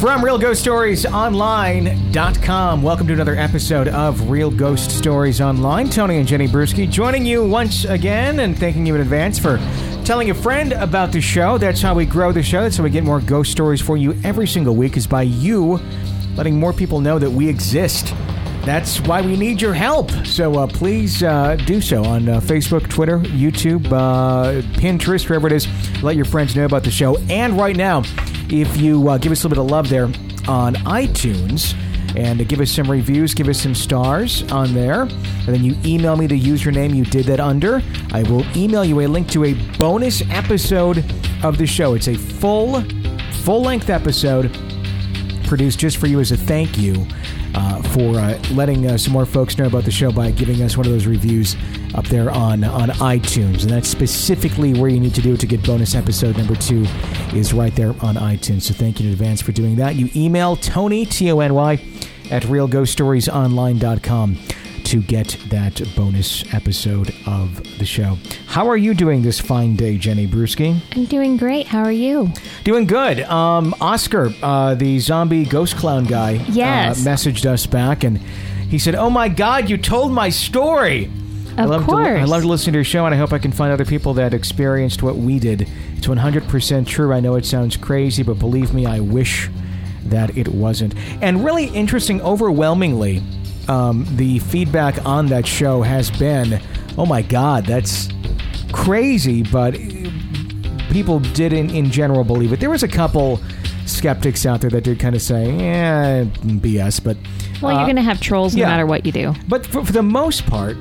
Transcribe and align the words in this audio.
From 0.00 0.20
RealGhostStoriesOnline.com, 0.20 2.82
welcome 2.82 3.06
to 3.06 3.14
another 3.14 3.34
episode 3.34 3.88
of 3.88 4.28
Real 4.28 4.50
Ghost 4.50 4.90
Stories 4.90 5.40
Online. 5.40 5.88
Tony 5.88 6.18
and 6.18 6.28
Jenny 6.28 6.46
Bruschi 6.46 6.86
joining 6.88 7.24
you 7.24 7.48
once 7.48 7.86
again 7.86 8.40
and 8.40 8.58
thanking 8.58 8.84
you 8.84 8.94
in 8.94 9.00
advance 9.00 9.38
for 9.38 9.56
telling 10.04 10.28
a 10.28 10.34
friend 10.34 10.74
about 10.74 11.12
the 11.12 11.22
show. 11.22 11.56
That's 11.56 11.80
how 11.80 11.94
we 11.94 12.04
grow 12.04 12.30
the 12.30 12.42
show. 12.42 12.60
That's 12.60 12.76
how 12.76 12.84
we 12.84 12.90
get 12.90 13.04
more 13.04 13.22
ghost 13.22 13.50
stories 13.50 13.80
for 13.80 13.96
you 13.96 14.14
every 14.22 14.46
single 14.46 14.76
week 14.76 14.98
is 14.98 15.06
by 15.06 15.22
you 15.22 15.80
letting 16.36 16.60
more 16.60 16.74
people 16.74 17.00
know 17.00 17.18
that 17.18 17.30
we 17.30 17.48
exist. 17.48 18.14
That's 18.66 19.00
why 19.00 19.22
we 19.22 19.34
need 19.34 19.62
your 19.62 19.72
help. 19.72 20.10
So 20.26 20.56
uh, 20.56 20.66
please 20.66 21.22
uh, 21.22 21.56
do 21.64 21.80
so 21.80 22.04
on 22.04 22.28
uh, 22.28 22.40
Facebook, 22.40 22.86
Twitter, 22.90 23.20
YouTube, 23.20 23.86
uh, 23.86 24.60
Pinterest, 24.78 25.26
wherever 25.26 25.46
it 25.46 25.54
is. 25.54 25.66
Let 26.02 26.16
your 26.16 26.26
friends 26.26 26.54
know 26.54 26.66
about 26.66 26.82
the 26.82 26.90
show. 26.90 27.16
And 27.30 27.56
right 27.56 27.76
now, 27.76 28.02
if 28.50 28.76
you 28.76 29.08
uh, 29.08 29.18
give 29.18 29.32
us 29.32 29.44
a 29.44 29.48
little 29.48 29.64
bit 29.64 29.66
of 29.66 29.70
love 29.70 29.88
there 29.88 30.04
on 30.48 30.74
iTunes 30.86 31.74
and 32.16 32.48
give 32.48 32.60
us 32.60 32.70
some 32.70 32.90
reviews, 32.90 33.34
give 33.34 33.48
us 33.48 33.60
some 33.60 33.74
stars 33.74 34.42
on 34.50 34.72
there, 34.72 35.02
and 35.02 35.48
then 35.48 35.64
you 35.64 35.76
email 35.84 36.16
me 36.16 36.26
the 36.26 36.40
username 36.40 36.94
you 36.94 37.04
did 37.04 37.26
that 37.26 37.40
under, 37.40 37.82
I 38.12 38.22
will 38.22 38.44
email 38.56 38.84
you 38.84 39.00
a 39.00 39.06
link 39.06 39.28
to 39.30 39.44
a 39.44 39.54
bonus 39.76 40.22
episode 40.30 41.04
of 41.42 41.58
the 41.58 41.66
show. 41.66 41.94
It's 41.94 42.08
a 42.08 42.14
full, 42.14 42.82
full 43.42 43.62
length 43.62 43.90
episode 43.90 44.56
produced 45.46 45.78
just 45.78 45.98
for 45.98 46.06
you 46.06 46.20
as 46.20 46.32
a 46.32 46.36
thank 46.36 46.78
you 46.78 47.06
uh, 47.56 47.82
for 47.82 48.18
uh, 48.18 48.38
letting 48.52 48.86
uh, 48.86 48.96
some 48.98 49.12
more 49.12 49.26
folks 49.26 49.58
know 49.58 49.66
about 49.66 49.84
the 49.84 49.90
show 49.90 50.12
by 50.12 50.30
giving 50.30 50.62
us 50.62 50.76
one 50.76 50.86
of 50.86 50.92
those 50.92 51.06
reviews 51.06 51.56
up 51.94 52.04
there 52.06 52.30
on 52.30 52.62
on 52.62 52.90
iTunes, 52.90 53.62
and 53.62 53.70
that's 53.70 53.88
specifically 53.88 54.74
where 54.74 54.90
you 54.90 55.00
need 55.00 55.14
to 55.14 55.22
do 55.22 55.34
it 55.34 55.40
to 55.40 55.46
get 55.46 55.64
bonus 55.64 55.94
episode 55.94 56.36
number 56.36 56.54
two 56.54 56.84
is 57.34 57.54
right 57.54 57.74
there 57.74 57.94
on 58.02 58.16
iTunes. 58.16 58.62
So 58.62 58.74
thank 58.74 59.00
you 59.00 59.06
in 59.06 59.12
advance 59.12 59.40
for 59.40 59.52
doing 59.52 59.76
that. 59.76 59.96
You 59.96 60.10
email 60.14 60.56
Tony 60.56 61.06
T 61.06 61.30
O 61.32 61.40
N 61.40 61.54
Y 61.54 61.80
at 62.30 62.42
realghoststoriesonline.com 62.42 64.36
to 64.86 65.02
get 65.02 65.36
that 65.50 65.80
bonus 65.96 66.44
episode 66.54 67.12
of 67.26 67.56
the 67.78 67.84
show. 67.84 68.16
How 68.46 68.68
are 68.68 68.76
you 68.76 68.94
doing 68.94 69.22
this 69.22 69.40
fine 69.40 69.74
day, 69.76 69.98
Jenny 69.98 70.26
Bruschi? 70.26 70.80
I'm 70.94 71.04
doing 71.06 71.36
great. 71.36 71.66
How 71.66 71.82
are 71.82 71.90
you? 71.92 72.32
Doing 72.64 72.86
good. 72.86 73.20
Um, 73.22 73.74
Oscar, 73.80 74.32
uh, 74.42 74.74
the 74.74 74.98
zombie 75.00 75.44
ghost 75.44 75.76
clown 75.76 76.04
guy, 76.04 76.44
Yes. 76.48 77.04
uh, 77.04 77.10
messaged 77.10 77.46
us 77.46 77.66
back 77.66 78.04
and 78.04 78.18
he 78.68 78.78
said, 78.78 78.94
"Oh 78.94 79.10
my 79.10 79.28
God, 79.28 79.68
you 79.70 79.76
told 79.76 80.12
my 80.12 80.28
story." 80.28 81.10
I 81.58 81.62
Of 81.64 81.70
love 81.70 81.80
To, 81.82 81.86
course. 81.86 82.20
I 82.20 82.24
love 82.24 82.42
to 82.42 82.48
listen 82.48 82.72
to 82.72 82.76
your 82.76 82.84
show, 82.84 83.06
and 83.06 83.14
I 83.14 83.18
hope 83.18 83.32
I 83.32 83.38
can 83.38 83.50
find 83.52 83.72
other 83.72 83.84
people 83.86 84.12
that 84.14 84.34
experienced 84.34 85.02
what 85.02 85.16
we 85.16 85.38
did. 85.38 85.66
It's 85.96 86.06
100% 86.06 86.86
true. 86.86 87.12
I 87.14 87.20
know 87.20 87.34
it 87.36 87.46
sounds 87.46 87.76
crazy, 87.78 88.22
but 88.22 88.38
believe 88.38 88.74
me, 88.74 88.84
I 88.84 89.00
wish 89.00 89.48
that 90.04 90.36
it 90.36 90.48
wasn't. 90.48 90.94
And 91.22 91.44
really 91.44 91.64
interesting, 91.68 92.20
overwhelmingly, 92.20 93.22
um, 93.68 94.06
the 94.16 94.38
feedback 94.40 95.04
on 95.04 95.26
that 95.26 95.46
show 95.46 95.82
has 95.82 96.10
been, 96.10 96.60
"Oh 96.96 97.06
my 97.06 97.22
God, 97.22 97.66
that's 97.66 98.08
crazy," 98.72 99.42
but 99.42 99.76
people 100.90 101.20
didn't 101.20 101.70
in 101.70 101.90
general 101.90 102.24
believe 102.24 102.52
it. 102.52 102.60
There 102.60 102.70
was 102.70 102.82
a 102.82 102.88
couple 102.88 103.40
skeptics 103.86 104.46
out 104.46 104.60
there 104.60 104.70
that 104.70 104.84
did 104.84 104.98
kind 104.98 105.14
of 105.14 105.22
say, 105.22 105.50
"Yeah, 105.56 106.24
BS," 106.24 107.02
but 107.02 107.16
Well, 107.60 107.74
uh, 107.74 107.78
you're 107.78 107.86
going 107.86 107.96
to 107.96 108.02
have 108.02 108.20
trolls 108.20 108.54
no 108.54 108.62
yeah. 108.62 108.68
matter 108.68 108.86
what 108.86 109.06
you 109.06 109.12
do. 109.12 109.34
but 109.48 109.66
for, 109.66 109.84
for 109.84 109.92
the 109.92 110.02
most 110.02 110.46
part, 110.46 110.76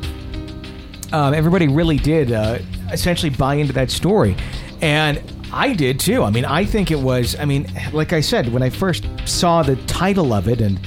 um, 1.11 1.33
everybody 1.33 1.67
really 1.67 1.97
did 1.97 2.31
uh, 2.31 2.59
essentially 2.91 3.29
buy 3.29 3.55
into 3.55 3.73
that 3.73 3.89
story, 3.91 4.35
and 4.81 5.21
I 5.51 5.73
did 5.73 5.99
too. 5.99 6.23
I 6.23 6.31
mean, 6.31 6.45
I 6.45 6.65
think 6.65 6.91
it 6.91 6.99
was. 6.99 7.35
I 7.39 7.45
mean, 7.45 7.67
like 7.93 8.13
I 8.13 8.21
said, 8.21 8.51
when 8.51 8.61
I 8.63 8.69
first 8.69 9.05
saw 9.25 9.63
the 9.63 9.75
title 9.87 10.33
of 10.33 10.47
it 10.47 10.61
and. 10.61 10.79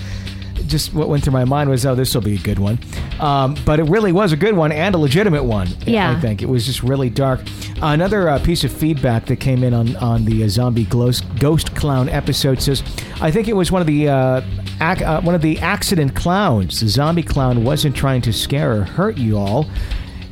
Just 0.68 0.94
what 0.94 1.08
went 1.08 1.24
through 1.24 1.32
my 1.32 1.44
mind 1.44 1.70
was, 1.70 1.84
oh, 1.86 1.94
this 1.94 2.14
will 2.14 2.22
be 2.22 2.34
a 2.34 2.38
good 2.38 2.58
one. 2.58 2.78
Um, 3.18 3.56
but 3.64 3.80
it 3.80 3.84
really 3.84 4.12
was 4.12 4.32
a 4.32 4.36
good 4.36 4.54
one 4.54 4.70
and 4.70 4.94
a 4.94 4.98
legitimate 4.98 5.44
one. 5.44 5.68
Yeah. 5.86 6.10
I 6.16 6.20
think 6.20 6.42
it 6.42 6.48
was 6.48 6.66
just 6.66 6.82
really 6.82 7.10
dark. 7.10 7.40
Another 7.82 8.28
uh, 8.28 8.38
piece 8.38 8.64
of 8.64 8.72
feedback 8.72 9.26
that 9.26 9.36
came 9.36 9.64
in 9.64 9.72
on 9.74 9.96
on 9.96 10.24
the 10.24 10.44
uh, 10.44 10.48
zombie 10.48 10.84
ghost, 10.84 11.24
ghost 11.38 11.74
clown 11.74 12.08
episode 12.08 12.60
says, 12.62 12.82
I 13.20 13.30
think 13.30 13.48
it 13.48 13.54
was 13.54 13.72
one 13.72 13.80
of 13.80 13.86
the 13.86 14.08
uh, 14.08 14.40
ac- 14.80 15.04
uh, 15.04 15.20
one 15.22 15.34
of 15.34 15.42
the 15.42 15.58
accident 15.60 16.14
clowns. 16.14 16.80
The 16.80 16.88
zombie 16.88 17.22
clown 17.22 17.64
wasn't 17.64 17.96
trying 17.96 18.20
to 18.22 18.32
scare 18.32 18.72
or 18.80 18.82
hurt 18.84 19.16
you 19.16 19.38
all. 19.38 19.66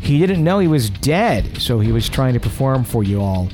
He 0.00 0.18
didn't 0.20 0.44
know 0.44 0.60
he 0.60 0.68
was 0.68 0.88
dead, 0.90 1.60
so 1.60 1.80
he 1.80 1.90
was 1.90 2.08
trying 2.08 2.34
to 2.34 2.40
perform 2.40 2.84
for 2.84 3.02
you 3.02 3.20
all. 3.20 3.48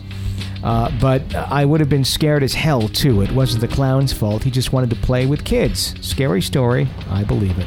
Uh, 0.62 0.90
but 1.00 1.34
I 1.34 1.64
would 1.64 1.80
have 1.80 1.88
been 1.88 2.04
scared 2.04 2.42
as 2.42 2.54
hell 2.54 2.88
too. 2.88 3.20
It 3.22 3.32
wasn't 3.32 3.60
the 3.60 3.68
clown's 3.68 4.12
fault. 4.12 4.44
He 4.44 4.50
just 4.50 4.72
wanted 4.72 4.90
to 4.90 4.96
play 4.96 5.26
with 5.26 5.44
kids. 5.44 5.94
Scary 6.06 6.40
story. 6.42 6.88
I 7.10 7.24
believe 7.24 7.58
it. 7.58 7.66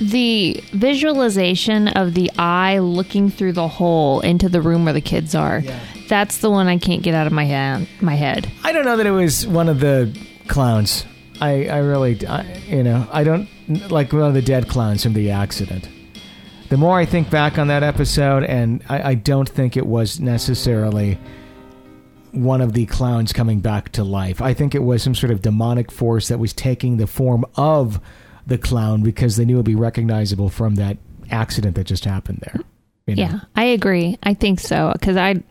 The 0.00 0.62
visualization 0.72 1.88
of 1.88 2.14
the 2.14 2.30
eye 2.38 2.78
looking 2.78 3.30
through 3.30 3.52
the 3.52 3.68
hole 3.68 4.20
into 4.20 4.48
the 4.48 4.60
room 4.60 4.84
where 4.84 4.92
the 4.92 5.00
kids 5.00 5.34
are. 5.34 5.62
That's 6.08 6.38
the 6.38 6.50
one 6.50 6.66
I 6.66 6.78
can't 6.78 7.02
get 7.02 7.14
out 7.14 7.26
of 7.26 7.32
my 7.32 7.44
hand, 7.44 7.88
my 8.00 8.14
head. 8.14 8.50
I 8.62 8.72
don't 8.72 8.84
know 8.84 8.96
that 8.96 9.06
it 9.06 9.10
was 9.12 9.46
one 9.46 9.68
of 9.68 9.80
the 9.80 10.16
clowns. 10.48 11.06
I, 11.40 11.66
I 11.66 11.78
really, 11.78 12.26
I, 12.26 12.42
you 12.68 12.82
know, 12.82 13.08
I 13.10 13.24
don't 13.24 13.48
like 13.90 14.12
one 14.12 14.22
of 14.22 14.34
the 14.34 14.42
dead 14.42 14.68
clowns 14.68 15.02
from 15.02 15.14
the 15.14 15.30
accident. 15.30 15.88
The 16.68 16.76
more 16.76 16.98
I 16.98 17.04
think 17.04 17.30
back 17.30 17.58
on 17.58 17.68
that 17.68 17.82
episode, 17.82 18.42
and 18.44 18.82
I, 18.88 19.10
I 19.10 19.14
don't 19.14 19.48
think 19.48 19.76
it 19.76 19.86
was 19.86 20.18
necessarily 20.18 21.18
one 22.32 22.60
of 22.60 22.72
the 22.72 22.86
clowns 22.86 23.32
coming 23.32 23.60
back 23.60 23.92
to 23.92 24.04
life. 24.04 24.42
I 24.42 24.52
think 24.52 24.74
it 24.74 24.82
was 24.82 25.02
some 25.02 25.14
sort 25.14 25.30
of 25.30 25.42
demonic 25.42 25.90
force 25.92 26.28
that 26.28 26.38
was 26.38 26.52
taking 26.52 26.96
the 26.96 27.06
form 27.06 27.44
of 27.56 28.00
the 28.46 28.58
clown 28.58 29.02
because 29.02 29.36
they 29.36 29.44
knew 29.44 29.54
it 29.54 29.58
would 29.58 29.64
be 29.64 29.74
recognizable 29.76 30.48
from 30.48 30.74
that 30.74 30.98
accident 31.30 31.76
that 31.76 31.84
just 31.84 32.04
happened 32.04 32.40
there. 32.42 32.60
you 33.06 33.14
know? 33.16 33.22
Yeah, 33.22 33.40
I 33.54 33.64
agree. 33.66 34.18
I 34.24 34.34
think 34.34 34.60
so 34.60 34.90
because 34.92 35.16
I, 35.16 35.42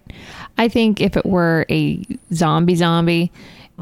I 0.58 0.68
think 0.68 1.02
if 1.02 1.16
it 1.18 1.26
were 1.26 1.66
a 1.70 2.06
zombie 2.34 2.76
zombie, 2.76 3.32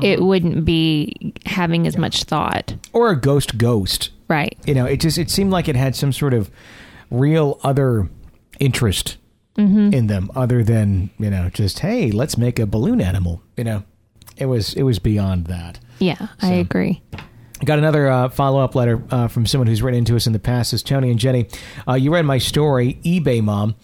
it 0.01 0.17
Mm-hmm. 0.17 0.25
wouldn't 0.25 0.65
be 0.65 1.33
having 1.45 1.85
as 1.85 1.97
much 1.97 2.23
thought. 2.23 2.73
Or 2.93 3.11
a 3.11 3.15
ghost 3.19 3.57
ghost. 3.59 4.09
Right. 4.27 4.57
you 4.65 4.73
know, 4.73 4.85
it 4.85 4.97
just 4.99 5.17
it 5.19 5.29
seemed 5.29 5.51
like 5.51 5.67
it 5.67 5.75
had 5.75 5.95
some 5.95 6.11
sort 6.11 6.33
of 6.33 6.49
real 7.13 7.59
other 7.63 8.09
interest 8.59 9.17
in 9.55 10.07
them, 10.07 10.31
other 10.35 10.63
than 10.63 11.11
you 11.19 11.29
know, 11.29 11.47
just 11.49 11.79
hey, 11.79 12.09
let's 12.11 12.37
make 12.39 12.57
a 12.57 12.65
balloon 12.65 12.99
animal. 12.99 13.41
You 13.55 13.63
know, 13.63 13.83
it 14.35 14.47
was 14.47 14.73
it 14.73 14.81
was 14.83 14.97
beyond 14.97 15.45
that. 15.45 15.79
Yeah, 15.99 16.27
I 16.41 16.53
agree. 16.53 17.03
Got 17.63 17.77
another 17.77 18.09
uh, 18.09 18.29
follow 18.29 18.61
up 18.61 18.75
letter 18.75 19.01
uh, 19.11 19.27
from 19.27 19.45
someone 19.45 19.67
who's 19.67 19.81
written 19.81 19.99
into 19.99 20.15
us 20.15 20.25
in 20.27 20.33
the 20.33 20.39
past. 20.39 20.71
Says 20.71 20.81
Tony 20.83 21.11
and 21.11 21.19
Jenny, 21.19 21.47
uh, 21.87 21.93
you 21.93 22.11
read 22.11 22.25
my 22.25 22.39
story. 22.39 22.99
eBay 23.05 23.43
mom 23.43 23.75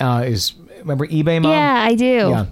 uh, 0.00 0.24
is 0.26 0.54
remember 0.80 1.06
eBay 1.06 1.40
mom? 1.40 1.52
Yeah, 1.52 1.84
I 1.86 1.94
do. 1.94 2.04
Yeah. 2.04 2.46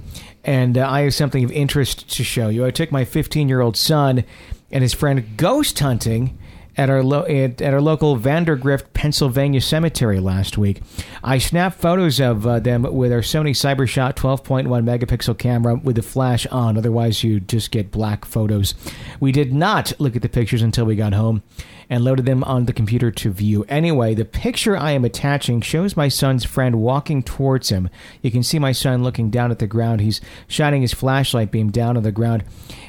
And 0.44 0.78
uh, 0.78 0.88
I 0.88 1.02
have 1.02 1.14
something 1.14 1.44
of 1.44 1.50
interest 1.52 2.08
to 2.16 2.24
show 2.24 2.48
you. 2.48 2.64
I 2.64 2.70
took 2.70 2.90
my 2.92 3.04
15 3.04 3.48
year 3.48 3.60
old 3.60 3.76
son 3.76 4.24
and 4.70 4.82
his 4.82 4.94
friend 4.94 5.36
ghost 5.36 5.78
hunting 5.80 6.38
at 6.76 6.90
our, 6.90 7.02
lo- 7.02 7.24
at, 7.24 7.60
at 7.60 7.74
our 7.74 7.80
local 7.80 8.18
Vandergrift, 8.18 8.92
Pennsylvania 8.94 9.60
cemetery 9.60 10.20
last 10.20 10.56
week. 10.58 10.82
I 11.22 11.38
snapped 11.38 11.80
photos 11.80 12.20
of 12.20 12.46
uh, 12.46 12.60
them 12.60 12.82
with 12.82 13.12
our 13.12 13.20
Sony 13.20 13.50
CyberShot 13.50 14.14
12.1 14.14 14.66
megapixel 14.66 15.38
camera 15.38 15.76
with 15.76 15.96
the 15.96 16.02
flash 16.02 16.46
on. 16.46 16.76
Otherwise, 16.78 17.22
you 17.24 17.40
just 17.40 17.70
get 17.70 17.90
black 17.90 18.24
photos. 18.24 18.74
We 19.18 19.32
did 19.32 19.52
not 19.52 19.92
look 19.98 20.16
at 20.16 20.22
the 20.22 20.28
pictures 20.28 20.62
until 20.62 20.84
we 20.84 20.96
got 20.96 21.12
home 21.12 21.42
and 21.90 22.04
loaded 22.04 22.24
them 22.24 22.44
on 22.44 22.64
the 22.64 22.72
computer 22.72 23.10
to 23.10 23.30
view. 23.30 23.64
Anyway, 23.68 24.14
the 24.14 24.24
picture 24.24 24.76
I 24.76 24.92
am 24.92 25.04
attaching 25.04 25.60
shows 25.60 25.96
my 25.96 26.08
son's 26.08 26.44
friend 26.44 26.76
walking 26.76 27.22
towards 27.22 27.68
him. 27.68 27.90
You 28.22 28.30
can 28.30 28.44
see 28.44 28.60
my 28.60 28.70
son 28.70 29.02
looking 29.02 29.28
down 29.28 29.50
at 29.50 29.58
the 29.58 29.66
ground. 29.66 30.00
He's 30.00 30.20
shining 30.46 30.82
his 30.82 30.94
flashlight 30.94 31.50
beam 31.50 31.70
down 31.70 31.96
on 31.96 32.04
the 32.04 32.12
ground, 32.12 32.44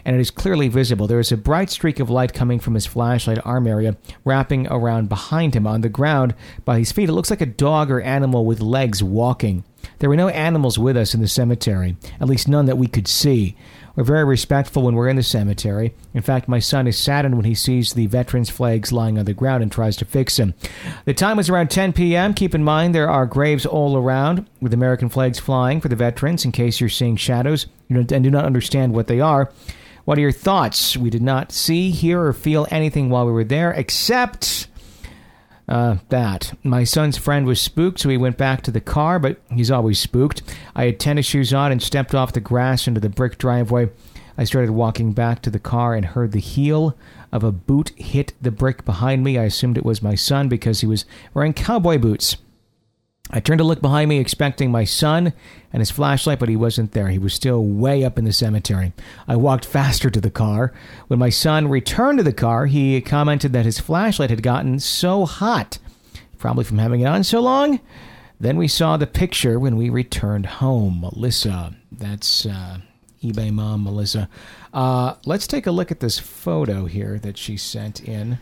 and 0.05 0.15
it 0.15 0.19
is 0.19 0.29
clearly 0.29 0.67
visible. 0.67 1.07
There 1.07 1.19
is 1.19 1.31
a 1.31 1.37
bright 1.37 1.71
streak 1.71 1.99
of 1.99 2.11
light 2.11 2.33
coming 2.33 2.59
from 2.59 2.75
his 2.75 2.85
flashlight 2.85 3.39
arm 3.43 3.65
area, 3.65 3.97
wrapping 4.23 4.67
around 4.67 5.09
behind 5.09 5.55
him 5.55 5.65
on 5.65 5.81
the 5.81 5.89
ground 5.89 6.35
by 6.63 6.77
his 6.77 6.91
feet. 6.91 7.09
It 7.09 7.13
looks 7.13 7.31
like 7.31 7.41
a 7.41 7.47
dog 7.47 7.89
or 7.89 8.01
animal 8.01 8.45
with 8.45 8.61
legs 8.61 9.01
walking. 9.01 9.63
There 9.97 10.09
were 10.09 10.15
no 10.15 10.29
animals 10.29 10.77
with 10.77 10.95
us 10.95 11.15
in 11.15 11.21
the 11.21 11.27
cemetery, 11.27 11.97
at 12.19 12.27
least 12.27 12.47
none 12.47 12.67
that 12.67 12.77
we 12.77 12.87
could 12.87 13.07
see. 13.07 13.55
We're 13.95 14.03
very 14.03 14.23
respectful 14.23 14.83
when 14.83 14.95
we're 14.95 15.09
in 15.09 15.17
the 15.17 15.23
cemetery. 15.23 15.93
In 16.13 16.21
fact, 16.21 16.47
my 16.47 16.59
son 16.59 16.87
is 16.87 16.97
saddened 16.97 17.35
when 17.35 17.45
he 17.45 17.55
sees 17.55 17.93
the 17.93 18.07
veterans' 18.07 18.49
flags 18.49 18.91
lying 18.91 19.19
on 19.19 19.25
the 19.25 19.33
ground 19.33 19.63
and 19.63 19.71
tries 19.71 19.97
to 19.97 20.05
fix 20.05 20.37
them. 20.37 20.53
The 21.05 21.13
time 21.13 21.37
was 21.37 21.49
around 21.49 21.69
10 21.69 21.93
p.m. 21.93 22.33
Keep 22.33 22.55
in 22.55 22.63
mind 22.63 22.95
there 22.95 23.09
are 23.09 23.25
graves 23.25 23.65
all 23.65 23.97
around 23.97 24.47
with 24.61 24.73
American 24.73 25.09
flags 25.09 25.39
flying 25.39 25.81
for 25.81 25.89
the 25.89 25.95
veterans 25.95 26.45
in 26.45 26.51
case 26.51 26.79
you're 26.79 26.89
seeing 26.89 27.17
shadows 27.17 27.67
and 27.89 28.07
do 28.07 28.31
not 28.31 28.45
understand 28.45 28.93
what 28.93 29.07
they 29.07 29.19
are. 29.19 29.51
What 30.05 30.17
are 30.17 30.21
your 30.21 30.31
thoughts? 30.31 30.97
We 30.97 31.09
did 31.09 31.21
not 31.21 31.51
see, 31.51 31.91
hear, 31.91 32.21
or 32.21 32.33
feel 32.33 32.67
anything 32.71 33.09
while 33.09 33.25
we 33.25 33.31
were 33.31 33.43
there 33.43 33.71
except 33.71 34.67
uh, 35.67 35.97
that. 36.09 36.53
My 36.63 36.83
son's 36.83 37.17
friend 37.17 37.45
was 37.45 37.61
spooked, 37.61 37.99
so 37.99 38.09
he 38.09 38.17
went 38.17 38.37
back 38.37 38.61
to 38.63 38.71
the 38.71 38.81
car, 38.81 39.19
but 39.19 39.37
he's 39.53 39.71
always 39.71 39.99
spooked. 39.99 40.41
I 40.75 40.85
had 40.85 40.99
tennis 40.99 41.25
shoes 41.25 41.53
on 41.53 41.71
and 41.71 41.81
stepped 41.81 42.15
off 42.15 42.33
the 42.33 42.39
grass 42.39 42.87
into 42.87 42.99
the 42.99 43.09
brick 43.09 43.37
driveway. 43.37 43.89
I 44.37 44.43
started 44.43 44.71
walking 44.71 45.13
back 45.13 45.41
to 45.43 45.49
the 45.49 45.59
car 45.59 45.93
and 45.95 46.05
heard 46.05 46.31
the 46.31 46.39
heel 46.39 46.97
of 47.31 47.43
a 47.43 47.51
boot 47.51 47.91
hit 47.95 48.33
the 48.41 48.51
brick 48.51 48.85
behind 48.85 49.23
me. 49.23 49.37
I 49.37 49.43
assumed 49.43 49.77
it 49.77 49.85
was 49.85 50.01
my 50.01 50.15
son 50.15 50.49
because 50.49 50.81
he 50.81 50.87
was 50.87 51.05
wearing 51.33 51.53
cowboy 51.53 51.97
boots. 51.97 52.37
I 53.29 53.39
turned 53.39 53.59
to 53.59 53.63
look 53.63 53.81
behind 53.81 54.09
me, 54.09 54.19
expecting 54.19 54.71
my 54.71 54.83
son 54.83 55.33
and 55.71 55.79
his 55.79 55.91
flashlight, 55.91 56.39
but 56.39 56.49
he 56.49 56.55
wasn't 56.55 56.91
there. 56.91 57.09
He 57.09 57.19
was 57.19 57.33
still 57.33 57.63
way 57.63 58.03
up 58.03 58.17
in 58.17 58.25
the 58.25 58.33
cemetery. 58.33 58.93
I 59.27 59.37
walked 59.37 59.63
faster 59.63 60.09
to 60.09 60.19
the 60.19 60.31
car. 60.31 60.73
When 61.07 61.19
my 61.19 61.29
son 61.29 61.69
returned 61.69 62.17
to 62.17 62.23
the 62.23 62.33
car, 62.33 62.65
he 62.65 62.99
commented 62.99 63.53
that 63.53 63.65
his 63.65 63.79
flashlight 63.79 64.31
had 64.31 64.43
gotten 64.43 64.79
so 64.79 65.25
hot, 65.25 65.77
probably 66.37 66.65
from 66.65 66.79
having 66.79 67.01
it 67.01 67.05
on 67.05 67.23
so 67.23 67.39
long. 67.39 67.79
Then 68.39 68.57
we 68.57 68.67
saw 68.67 68.97
the 68.97 69.07
picture 69.07 69.59
when 69.59 69.77
we 69.77 69.89
returned 69.89 70.47
home. 70.47 71.01
Melissa, 71.01 71.75
that's 71.91 72.45
uh, 72.45 72.79
eBay 73.23 73.51
mom, 73.53 73.83
Melissa. 73.83 74.27
Uh, 74.73 75.13
let's 75.25 75.47
take 75.47 75.67
a 75.67 75.71
look 75.71 75.91
at 75.91 75.99
this 75.99 76.17
photo 76.19 76.85
here 76.85 77.19
that 77.19 77.37
she 77.37 77.55
sent 77.55 78.01
in. 78.03 78.39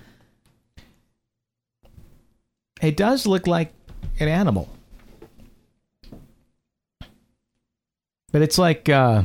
It 2.81 2.95
does 2.95 3.27
look 3.27 3.45
like 3.45 3.73
an 4.19 4.27
animal. 4.27 4.69
But 8.31 8.41
it's 8.41 8.57
like 8.57 8.89
uh 8.89 9.23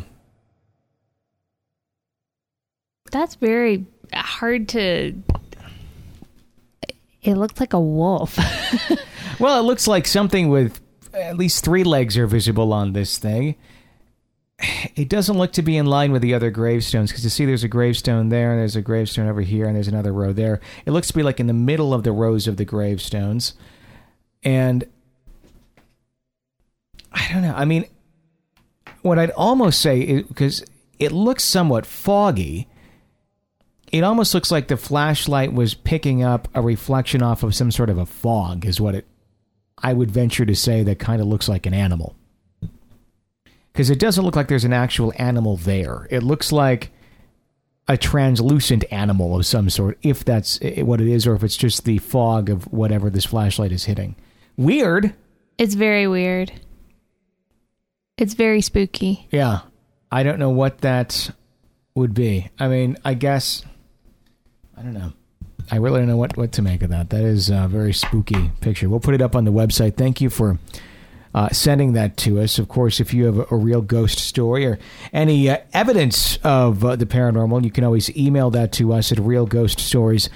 That's 3.14 3.36
very 3.36 3.86
hard 4.12 4.68
to. 4.70 5.14
It 7.22 7.34
looks 7.36 7.60
like 7.60 7.72
a 7.72 7.80
wolf. 7.80 8.36
well, 9.38 9.60
it 9.60 9.62
looks 9.62 9.86
like 9.86 10.06
something 10.06 10.48
with 10.48 10.80
at 11.14 11.36
least 11.36 11.64
three 11.64 11.84
legs 11.84 12.18
are 12.18 12.26
visible 12.26 12.72
on 12.72 12.92
this 12.92 13.18
thing. 13.18 13.54
It 14.96 15.08
doesn't 15.08 15.38
look 15.38 15.52
to 15.52 15.62
be 15.62 15.76
in 15.76 15.86
line 15.86 16.10
with 16.10 16.22
the 16.22 16.34
other 16.34 16.50
gravestones 16.50 17.10
because 17.10 17.24
you 17.24 17.30
see 17.30 17.44
there's 17.44 17.64
a 17.64 17.68
gravestone 17.68 18.30
there, 18.30 18.50
and 18.50 18.60
there's 18.60 18.76
a 18.76 18.82
gravestone 18.82 19.28
over 19.28 19.42
here, 19.42 19.66
and 19.66 19.76
there's 19.76 19.88
another 19.88 20.12
row 20.12 20.32
there. 20.32 20.60
It 20.84 20.90
looks 20.90 21.08
to 21.08 21.14
be 21.14 21.22
like 21.22 21.38
in 21.38 21.46
the 21.46 21.52
middle 21.52 21.94
of 21.94 22.02
the 22.02 22.12
rows 22.12 22.46
of 22.46 22.56
the 22.56 22.64
gravestones. 22.64 23.54
And 24.44 24.84
I 27.12 27.28
don't 27.32 27.42
know. 27.42 27.54
I 27.54 27.64
mean, 27.64 27.86
what 29.02 29.18
I'd 29.18 29.30
almost 29.30 29.80
say 29.80 30.00
is 30.00 30.22
because 30.26 30.64
it 30.98 31.12
looks 31.12 31.44
somewhat 31.44 31.86
foggy, 31.86 32.68
it 33.92 34.02
almost 34.02 34.34
looks 34.34 34.50
like 34.50 34.68
the 34.68 34.76
flashlight 34.76 35.52
was 35.52 35.74
picking 35.74 36.22
up 36.22 36.48
a 36.54 36.60
reflection 36.60 37.22
off 37.22 37.42
of 37.42 37.54
some 37.54 37.70
sort 37.70 37.90
of 37.90 37.98
a 37.98 38.06
fog, 38.06 38.64
is 38.64 38.80
what 38.80 38.94
it 38.94 39.06
I 39.78 39.92
would 39.92 40.10
venture 40.10 40.46
to 40.46 40.56
say 40.56 40.82
that 40.82 40.98
kind 40.98 41.20
of 41.20 41.26
looks 41.26 41.48
like 41.48 41.66
an 41.66 41.74
animal. 41.74 42.16
Because 43.72 43.90
it 43.90 43.98
doesn't 43.98 44.24
look 44.24 44.36
like 44.36 44.48
there's 44.48 44.64
an 44.64 44.72
actual 44.72 45.12
animal 45.16 45.56
there. 45.56 46.06
It 46.10 46.22
looks 46.22 46.52
like 46.52 46.92
a 47.88 47.96
translucent 47.96 48.84
animal 48.90 49.36
of 49.36 49.44
some 49.44 49.68
sort, 49.68 49.98
if 50.02 50.24
that's 50.24 50.58
eh, 50.62 50.82
what 50.82 51.00
it 51.00 51.08
is, 51.08 51.26
or 51.26 51.34
if 51.34 51.42
it's 51.42 51.56
just 51.56 51.84
the 51.84 51.98
fog 51.98 52.48
of 52.48 52.72
whatever 52.72 53.10
this 53.10 53.26
flashlight 53.26 53.72
is 53.72 53.84
hitting. 53.84 54.16
Weird. 54.56 55.14
it's 55.58 55.74
very 55.74 56.06
weird. 56.06 56.52
It's 58.16 58.34
very 58.34 58.60
spooky. 58.60 59.26
Yeah. 59.30 59.60
I 60.10 60.22
don't 60.22 60.38
know 60.38 60.50
what 60.50 60.78
that 60.82 61.30
would 61.94 62.14
be. 62.14 62.50
I 62.58 62.68
mean, 62.68 62.96
I 63.04 63.14
guess. 63.14 63.64
I 64.76 64.82
don't 64.82 64.94
know. 64.94 65.12
I 65.70 65.76
really 65.76 66.00
don't 66.00 66.08
know 66.08 66.16
what, 66.16 66.36
what 66.36 66.52
to 66.52 66.62
make 66.62 66.82
of 66.82 66.90
that. 66.90 67.10
That 67.10 67.22
is 67.22 67.50
a 67.50 67.66
very 67.68 67.92
spooky 67.92 68.50
picture. 68.60 68.88
We'll 68.88 69.00
put 69.00 69.14
it 69.14 69.22
up 69.22 69.34
on 69.34 69.44
the 69.44 69.50
website. 69.52 69.96
Thank 69.96 70.20
you 70.20 70.30
for 70.30 70.58
uh, 71.34 71.48
sending 71.48 71.94
that 71.94 72.16
to 72.18 72.40
us. 72.40 72.58
Of 72.58 72.68
course, 72.68 73.00
if 73.00 73.12
you 73.12 73.24
have 73.24 73.38
a, 73.38 73.46
a 73.50 73.56
real 73.56 73.80
ghost 73.80 74.18
story 74.18 74.66
or 74.66 74.78
any 75.12 75.48
uh, 75.50 75.58
evidence 75.72 76.38
of 76.44 76.84
uh, 76.84 76.96
the 76.96 77.06
paranormal, 77.06 77.64
you 77.64 77.70
can 77.70 77.82
always 77.82 78.14
email 78.16 78.50
that 78.50 78.72
to 78.72 78.92
us 78.92 79.10
at 79.10 79.18
Real 79.18 79.46
Ghost 79.46 79.80
Stories 79.80 80.28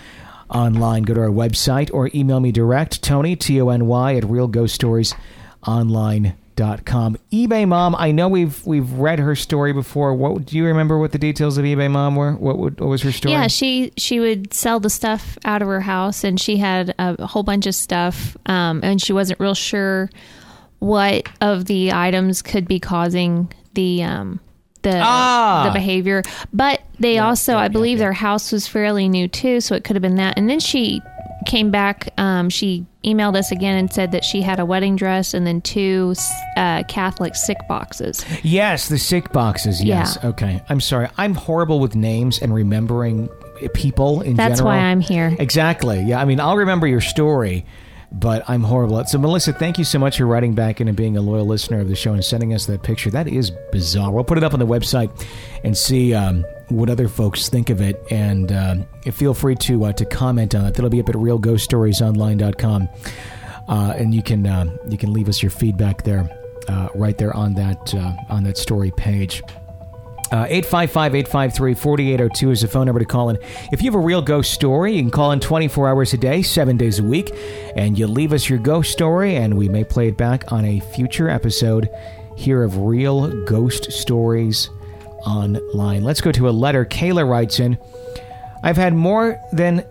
online. 0.51 1.05
Go 1.05 1.15
to 1.15 1.21
our 1.21 1.29
website 1.29 1.91
or 1.93 2.11
email 2.15 2.41
me 2.41 2.53
direct, 2.53 3.03
Tony, 3.03 3.37
T 3.37 3.61
O 3.61 3.69
N 3.69 3.87
Y, 3.87 4.15
at 4.15 4.25
realghoststoriesonline.com. 4.25 7.17
eBay 7.33 7.69
Mom, 7.69 7.95
I 7.97 8.11
know 8.11 8.29
we've 8.29 8.65
we've 8.67 8.91
read 8.93 9.19
her 9.19 9.37
story 9.37 9.73
before. 9.73 10.15
What 10.15 10.47
do 10.47 10.57
you 10.57 10.67
remember 10.67 10.99
what 10.99 11.13
the 11.13 11.19
details 11.19 11.59
of 11.59 11.65
eBay 11.65 11.91
Mom 11.91 12.17
were? 12.17 12.33
What, 12.33 12.59
would, 12.59 12.81
what 12.81 12.89
was 12.89 13.03
her 13.03 13.13
story? 13.13 13.33
Yeah, 13.33 13.47
she 13.47 13.93
she 13.97 14.21
would 14.21 14.53
sell 14.53 14.81
the 14.81 14.91
stuff 14.91 15.39
out 15.45 15.63
of 15.63 15.69
her 15.69 15.81
house, 15.81 16.25
and 16.25 16.41
she 16.41 16.57
had 16.57 16.95
a 16.99 17.27
whole 17.27 17.43
bunch 17.43 17.67
of 17.67 17.75
stuff, 17.75 18.37
um, 18.47 18.81
and 18.83 19.01
she 19.01 19.13
wasn't 19.13 19.41
real 19.41 19.55
sure 19.55 20.11
what 20.81 21.29
of 21.41 21.67
the 21.67 21.93
items 21.93 22.43
could 22.43 22.69
be 22.69 22.79
causing 22.79 23.53
the 23.75 24.03
um, 24.03 24.41
the 24.91 25.01
Ah! 25.03 25.65
the 25.67 25.73
behavior. 25.73 26.23
But 26.53 26.83
they 26.99 27.19
also, 27.19 27.53
yeah, 27.53 27.59
I 27.59 27.69
believe, 27.69 27.99
yeah. 27.99 28.05
their 28.05 28.13
house 28.13 28.53
was 28.53 28.67
fairly 28.67 29.09
new 29.09 29.29
too, 29.29 29.61
so 29.61 29.75
it 29.75 29.85
could 29.85 29.97
have 29.97 30.03
been 30.03 30.17
that. 30.17 30.37
And 30.37 30.49
then 30.49 30.61
she 30.61 31.01
came 31.47 31.71
back. 31.71 32.13
Um, 32.19 32.51
she 32.51 32.85
emailed 33.05 33.37
us 33.37 33.51
again 33.53 33.79
and 33.79 33.93
said 33.93 34.13
that 34.13 34.25
she 34.25 34.43
had 34.43 34.59
a 34.61 34.67
wedding 34.67 34.97
dress 34.97 35.33
and 35.35 35.47
then 35.47 35.61
two 35.63 36.15
uh, 36.57 36.83
Catholic 36.89 37.35
sick 37.37 37.57
boxes. 37.69 38.25
Yes, 38.43 38.89
the 38.89 38.99
sick 38.99 39.33
boxes. 39.33 39.83
Yes. 39.83 40.19
Yeah. 40.21 40.31
Okay. 40.31 40.63
I'm 40.69 40.81
sorry. 40.81 41.09
I'm 41.17 41.35
horrible 41.35 41.81
with 41.81 41.95
names 41.95 42.41
and 42.41 42.53
remembering 42.53 43.29
people 43.73 44.21
in 44.21 44.37
general. 44.37 44.37
That's 44.37 44.61
general. 44.61 44.77
why 44.77 44.83
I'm 44.83 45.01
here. 45.01 45.35
Exactly. 45.39 46.03
Yeah. 46.03 46.21
I 46.21 46.25
mean, 46.25 46.41
I'll 46.41 46.57
remember 46.57 46.87
your 46.87 47.01
story, 47.01 47.65
but 48.11 48.49
I'm 48.49 48.63
horrible. 48.63 48.99
at 48.99 49.09
So, 49.09 49.19
Melissa, 49.19 49.53
thank 49.53 49.79
you 49.79 49.85
so 49.85 49.99
much 49.99 50.19
for 50.19 50.27
writing 50.27 50.55
back 50.55 50.81
in 50.81 50.89
and 50.89 50.97
being 50.97 51.17
a 51.17 51.21
loyal 51.21 51.47
listener 51.47 51.81
of 51.81 51.89
the 51.89 51.97
show 51.97 52.13
and 52.13 52.25
sending 52.25 52.55
us 52.55 52.67
that 52.67 52.83
picture. 52.83 53.11
That 53.11 53.29
is 53.29 53.51
bizarre. 53.71 54.11
We'll 54.11 54.25
put 54.25 54.39
it 54.39 54.45
up 54.45 54.55
on 54.55 54.61
the 54.61 54.67
website 54.67 55.11
and 55.63 55.77
see 55.77 56.15
um, 56.15 56.45
what 56.69 56.89
other 56.89 57.09
folks 57.09 57.49
think 57.49 57.71
of 57.71 57.81
it. 57.81 58.03
And 58.11 58.51
um, 58.53 58.87
feel 59.13 59.35
free 59.35 59.57
to 59.57 59.87
uh, 59.87 59.93
to 59.93 60.05
comment 60.07 60.55
on 60.55 60.65
it. 60.65 60.75
That'll 60.75 60.91
be 60.91 61.01
up 61.01 61.09
at 61.09 61.17
realghoststoriesonline.com. 61.17 62.89
Uh, 63.69 63.95
and 63.99 64.15
you 64.15 64.23
can 64.23 64.47
uh, 64.47 64.77
you 64.89 64.97
can 64.97 65.13
leave 65.13 65.29
us 65.29 65.43
your 65.43 65.51
feedback 65.51 66.03
there, 66.05 66.31
uh, 66.69 66.89
right 66.95 67.19
there 67.19 67.35
on 67.37 67.55
that 67.55 67.95
uh, 67.95 68.15
on 68.31 68.45
that 68.45 68.57
story 68.57 68.91
page. 68.91 69.43
Uh, 70.31 70.47
855-853-4802 70.47 72.51
is 72.51 72.61
the 72.61 72.69
phone 72.69 72.87
number 72.87 73.01
to 73.01 73.07
call 73.07 73.31
in. 73.31 73.39
If 73.73 73.83
you 73.83 73.91
have 73.91 73.95
a 73.95 74.05
real 74.05 74.21
ghost 74.21 74.53
story, 74.53 74.95
you 74.95 75.01
can 75.01 75.11
call 75.11 75.33
in 75.33 75.41
24 75.41 75.89
hours 75.89 76.13
a 76.13 76.19
day, 76.19 76.43
7 76.43 76.77
days 76.77 76.99
a 76.99 77.03
week, 77.03 77.33
and 77.77 77.99
you 77.99 78.07
leave 78.07 78.35
us 78.35 78.49
your 78.49 78.59
ghost 78.59 78.93
story, 78.93 79.37
and 79.37 79.57
we 79.57 79.69
may 79.69 79.85
play 79.85 80.09
it 80.09 80.19
back 80.19 80.53
on 80.53 80.65
a 80.65 80.81
future 80.81 81.31
episode 81.31 81.89
here 82.37 82.63
of 82.63 82.77
Real 82.77 83.45
Ghost 83.45 83.91
Stories 83.91 84.69
Online. 85.27 86.05
Let's 86.05 86.21
go 86.21 86.31
to 86.33 86.49
a 86.49 86.51
letter. 86.51 86.85
Kayla 86.85 87.29
writes 87.29 87.59
in, 87.59 87.79
I've 88.63 88.77
had 88.77 88.95
more 88.95 89.41
than 89.53 89.85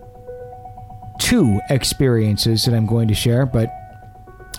two 1.19 1.59
experiences 1.69 2.65
that 2.65 2.75
I'm 2.75 2.85
going 2.85 3.07
to 3.07 3.15
share, 3.15 3.45
but 3.45 3.69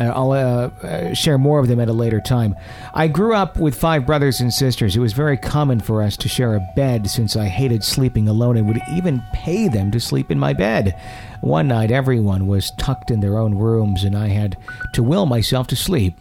I'll 0.01 0.33
uh, 0.33 0.71
uh, 0.83 1.15
share 1.15 1.39
more 1.39 1.59
of 1.59 1.69
them 1.69 1.81
at 1.81 1.89
a 1.89 1.93
later 1.93 2.21
time. 2.21 2.55
I 2.95 3.09
grew 3.09 3.35
up 3.35 3.57
with 3.57 3.79
five 3.79 4.07
brothers 4.07 4.41
and 4.41 4.53
sisters. 4.53 4.97
It 4.97 5.01
was 5.01 5.13
very 5.13 5.37
common 5.37 5.81
for 5.81 6.03
us 6.03 6.17
to 6.19 6.29
share 6.29 6.55
a 6.55 6.67
bed 6.77 7.11
since 7.11 7.37
I 7.37 7.47
hated 7.47 7.83
sleeping 7.83 8.29
alone 8.29 8.57
and 8.57 8.69
would 8.69 8.81
even 8.93 9.23
pay 9.33 9.69
them 9.69 9.91
to 9.91 10.01
sleep 10.01 10.31
in 10.31 10.39
my 10.39 10.53
bed. 10.53 11.01
One 11.41 11.69
night, 11.69 11.91
everyone 11.91 12.47
was 12.47 12.73
tucked 12.79 13.11
in 13.11 13.21
their 13.21 13.39
own 13.39 13.55
rooms, 13.55 14.05
and 14.05 14.17
I 14.17 14.29
had 14.29 14.57
to 14.95 15.03
will 15.03 15.27
myself 15.27 15.67
to 15.69 15.77
sleep. 15.77 16.15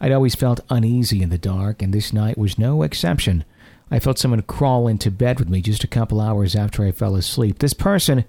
I'd 0.00 0.12
always 0.12 0.34
felt 0.34 0.60
uneasy 0.70 1.22
in 1.22 1.30
the 1.30 1.38
dark, 1.38 1.82
and 1.82 1.92
this 1.92 2.12
night 2.12 2.38
was 2.38 2.58
no 2.58 2.82
exception. 2.82 3.44
I 3.90 3.98
felt 3.98 4.18
someone 4.18 4.42
crawl 4.42 4.88
into 4.88 5.10
bed 5.10 5.38
with 5.38 5.48
me 5.48 5.60
just 5.60 5.84
a 5.84 5.88
couple 5.88 6.20
hours 6.20 6.56
after 6.56 6.84
I 6.84 6.92
fell 6.92 7.14
asleep. 7.14 7.58
This 7.58 7.74
person 7.74 8.24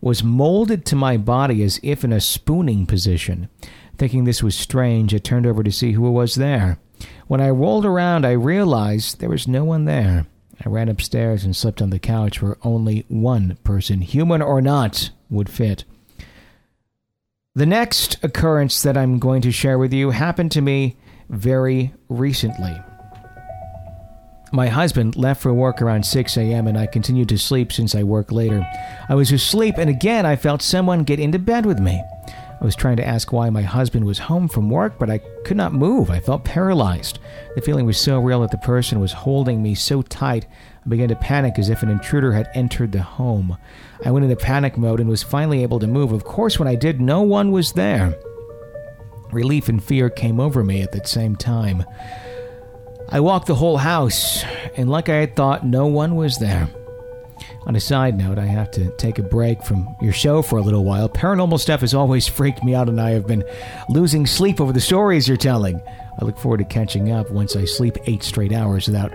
was 0.00 0.22
molded 0.22 0.84
to 0.84 0.96
my 0.96 1.16
body 1.16 1.62
as 1.62 1.80
if 1.82 2.04
in 2.04 2.12
a 2.12 2.20
spooning 2.20 2.86
position. 2.86 3.48
Thinking 3.96 4.24
this 4.24 4.42
was 4.42 4.54
strange, 4.54 5.14
I 5.14 5.18
turned 5.18 5.46
over 5.46 5.62
to 5.62 5.72
see 5.72 5.92
who 5.92 6.10
was 6.10 6.34
there. 6.34 6.78
When 7.26 7.40
I 7.40 7.50
rolled 7.50 7.86
around, 7.86 8.24
I 8.24 8.32
realized 8.32 9.20
there 9.20 9.28
was 9.28 9.48
no 9.48 9.64
one 9.64 9.84
there. 9.84 10.26
I 10.64 10.68
ran 10.68 10.88
upstairs 10.88 11.44
and 11.44 11.54
slept 11.54 11.82
on 11.82 11.90
the 11.90 11.98
couch 11.98 12.40
where 12.40 12.56
only 12.62 13.04
one 13.08 13.58
person, 13.64 14.00
human 14.00 14.42
or 14.42 14.60
not, 14.60 15.10
would 15.30 15.48
fit. 15.48 15.84
The 17.54 17.66
next 17.66 18.22
occurrence 18.24 18.82
that 18.82 18.96
I'm 18.96 19.18
going 19.18 19.42
to 19.42 19.52
share 19.52 19.78
with 19.78 19.92
you 19.92 20.10
happened 20.10 20.50
to 20.52 20.60
me 20.60 20.96
very 21.28 21.94
recently. 22.08 22.76
My 24.52 24.68
husband 24.68 25.16
left 25.16 25.42
for 25.42 25.52
work 25.52 25.82
around 25.82 26.06
6 26.06 26.36
a.m., 26.36 26.68
and 26.68 26.78
I 26.78 26.86
continued 26.86 27.28
to 27.30 27.38
sleep 27.38 27.72
since 27.72 27.94
I 27.94 28.04
work 28.04 28.30
later. 28.30 28.64
I 29.08 29.14
was 29.14 29.32
asleep, 29.32 29.76
and 29.78 29.90
again 29.90 30.26
I 30.26 30.36
felt 30.36 30.62
someone 30.62 31.02
get 31.02 31.18
into 31.18 31.38
bed 31.38 31.66
with 31.66 31.80
me. 31.80 32.02
I 32.64 32.66
was 32.66 32.74
trying 32.74 32.96
to 32.96 33.06
ask 33.06 33.30
why 33.30 33.50
my 33.50 33.60
husband 33.60 34.06
was 34.06 34.18
home 34.18 34.48
from 34.48 34.70
work, 34.70 34.98
but 34.98 35.10
I 35.10 35.18
could 35.44 35.58
not 35.58 35.74
move. 35.74 36.08
I 36.08 36.18
felt 36.18 36.46
paralyzed. 36.46 37.18
The 37.54 37.60
feeling 37.60 37.84
was 37.84 37.98
so 37.98 38.18
real 38.18 38.40
that 38.40 38.52
the 38.52 38.56
person 38.56 39.00
was 39.00 39.12
holding 39.12 39.62
me 39.62 39.74
so 39.74 40.00
tight, 40.00 40.46
I 40.82 40.88
began 40.88 41.10
to 41.10 41.14
panic 41.14 41.58
as 41.58 41.68
if 41.68 41.82
an 41.82 41.90
intruder 41.90 42.32
had 42.32 42.48
entered 42.54 42.92
the 42.92 43.02
home. 43.02 43.58
I 44.02 44.10
went 44.10 44.24
into 44.24 44.36
panic 44.36 44.78
mode 44.78 44.98
and 44.98 45.10
was 45.10 45.22
finally 45.22 45.62
able 45.62 45.78
to 45.78 45.86
move. 45.86 46.10
Of 46.10 46.24
course, 46.24 46.58
when 46.58 46.66
I 46.66 46.74
did, 46.74 47.02
no 47.02 47.20
one 47.20 47.52
was 47.52 47.72
there. 47.72 48.16
Relief 49.30 49.68
and 49.68 49.84
fear 49.84 50.08
came 50.08 50.40
over 50.40 50.64
me 50.64 50.80
at 50.80 50.92
the 50.92 51.06
same 51.06 51.36
time. 51.36 51.84
I 53.10 53.20
walked 53.20 53.46
the 53.46 53.56
whole 53.56 53.76
house, 53.76 54.42
and 54.74 54.88
like 54.88 55.10
I 55.10 55.16
had 55.16 55.36
thought, 55.36 55.66
no 55.66 55.84
one 55.84 56.16
was 56.16 56.38
there. 56.38 56.70
On 57.66 57.74
a 57.76 57.80
side 57.80 58.18
note, 58.18 58.38
I 58.38 58.44
have 58.44 58.70
to 58.72 58.90
take 58.96 59.18
a 59.18 59.22
break 59.22 59.62
from 59.62 59.96
your 60.00 60.12
show 60.12 60.42
for 60.42 60.58
a 60.58 60.62
little 60.62 60.84
while. 60.84 61.08
Paranormal 61.08 61.58
stuff 61.58 61.80
has 61.80 61.94
always 61.94 62.28
freaked 62.28 62.62
me 62.62 62.74
out, 62.74 62.88
and 62.88 63.00
I 63.00 63.10
have 63.10 63.26
been 63.26 63.42
losing 63.88 64.26
sleep 64.26 64.60
over 64.60 64.72
the 64.72 64.80
stories 64.80 65.26
you're 65.26 65.36
telling. 65.38 65.80
I 66.20 66.24
look 66.24 66.38
forward 66.38 66.58
to 66.58 66.64
catching 66.64 67.10
up 67.10 67.30
once 67.30 67.56
I 67.56 67.64
sleep 67.64 67.96
eight 68.06 68.22
straight 68.22 68.52
hours 68.52 68.86
without 68.86 69.12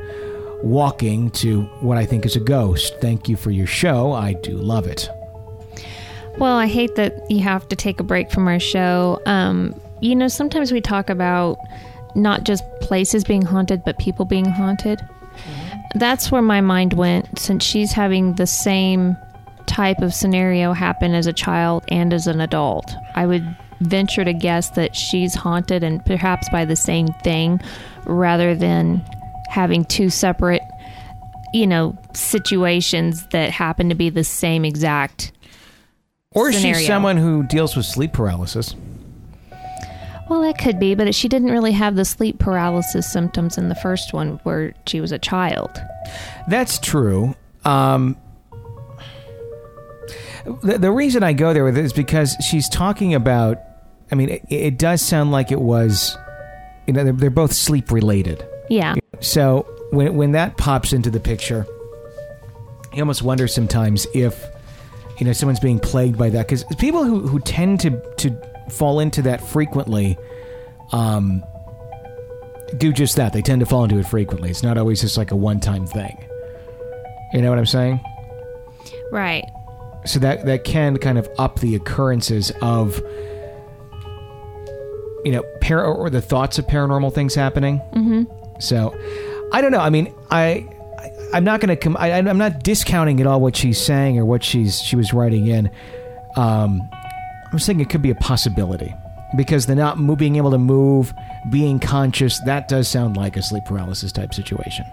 walking 0.63 1.29
to 1.32 1.62
what 1.82 1.98
I 1.98 2.06
think 2.06 2.25
is 2.25 2.36
a 2.36 2.39
ghost. 2.39 2.96
Thank 3.00 3.29
you 3.29 3.38
for 3.38 3.51
your 3.51 3.68
show. 3.68 4.13
I 4.13 4.34
do 4.34 4.58
love 4.58 4.88
it. 4.88 5.10
Well, 6.38 6.58
I 6.58 6.68
hate 6.68 6.96
that 6.96 7.29
you 7.29 7.41
have 7.41 7.68
to 7.70 7.75
take 7.75 8.00
a 8.00 8.03
break 8.03 8.32
from 8.32 8.48
our 8.48 8.60
show. 8.60 9.22
Um, 9.25 9.79
you 10.01 10.15
know, 10.15 10.27
sometimes 10.27 10.72
we 10.72 10.82
talk 10.82 11.10
about 11.10 11.58
not 12.15 12.46
just 12.46 12.63
places 12.82 13.24
being 13.24 13.44
haunted, 13.44 13.84
but 13.84 14.00
people 14.00 14.25
being 14.25 14.46
haunted. 14.46 15.00
That's 15.96 16.31
where 16.31 16.41
my 16.41 16.62
mind 16.62 16.93
went 16.93 17.39
since 17.39 17.63
she's 17.63 17.91
having 17.91 18.36
the 18.36 18.48
same 18.48 19.17
type 19.65 20.00
of 20.00 20.13
scenario 20.13 20.74
happen 20.74 21.13
as 21.13 21.27
a 21.27 21.34
child 21.34 21.84
and 21.89 22.13
as 22.13 22.27
an 22.27 22.41
adult. 22.41 22.91
I 23.15 23.25
would 23.25 23.55
venture 23.81 24.25
to 24.25 24.34
guess 24.34 24.72
that 24.72 24.96
she's 24.96 25.34
haunted 25.34 25.84
and 25.84 26.03
perhaps 26.05 26.50
by 26.50 26.65
the 26.65 26.75
same 26.75 27.08
thing 27.24 27.62
rather 28.05 28.55
than 28.55 29.03
having 29.50 29.86
two 29.86 30.10
separate, 30.10 30.62
you 31.53 31.65
know, 31.65 31.98
situations 32.13 33.25
that 33.27 33.51
happen 33.51 33.89
to 33.89 33.96
be 33.96 34.10
the 34.10 34.24
same 34.24 34.65
exact. 34.65 35.31
Or 36.31 36.51
she's 36.51 36.62
Scenario. 36.62 36.88
someone 36.88 37.17
who 37.17 37.43
deals 37.43 37.75
with 37.75 37.86
sleep 37.86 38.13
paralysis. 38.13 38.75
Well, 40.29 40.41
that 40.41 40.59
could 40.59 40.79
be, 40.79 40.93
but 40.93 41.13
she 41.15 41.27
didn't 41.27 41.50
really 41.50 41.71
have 41.71 41.95
the 41.95 42.05
sleep 42.05 42.38
paralysis 42.38 43.12
symptoms 43.12 43.57
in 43.57 43.67
the 43.69 43.75
first 43.75 44.13
one 44.13 44.39
where 44.43 44.75
she 44.86 45.01
was 45.01 45.12
a 45.12 45.17
child. 45.17 45.71
That's 46.48 46.77
true. 46.77 47.36
Um, 47.65 48.15
the, 50.62 50.77
the 50.77 50.91
reason 50.91 51.24
I 51.24 51.33
go 51.33 51.53
there 51.53 51.63
with 51.63 51.77
it 51.77 51.83
is 51.83 51.93
because 51.93 52.36
she's 52.48 52.69
talking 52.69 53.13
about. 53.15 53.57
I 54.12 54.15
mean, 54.15 54.29
it, 54.29 54.45
it 54.50 54.77
does 54.79 55.01
sound 55.01 55.31
like 55.31 55.51
it 55.51 55.62
was. 55.62 56.15
You 56.88 56.93
know, 56.93 57.03
they're, 57.03 57.13
they're 57.13 57.29
both 57.29 57.53
sleep 57.53 57.91
related. 57.91 58.43
Yeah. 58.69 58.95
So 59.19 59.67
when 59.91 60.15
when 60.15 60.31
that 60.33 60.57
pops 60.57 60.93
into 60.93 61.09
the 61.09 61.19
picture, 61.19 61.65
you 62.93 63.01
almost 63.01 63.21
wonder 63.21 63.48
sometimes 63.48 64.07
if 64.13 64.43
you 65.19 65.25
know 65.25 65.33
someone's 65.33 65.59
being 65.59 65.79
plagued 65.79 66.17
by 66.17 66.29
that 66.29 66.48
because 66.48 66.63
people 66.77 67.03
who 67.03 67.27
who 67.27 67.39
tend 67.39 67.79
to 67.81 67.91
to 68.17 68.49
fall 68.69 68.99
into 68.99 69.21
that 69.23 69.41
frequently, 69.41 70.17
um, 70.91 71.43
do 72.77 72.93
just 72.93 73.15
that. 73.15 73.33
They 73.33 73.41
tend 73.41 73.59
to 73.61 73.65
fall 73.65 73.83
into 73.83 73.97
it 73.97 74.05
frequently. 74.05 74.49
It's 74.49 74.63
not 74.63 74.77
always 74.77 75.01
just 75.01 75.17
like 75.17 75.31
a 75.31 75.35
one 75.35 75.59
time 75.59 75.85
thing. 75.85 76.17
You 77.33 77.41
know 77.41 77.49
what 77.49 77.59
I'm 77.59 77.65
saying? 77.65 77.99
Right. 79.11 79.43
So 80.05 80.19
that 80.19 80.45
that 80.45 80.63
can 80.63 80.97
kind 80.97 81.17
of 81.17 81.29
up 81.38 81.59
the 81.59 81.75
occurrences 81.75 82.51
of 82.61 83.01
you 85.25 85.31
know 85.31 85.43
par- 85.61 85.85
or 85.85 86.09
the 86.09 86.21
thoughts 86.21 86.57
of 86.57 86.65
paranormal 86.67 87.13
things 87.13 87.35
happening. 87.35 87.79
Mm-hmm. 87.93 88.23
So, 88.59 88.97
I 89.53 89.61
don't 89.61 89.71
know. 89.71 89.79
I 89.79 89.89
mean, 89.89 90.13
I, 90.31 90.67
I 90.97 91.11
I'm 91.33 91.43
not 91.43 91.59
going 91.59 91.69
to 91.69 91.75
come. 91.75 91.95
I, 91.97 92.13
I'm 92.13 92.38
not 92.38 92.63
discounting 92.63 93.19
at 93.21 93.27
all 93.27 93.39
what 93.39 93.55
she's 93.55 93.79
saying 93.79 94.17
or 94.17 94.25
what 94.25 94.43
she's 94.43 94.79
she 94.81 94.95
was 94.95 95.13
writing 95.13 95.47
in. 95.47 95.71
Um, 96.35 96.81
I'm 97.51 97.60
saying 97.60 97.79
it 97.79 97.89
could 97.89 98.01
be 98.01 98.12
a 98.12 98.15
possibility 98.15 98.94
because 99.36 99.65
the 99.65 99.75
not 99.75 99.96
being 100.18 100.36
able 100.36 100.51
to 100.51 100.58
move, 100.58 101.13
being 101.50 101.79
conscious, 101.79 102.39
that 102.41 102.68
does 102.68 102.88
sound 102.88 103.18
like 103.18 103.38
a 103.38 103.41
sleep 103.41 103.65
paralysis 103.65 104.12
type 104.12 104.34
situation. 104.34 104.86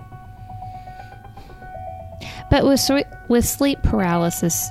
But 2.51 2.65
with 2.65 2.89
with 3.29 3.45
sleep 3.45 3.83
paralysis, 3.83 4.71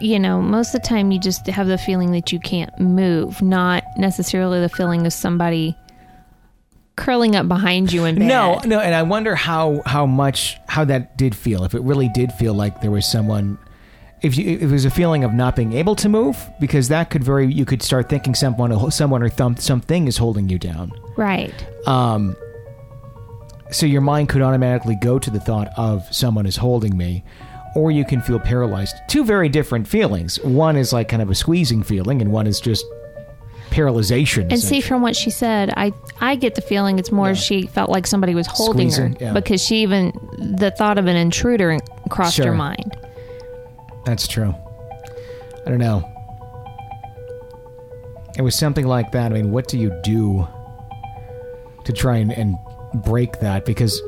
you 0.00 0.18
know, 0.18 0.40
most 0.40 0.74
of 0.74 0.82
the 0.82 0.88
time 0.88 1.10
you 1.10 1.20
just 1.20 1.46
have 1.46 1.66
the 1.66 1.78
feeling 1.78 2.12
that 2.12 2.32
you 2.32 2.40
can't 2.40 2.76
move, 2.78 3.42
not 3.42 3.84
necessarily 3.96 4.60
the 4.60 4.68
feeling 4.68 5.06
of 5.06 5.12
somebody 5.12 5.76
curling 6.96 7.34
up 7.36 7.48
behind 7.48 7.92
you 7.92 8.04
in 8.04 8.16
bed. 8.16 8.26
No, 8.26 8.60
no, 8.64 8.78
and 8.78 8.94
I 8.94 9.02
wonder 9.02 9.34
how 9.34 9.82
how 9.86 10.06
much 10.06 10.58
how 10.68 10.84
that 10.86 11.16
did 11.16 11.34
feel. 11.34 11.64
If 11.64 11.74
it 11.74 11.82
really 11.82 12.08
did 12.14 12.32
feel 12.32 12.54
like 12.54 12.80
there 12.80 12.90
was 12.90 13.06
someone, 13.10 13.58
if 14.22 14.36
you, 14.36 14.56
if 14.56 14.62
it 14.62 14.70
was 14.70 14.84
a 14.84 14.90
feeling 14.90 15.24
of 15.24 15.32
not 15.32 15.56
being 15.56 15.72
able 15.72 15.96
to 15.96 16.08
move, 16.08 16.36
because 16.60 16.88
that 16.88 17.10
could 17.10 17.24
very 17.24 17.52
you 17.52 17.64
could 17.64 17.82
start 17.82 18.08
thinking 18.08 18.34
someone 18.34 18.90
someone 18.90 19.22
or 19.22 19.28
thumb, 19.28 19.56
something 19.56 20.06
is 20.08 20.16
holding 20.18 20.48
you 20.48 20.58
down. 20.58 20.92
Right. 21.16 21.54
Um, 21.88 22.36
so 23.70 23.86
your 23.86 24.00
mind 24.00 24.28
could 24.28 24.42
automatically 24.42 24.96
go 25.00 25.18
to 25.18 25.30
the 25.30 25.40
thought 25.40 25.68
of 25.76 26.02
someone 26.12 26.44
is 26.44 26.56
holding 26.56 26.96
me, 26.96 27.24
or 27.76 27.90
you 27.90 28.04
can 28.04 28.20
feel 28.20 28.40
paralyzed. 28.40 28.94
Two 29.08 29.24
very 29.24 29.48
different 29.48 29.86
feelings. 29.88 30.40
One 30.42 30.76
is 30.76 30.92
like 30.92 31.08
kind 31.08 31.22
of 31.22 31.30
a 31.30 31.34
squeezing 31.34 31.82
feeling, 31.82 32.20
and 32.20 32.32
one 32.32 32.46
is 32.46 32.60
just 32.60 32.84
paralyzation. 33.70 34.50
And 34.50 34.58
see, 34.58 34.80
from 34.80 35.00
what 35.02 35.14
she 35.14 35.30
said, 35.30 35.72
I 35.76 35.92
I 36.20 36.34
get 36.34 36.56
the 36.56 36.60
feeling 36.62 36.98
it's 36.98 37.12
more 37.12 37.28
Yeah. 37.28 37.34
she 37.34 37.66
felt 37.66 37.88
like 37.90 38.06
somebody 38.06 38.34
was 38.34 38.46
holding 38.48 38.90
Squeezing, 38.90 39.12
her 39.14 39.24
yeah. 39.26 39.32
because 39.32 39.62
she 39.64 39.76
even 39.82 40.12
the 40.58 40.72
thought 40.72 40.98
of 40.98 41.06
an 41.06 41.16
intruder 41.16 41.78
crossed 42.08 42.36
Sure. 42.36 42.46
her 42.46 42.52
mind. 42.54 42.96
That's 44.10 44.26
true. 44.26 44.52
I 45.64 45.70
don't 45.70 45.78
know. 45.78 46.02
It 48.36 48.42
was 48.42 48.56
something 48.56 48.84
like 48.84 49.12
that. 49.12 49.30
I 49.30 49.36
mean, 49.36 49.52
what 49.52 49.68
do 49.68 49.78
you 49.78 49.96
do 50.02 50.48
to 51.84 51.92
try 51.92 52.16
and, 52.16 52.32
and 52.32 52.56
break 52.92 53.38
that? 53.38 53.64
Because, 53.64 54.02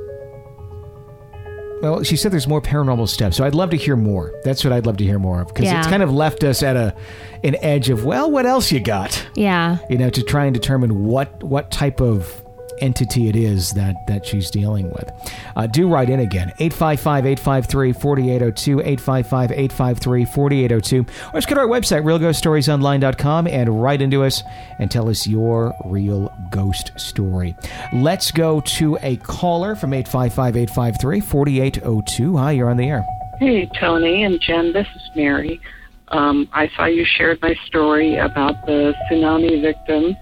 well, 1.83 2.03
she 2.03 2.17
said 2.17 2.33
there's 2.33 2.49
more 2.49 2.61
paranormal 2.61 3.09
stuff, 3.09 3.33
so 3.35 3.45
I'd 3.45 3.55
love 3.55 3.71
to 3.71 3.77
hear 3.77 3.95
more. 3.95 4.35
That's 4.43 4.65
what 4.65 4.73
I'd 4.73 4.87
love 4.87 4.97
to 4.97 5.05
hear 5.05 5.21
more 5.21 5.43
of 5.43 5.55
because 5.55 5.71
it's 5.71 5.87
kind 5.87 6.03
of 6.03 6.13
left 6.13 6.43
us 6.43 6.65
at 6.65 6.75
a 6.75 6.97
an 7.45 7.55
edge 7.63 7.89
of 7.89 8.05
well, 8.05 8.29
what 8.29 8.45
else 8.45 8.73
you 8.73 8.81
got? 8.81 9.25
Yeah. 9.37 9.79
You 9.89 9.99
know, 9.99 10.11
to 10.11 10.23
try 10.25 10.47
and 10.47 10.55
determine 10.55 11.05
what 11.05 11.45
what 11.45 11.71
type 11.71 12.01
of 12.01 12.42
entity 12.83 13.29
it 13.29 13.37
is 13.37 13.73
that 13.73 14.07
that 14.07 14.25
she's 14.27 14.51
dealing 14.51 14.91
with. 14.91 15.11
Uh, 15.57 15.67
do 15.67 15.89
write 15.89 16.11
in 16.11 16.21
again 16.21 16.53
855-853-4802 16.59 18.99
855-853-4802 18.99 21.09
or 21.33 21.35
just 21.35 21.49
go 21.49 21.55
to 21.55 21.61
our 21.61 21.69
website 21.69 22.03
realghoststoriesonline.com 22.03 23.47
and 23.47 23.83
write 23.83 24.03
into 24.03 24.25
us 24.25 24.43
and 24.79 24.91
tell 24.91 25.09
us 25.09 25.27
your 25.27 25.75
real 25.85 26.31
ghost 26.51 26.91
story. 26.97 27.55
Let's 27.93 28.33
go 28.33 28.61
to 28.61 28.99
a 29.03 29.17
caller 29.19 29.77
from 29.77 29.93
855-853-4802. 29.93 32.39
Hi, 32.39 32.51
you're 32.53 32.69
on 32.69 32.77
the 32.77 32.89
air. 32.89 33.07
Hey, 33.39 33.71
Tony 33.79 34.25
and 34.25 34.39
Jen, 34.41 34.73
this 34.73 34.89
is 34.95 35.03
Mary. 35.15 35.61
Um, 36.09 36.49
I 36.53 36.69
saw 36.77 36.85
you 36.85 37.05
shared 37.05 37.41
my 37.41 37.55
story 37.67 38.17
about 38.17 38.67
the 38.67 38.93
tsunami 39.11 39.63
victim 39.63 40.17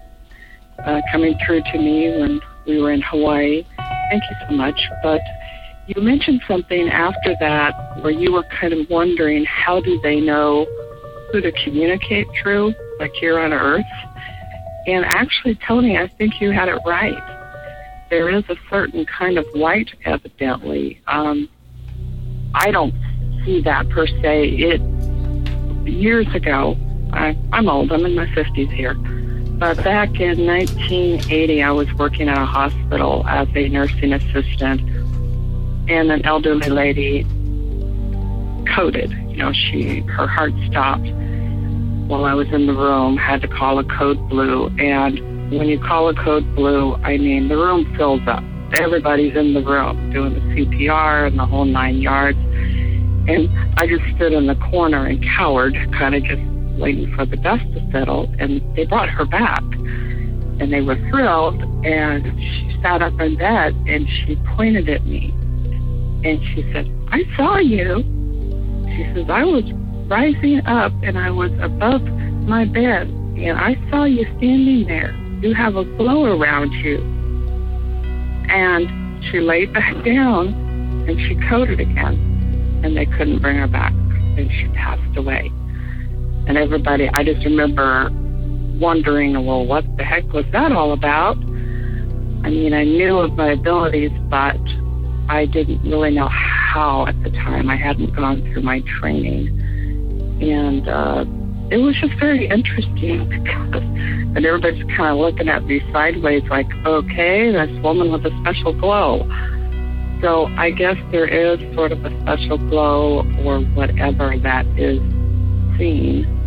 uh, 0.84 1.00
coming 1.12 1.38
through 1.44 1.62
to 1.72 1.78
me 1.78 2.18
when 2.18 2.40
we 2.66 2.80
were 2.80 2.92
in 2.92 3.02
Hawaii. 3.02 3.64
Thank 4.10 4.22
you 4.30 4.36
so 4.48 4.54
much. 4.54 4.80
But 5.02 5.20
you 5.86 6.02
mentioned 6.02 6.42
something 6.46 6.88
after 6.88 7.34
that 7.40 8.02
where 8.02 8.12
you 8.12 8.32
were 8.32 8.44
kind 8.60 8.72
of 8.72 8.88
wondering 8.88 9.44
how 9.44 9.80
do 9.80 10.00
they 10.02 10.20
know 10.20 10.66
who 11.32 11.40
to 11.40 11.52
communicate 11.64 12.26
through, 12.42 12.74
like 12.98 13.12
here 13.14 13.38
on 13.38 13.52
Earth? 13.52 13.84
And 14.86 15.04
actually, 15.04 15.58
Tony, 15.66 15.98
I 15.98 16.08
think 16.08 16.40
you 16.40 16.50
had 16.50 16.68
it 16.68 16.78
right. 16.86 17.18
There 18.08 18.30
is 18.30 18.44
a 18.48 18.56
certain 18.68 19.06
kind 19.06 19.38
of 19.38 19.46
light, 19.54 19.90
evidently. 20.04 21.00
Um, 21.06 21.48
I 22.54 22.70
don't 22.70 22.94
see 23.44 23.62
that 23.62 23.88
per 23.90 24.06
se. 24.06 24.48
It 24.48 24.80
years 25.86 26.26
ago. 26.34 26.76
I, 27.12 27.36
I'm 27.52 27.68
old. 27.68 27.92
I'm 27.92 28.04
in 28.06 28.14
my 28.14 28.26
50s 28.26 28.72
here. 28.72 28.94
But 29.60 29.76
back 29.84 30.18
in 30.18 30.46
1980, 30.46 31.62
I 31.62 31.70
was 31.70 31.92
working 31.98 32.30
at 32.30 32.38
a 32.38 32.46
hospital 32.46 33.26
as 33.28 33.46
a 33.54 33.68
nursing 33.68 34.14
assistant, 34.14 34.80
and 35.86 36.10
an 36.10 36.24
elderly 36.24 36.70
lady 36.70 37.24
coded. 38.74 39.10
You 39.28 39.36
know, 39.36 39.52
she 39.52 40.00
her 40.00 40.26
heart 40.26 40.54
stopped 40.66 41.06
while 42.08 42.24
I 42.24 42.32
was 42.32 42.48
in 42.52 42.68
the 42.68 42.72
room. 42.72 43.18
Had 43.18 43.42
to 43.42 43.48
call 43.48 43.78
a 43.78 43.84
code 43.84 44.30
blue, 44.30 44.68
and 44.78 45.20
when 45.52 45.68
you 45.68 45.78
call 45.78 46.08
a 46.08 46.14
code 46.14 46.56
blue, 46.56 46.94
I 46.94 47.18
mean 47.18 47.48
the 47.48 47.58
room 47.58 47.94
fills 47.98 48.26
up. 48.26 48.42
Everybody's 48.72 49.36
in 49.36 49.52
the 49.52 49.62
room 49.62 50.10
doing 50.10 50.32
the 50.32 50.40
CPR 50.40 51.26
and 51.26 51.38
the 51.38 51.44
whole 51.44 51.66
nine 51.66 52.00
yards. 52.00 52.38
And 53.28 53.50
I 53.78 53.86
just 53.86 54.04
stood 54.16 54.32
in 54.32 54.46
the 54.46 54.54
corner 54.54 55.04
and 55.04 55.22
cowered, 55.36 55.74
kind 55.92 56.14
of 56.14 56.24
just 56.24 56.49
waiting 56.80 57.14
for 57.14 57.26
the 57.26 57.36
dust 57.36 57.64
to 57.74 57.90
settle. 57.92 58.32
And 58.38 58.60
they 58.76 58.86
brought 58.86 59.08
her 59.08 59.24
back. 59.24 59.62
And 59.62 60.72
they 60.72 60.80
were 60.80 60.96
thrilled. 61.10 61.60
And 61.84 62.24
she 62.38 62.78
sat 62.82 63.02
up 63.02 63.18
in 63.20 63.36
bed 63.36 63.74
and 63.86 64.06
she 64.08 64.36
pointed 64.56 64.88
at 64.88 65.06
me. 65.06 65.30
And 66.24 66.40
she 66.54 66.62
said, 66.72 66.90
I 67.08 67.22
saw 67.36 67.58
you. 67.58 68.02
She 68.96 69.04
says, 69.14 69.26
I 69.30 69.44
was 69.44 69.64
rising 70.08 70.60
up 70.66 70.92
and 71.02 71.18
I 71.18 71.30
was 71.30 71.52
above 71.60 72.02
my 72.02 72.64
bed. 72.64 73.08
And 73.08 73.58
I 73.58 73.76
saw 73.90 74.04
you 74.04 74.24
standing 74.38 74.86
there. 74.86 75.14
You 75.42 75.54
have 75.54 75.76
a 75.76 75.84
glow 75.84 76.24
around 76.24 76.72
you. 76.72 76.98
And 78.50 79.24
she 79.30 79.40
laid 79.40 79.72
back 79.72 79.94
down 80.04 80.70
and 81.08 81.18
she 81.26 81.34
coded 81.48 81.80
again, 81.80 82.80
and 82.84 82.96
they 82.96 83.06
couldn't 83.06 83.40
bring 83.40 83.56
her 83.56 83.66
back, 83.66 83.92
and 83.92 84.50
she 84.50 84.68
passed 84.74 85.16
away. 85.16 85.50
And 86.50 86.58
everybody, 86.58 87.08
I 87.08 87.22
just 87.22 87.44
remember 87.44 88.10
wondering, 88.80 89.34
well, 89.46 89.64
what 89.64 89.84
the 89.96 90.02
heck 90.02 90.24
was 90.32 90.44
that 90.50 90.72
all 90.72 90.92
about? 90.92 91.36
I 91.36 92.50
mean, 92.50 92.74
I 92.74 92.82
knew 92.82 93.18
of 93.18 93.34
my 93.34 93.52
abilities, 93.52 94.10
but 94.28 94.58
I 95.28 95.46
didn't 95.46 95.88
really 95.88 96.10
know 96.10 96.26
how 96.28 97.06
at 97.06 97.22
the 97.22 97.30
time. 97.30 97.70
I 97.70 97.76
hadn't 97.76 98.16
gone 98.16 98.42
through 98.42 98.62
my 98.62 98.82
training. 98.98 99.46
And 100.42 100.88
uh, 100.88 101.24
it 101.70 101.76
was 101.76 101.94
just 102.00 102.18
very 102.18 102.48
interesting 102.48 103.28
because, 103.44 103.82
and 104.34 104.44
everybody's 104.44 104.82
kind 104.96 105.14
of 105.14 105.18
looking 105.18 105.48
at 105.48 105.62
me 105.62 105.80
sideways 105.92 106.42
like, 106.50 106.66
okay, 106.84 107.52
this 107.52 107.70
woman 107.80 108.10
with 108.10 108.26
a 108.26 108.36
special 108.42 108.72
glow. 108.72 109.22
So 110.20 110.46
I 110.58 110.72
guess 110.72 110.96
there 111.12 111.28
is 111.28 111.60
sort 111.76 111.92
of 111.92 112.04
a 112.04 112.10
special 112.22 112.58
glow 112.58 113.22
or 113.44 113.60
whatever 113.60 114.36
that 114.42 114.66
is 114.76 114.98
seen. 115.78 116.39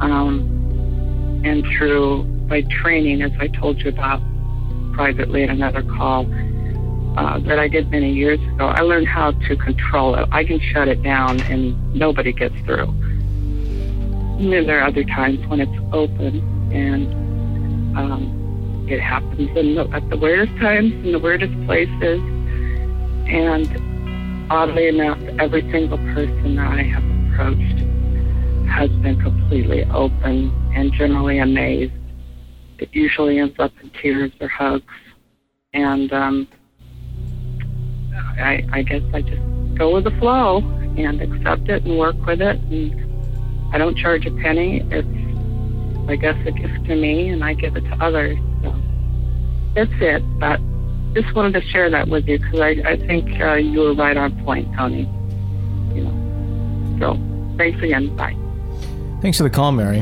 Um, 0.00 1.42
and 1.44 1.64
through 1.76 2.24
my 2.48 2.62
training, 2.82 3.22
as 3.22 3.32
I 3.38 3.48
told 3.48 3.80
you 3.80 3.90
about 3.90 4.20
privately 4.92 5.42
in 5.42 5.50
another 5.50 5.82
call, 5.82 6.26
uh, 7.16 7.38
that 7.40 7.58
I 7.58 7.68
did 7.68 7.90
many 7.90 8.12
years 8.12 8.40
ago, 8.54 8.66
I 8.66 8.80
learned 8.80 9.08
how 9.08 9.32
to 9.32 9.56
control 9.56 10.14
it. 10.14 10.28
I 10.32 10.44
can 10.44 10.60
shut 10.60 10.88
it 10.88 11.02
down 11.02 11.40
and 11.42 11.94
nobody 11.94 12.32
gets 12.32 12.54
through. 12.60 12.88
And 14.38 14.52
then 14.52 14.66
there 14.66 14.80
are 14.80 14.86
other 14.86 15.04
times 15.04 15.44
when 15.48 15.60
it's 15.60 15.78
open 15.92 16.40
and 16.72 17.12
um, 17.96 18.86
it 18.88 19.00
happens 19.00 19.56
in 19.56 19.74
the, 19.74 19.88
at 19.92 20.08
the 20.08 20.16
weirdest 20.16 20.56
times, 20.60 20.92
in 20.92 21.12
the 21.12 21.18
weirdest 21.18 21.52
places. 21.66 22.20
And 23.28 24.50
oddly 24.50 24.88
enough, 24.88 25.18
every 25.38 25.62
single 25.70 25.98
person 25.98 26.56
that 26.56 26.66
I 26.66 26.82
have 26.82 27.04
approached 27.32 27.79
has 28.70 28.90
been 29.02 29.20
completely 29.20 29.84
open 29.86 30.50
and 30.74 30.92
generally 30.92 31.38
amazed. 31.38 31.92
It 32.78 32.88
usually 32.92 33.38
ends 33.38 33.56
up 33.58 33.72
in 33.82 33.90
tears 33.90 34.32
or 34.40 34.48
hugs. 34.48 34.84
And 35.72 36.12
um, 36.12 36.48
I, 38.38 38.66
I 38.72 38.82
guess 38.82 39.02
I 39.12 39.22
just 39.22 39.42
go 39.76 39.94
with 39.94 40.04
the 40.04 40.10
flow 40.18 40.58
and 40.96 41.20
accept 41.20 41.68
it 41.68 41.84
and 41.84 41.98
work 41.98 42.16
with 42.26 42.40
it. 42.40 42.58
And 42.58 43.74
I 43.74 43.78
don't 43.78 43.96
charge 43.96 44.26
a 44.26 44.30
penny. 44.30 44.82
It's, 44.90 46.08
I 46.08 46.16
guess, 46.16 46.36
a 46.46 46.50
gift 46.50 46.86
to 46.86 46.96
me, 46.96 47.28
and 47.28 47.44
I 47.44 47.54
give 47.54 47.76
it 47.76 47.82
to 47.82 47.94
others. 48.02 48.38
So 48.62 48.74
that's 49.74 49.90
it. 50.00 50.22
But 50.40 50.60
just 51.14 51.34
wanted 51.34 51.60
to 51.60 51.68
share 51.68 51.90
that 51.90 52.08
with 52.08 52.26
you 52.26 52.38
because 52.38 52.60
I, 52.60 52.70
I 52.84 52.96
think 52.96 53.40
uh, 53.40 53.54
you 53.54 53.80
were 53.80 53.94
right 53.94 54.16
on 54.16 54.42
point, 54.44 54.68
Tony. 54.76 55.02
You 55.94 56.04
know. 56.04 56.98
So 56.98 57.56
thanks 57.56 57.82
again. 57.82 58.16
Bye. 58.16 58.36
Thanks 59.20 59.36
for 59.38 59.44
the 59.44 59.50
call, 59.50 59.72
Mary. 59.72 60.00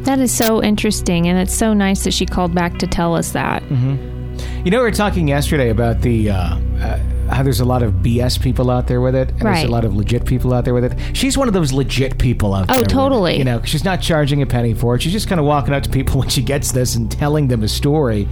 That 0.00 0.18
is 0.18 0.34
so 0.36 0.62
interesting, 0.62 1.26
and 1.28 1.38
it's 1.38 1.54
so 1.54 1.72
nice 1.72 2.04
that 2.04 2.12
she 2.12 2.26
called 2.26 2.54
back 2.54 2.78
to 2.78 2.86
tell 2.86 3.14
us 3.14 3.32
that. 3.32 3.62
Mm-hmm. 3.64 4.64
You 4.64 4.70
know, 4.70 4.78
we 4.78 4.82
were 4.84 4.90
talking 4.90 5.26
yesterday 5.28 5.70
about 5.70 6.00
the 6.02 6.30
uh, 6.30 6.58
uh, 6.80 6.98
how 7.30 7.42
there's 7.42 7.60
a 7.60 7.64
lot 7.64 7.82
of 7.82 7.94
BS 7.94 8.40
people 8.40 8.70
out 8.70 8.86
there 8.86 9.00
with 9.00 9.14
it, 9.14 9.30
and 9.30 9.42
Right. 9.42 9.54
there's 9.56 9.68
a 9.68 9.72
lot 9.72 9.84
of 9.84 9.94
legit 9.96 10.24
people 10.26 10.52
out 10.54 10.64
there 10.64 10.74
with 10.74 10.84
it. 10.84 11.16
She's 11.16 11.36
one 11.38 11.48
of 11.48 11.54
those 11.54 11.72
legit 11.72 12.18
people 12.18 12.54
out 12.54 12.66
Oh, 12.70 12.74
there. 12.74 12.82
it. 12.82 12.88
totally. 12.88 13.38
You 13.38 13.44
know, 13.44 13.62
she's 13.64 13.84
not 13.84 14.00
charging 14.00 14.42
a 14.42 14.46
penny 14.46 14.74
for 14.74 14.94
it. 14.94 15.02
She's 15.02 15.12
just 15.12 15.28
kind 15.28 15.38
of 15.40 15.46
walking 15.46 15.72
up 15.74 15.82
to 15.84 15.90
people 15.90 16.20
when 16.20 16.28
she 16.28 16.42
gets 16.42 16.72
this 16.72 16.94
and 16.94 17.10
telling 17.10 17.48
them 17.48 17.62
a 17.62 17.68
story. 17.68 18.28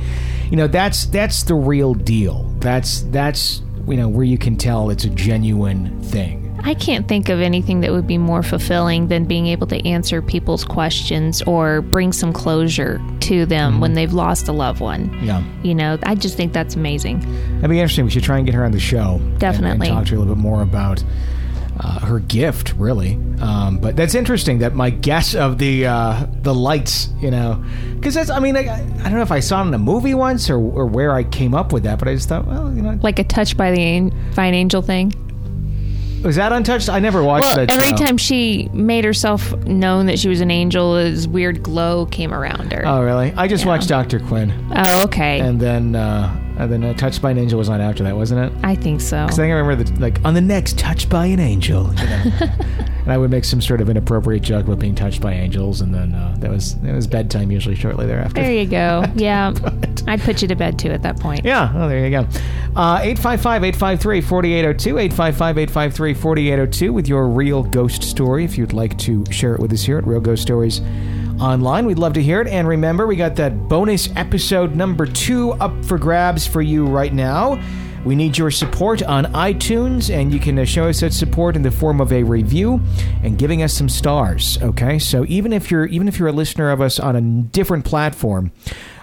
You 0.50 0.56
know, 0.56 0.66
that's 0.66 1.06
that's 1.06 1.42
the 1.44 1.54
real 1.54 1.94
deal. 1.94 2.44
That's 2.60 3.02
that's 3.10 3.62
you 3.88 3.96
know 3.96 4.08
where 4.08 4.24
you 4.24 4.38
can 4.38 4.56
tell 4.56 4.90
it's 4.90 5.04
a 5.04 5.10
genuine 5.10 6.00
thing. 6.02 6.45
I 6.64 6.74
can't 6.74 7.06
think 7.06 7.28
of 7.28 7.40
anything 7.40 7.80
that 7.82 7.92
would 7.92 8.06
be 8.06 8.18
more 8.18 8.42
fulfilling 8.42 9.08
than 9.08 9.24
being 9.24 9.46
able 9.46 9.66
to 9.68 9.86
answer 9.86 10.20
people's 10.20 10.64
questions 10.64 11.42
or 11.42 11.80
bring 11.80 12.12
some 12.12 12.32
closure 12.32 13.00
to 13.20 13.46
them 13.46 13.80
when 13.80 13.94
they've 13.94 14.12
lost 14.12 14.48
a 14.48 14.52
loved 14.52 14.80
one. 14.80 15.16
Yeah. 15.24 15.42
You 15.62 15.74
know, 15.74 15.98
I 16.02 16.14
just 16.16 16.36
think 16.36 16.52
that's 16.52 16.74
amazing. 16.74 17.20
That'd 17.56 17.70
be 17.70 17.78
interesting. 17.80 18.04
We 18.04 18.10
should 18.10 18.24
try 18.24 18.38
and 18.38 18.46
get 18.46 18.54
her 18.54 18.64
on 18.64 18.72
the 18.72 18.80
show. 18.80 19.16
and- 19.20 19.38
Definitely. 19.38 19.88
And, 19.88 19.96
talk 19.96 20.06
to 20.06 20.10
her 20.12 20.16
a 20.16 20.20
little 20.20 20.34
bit 20.34 20.40
more 20.42 20.62
about 20.62 21.04
uh, 21.78 22.00
her 22.00 22.20
gift, 22.20 22.72
really. 22.78 23.14
Um, 23.40 23.78
but 23.78 23.96
that's 23.96 24.14
interesting 24.14 24.58
that 24.60 24.74
my 24.74 24.88
guess 24.90 25.34
of 25.34 25.58
the 25.58 25.86
uh, 25.86 26.26
the 26.42 26.54
lights, 26.54 27.10
you 27.20 27.30
know, 27.30 27.62
because 27.96 28.14
that's, 28.14 28.30
I 28.30 28.40
mean, 28.40 28.56
I, 28.56 28.72
I 28.74 29.02
don't 29.02 29.12
know 29.12 29.20
if 29.20 29.30
I 29.30 29.40
saw 29.40 29.62
it 29.62 29.66
in 29.68 29.74
a 29.74 29.78
movie 29.78 30.14
once 30.14 30.48
or, 30.48 30.56
or 30.56 30.86
where 30.86 31.12
I 31.12 31.22
came 31.22 31.54
up 31.54 31.72
with 31.74 31.82
that, 31.82 31.98
but 31.98 32.08
I 32.08 32.14
just 32.14 32.30
thought, 32.30 32.46
well, 32.46 32.72
you 32.74 32.80
know, 32.80 32.98
Like 33.02 33.18
a 33.18 33.24
touch 33.24 33.56
by 33.58 33.72
the 33.72 33.80
an- 33.80 34.32
by 34.34 34.46
an 34.46 34.54
angel 34.54 34.80
thing. 34.80 35.12
Was 36.22 36.36
that 36.36 36.52
untouched? 36.52 36.88
I 36.88 36.98
never 36.98 37.22
watched 37.22 37.56
Well, 37.56 37.66
that 37.66 37.70
every 37.72 37.88
show. 37.88 37.96
time 38.04 38.16
she 38.16 38.68
made 38.72 39.04
herself 39.04 39.52
known 39.64 40.06
that 40.06 40.18
she 40.18 40.28
was 40.28 40.40
an 40.40 40.50
angel, 40.50 40.94
this 40.94 41.26
weird 41.26 41.62
glow 41.62 42.06
came 42.06 42.32
around 42.32 42.72
her. 42.72 42.82
Oh, 42.86 43.02
really? 43.02 43.32
I 43.36 43.48
just 43.48 43.64
Yeah. 43.64 43.70
watched 43.70 43.88
Dr. 43.88 44.18
Quinn. 44.20 44.52
Oh, 44.74 45.04
okay. 45.04 45.40
And 45.40 45.60
then, 45.60 45.94
uh, 45.94 46.34
and 46.58 46.72
then 46.72 46.84
uh, 46.84 46.94
Touched 46.94 47.20
by 47.22 47.30
an 47.32 47.38
Angel 47.38 47.58
was 47.58 47.68
on 47.68 47.80
after 47.80 48.02
that, 48.04 48.16
wasn't 48.16 48.40
it? 48.50 48.58
I 48.64 48.74
think 48.74 49.00
so. 49.00 49.24
Because 49.24 49.38
I 49.38 49.42
think 49.42 49.52
I 49.52 49.56
remember 49.58 49.84
the, 49.84 50.00
like 50.00 50.18
on 50.24 50.34
the 50.34 50.40
next 50.40 50.78
Touched 50.78 51.08
by 51.10 51.26
an 51.26 51.38
Angel, 51.40 51.92
you 51.94 52.06
know. 52.06 52.22
and 53.06 53.12
I 53.12 53.18
would 53.18 53.30
make 53.30 53.44
some 53.44 53.60
sort 53.60 53.80
of 53.80 53.88
inappropriate 53.88 54.42
joke 54.42 54.66
about 54.66 54.80
being 54.80 54.96
touched 54.96 55.20
by 55.20 55.32
angels, 55.32 55.80
and 55.80 55.94
then 55.94 56.12
uh, 56.12 56.34
that 56.40 56.50
was 56.50 56.74
that 56.80 56.92
was 56.92 57.06
bedtime 57.06 57.52
usually 57.52 57.76
shortly 57.76 58.04
thereafter. 58.04 58.42
There 58.42 58.52
you 58.52 58.66
go. 58.66 59.04
Yeah. 59.16 59.54
I'd 60.08 60.20
put 60.20 60.42
you 60.42 60.48
to 60.48 60.56
bed 60.56 60.78
too 60.78 60.90
at 60.90 61.02
that 61.02 61.18
point. 61.20 61.44
Yeah, 61.44 61.72
oh, 61.74 61.88
there 61.88 62.04
you 62.04 62.10
go. 62.10 62.20
Uh, 62.74 62.98
855 63.02 63.64
853 63.64 64.20
4802, 64.20 64.98
855 64.98 65.58
853 65.58 66.14
4802 66.14 66.92
with 66.92 67.08
your 67.08 67.28
real 67.28 67.62
ghost 67.62 68.02
story 68.02 68.44
if 68.44 68.58
you'd 68.58 68.72
like 68.72 68.98
to 68.98 69.24
share 69.30 69.54
it 69.54 69.60
with 69.60 69.72
us 69.72 69.82
here 69.82 69.98
at 69.98 70.06
Real 70.06 70.20
Ghost 70.20 70.42
Stories 70.42 70.80
Online. 71.40 71.86
We'd 71.86 71.98
love 71.98 72.12
to 72.14 72.22
hear 72.22 72.40
it. 72.40 72.48
And 72.48 72.66
remember, 72.66 73.06
we 73.06 73.14
got 73.16 73.36
that 73.36 73.68
bonus 73.68 74.08
episode 74.16 74.74
number 74.74 75.06
two 75.06 75.52
up 75.52 75.84
for 75.84 75.98
grabs 75.98 76.46
for 76.46 76.62
you 76.62 76.86
right 76.86 77.12
now. 77.12 77.60
We 78.06 78.14
need 78.14 78.38
your 78.38 78.52
support 78.52 79.02
on 79.02 79.24
iTunes, 79.32 80.14
and 80.14 80.32
you 80.32 80.38
can 80.38 80.56
uh, 80.60 80.64
show 80.64 80.88
us 80.88 81.00
that 81.00 81.12
support 81.12 81.56
in 81.56 81.62
the 81.62 81.72
form 81.72 82.00
of 82.00 82.12
a 82.12 82.22
review 82.22 82.80
and 83.24 83.36
giving 83.36 83.64
us 83.64 83.72
some 83.72 83.88
stars. 83.88 84.62
Okay, 84.62 85.00
so 85.00 85.24
even 85.26 85.52
if 85.52 85.72
you're 85.72 85.86
even 85.86 86.06
if 86.06 86.16
you're 86.16 86.28
a 86.28 86.32
listener 86.32 86.70
of 86.70 86.80
us 86.80 87.00
on 87.00 87.16
a 87.16 87.20
different 87.20 87.84
platform, 87.84 88.52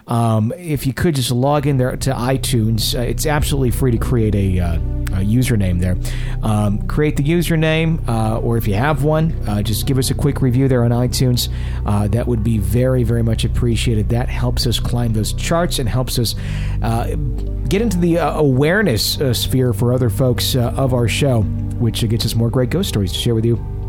um, 0.07 0.53
if 0.57 0.85
you 0.85 0.93
could 0.93 1.15
just 1.15 1.31
log 1.31 1.67
in 1.67 1.77
there 1.77 1.95
to 1.95 2.11
iTunes, 2.11 2.97
uh, 2.97 3.01
it's 3.01 3.25
absolutely 3.25 3.71
free 3.71 3.91
to 3.91 3.97
create 3.97 4.35
a, 4.35 4.59
uh, 4.59 4.75
a 4.75 5.25
username 5.25 5.79
there. 5.79 5.97
Um, 6.41 6.85
create 6.87 7.15
the 7.15 7.23
username, 7.23 8.07
uh, 8.07 8.39
or 8.39 8.57
if 8.57 8.67
you 8.67 8.73
have 8.73 9.03
one, 9.03 9.31
uh, 9.47 9.61
just 9.61 9.85
give 9.85 9.97
us 9.97 10.11
a 10.11 10.13
quick 10.13 10.41
review 10.41 10.67
there 10.67 10.83
on 10.83 10.91
iTunes. 10.91 11.49
Uh, 11.85 12.07
that 12.09 12.27
would 12.27 12.43
be 12.43 12.57
very, 12.57 13.03
very 13.03 13.23
much 13.23 13.45
appreciated. 13.45 14.09
That 14.09 14.29
helps 14.29 14.67
us 14.67 14.79
climb 14.79 15.13
those 15.13 15.33
charts 15.33 15.79
and 15.79 15.87
helps 15.87 16.19
us 16.19 16.35
uh, 16.81 17.15
get 17.69 17.81
into 17.81 17.97
the 17.97 18.17
awareness 18.17 19.19
sphere 19.33 19.73
for 19.73 19.93
other 19.93 20.09
folks 20.09 20.55
of 20.55 20.93
our 20.93 21.07
show, 21.07 21.41
which 21.43 22.07
gets 22.09 22.25
us 22.25 22.35
more 22.35 22.49
great 22.49 22.69
ghost 22.69 22.89
stories 22.89 23.13
to 23.13 23.19
share 23.19 23.35
with 23.35 23.45
you 23.45 23.82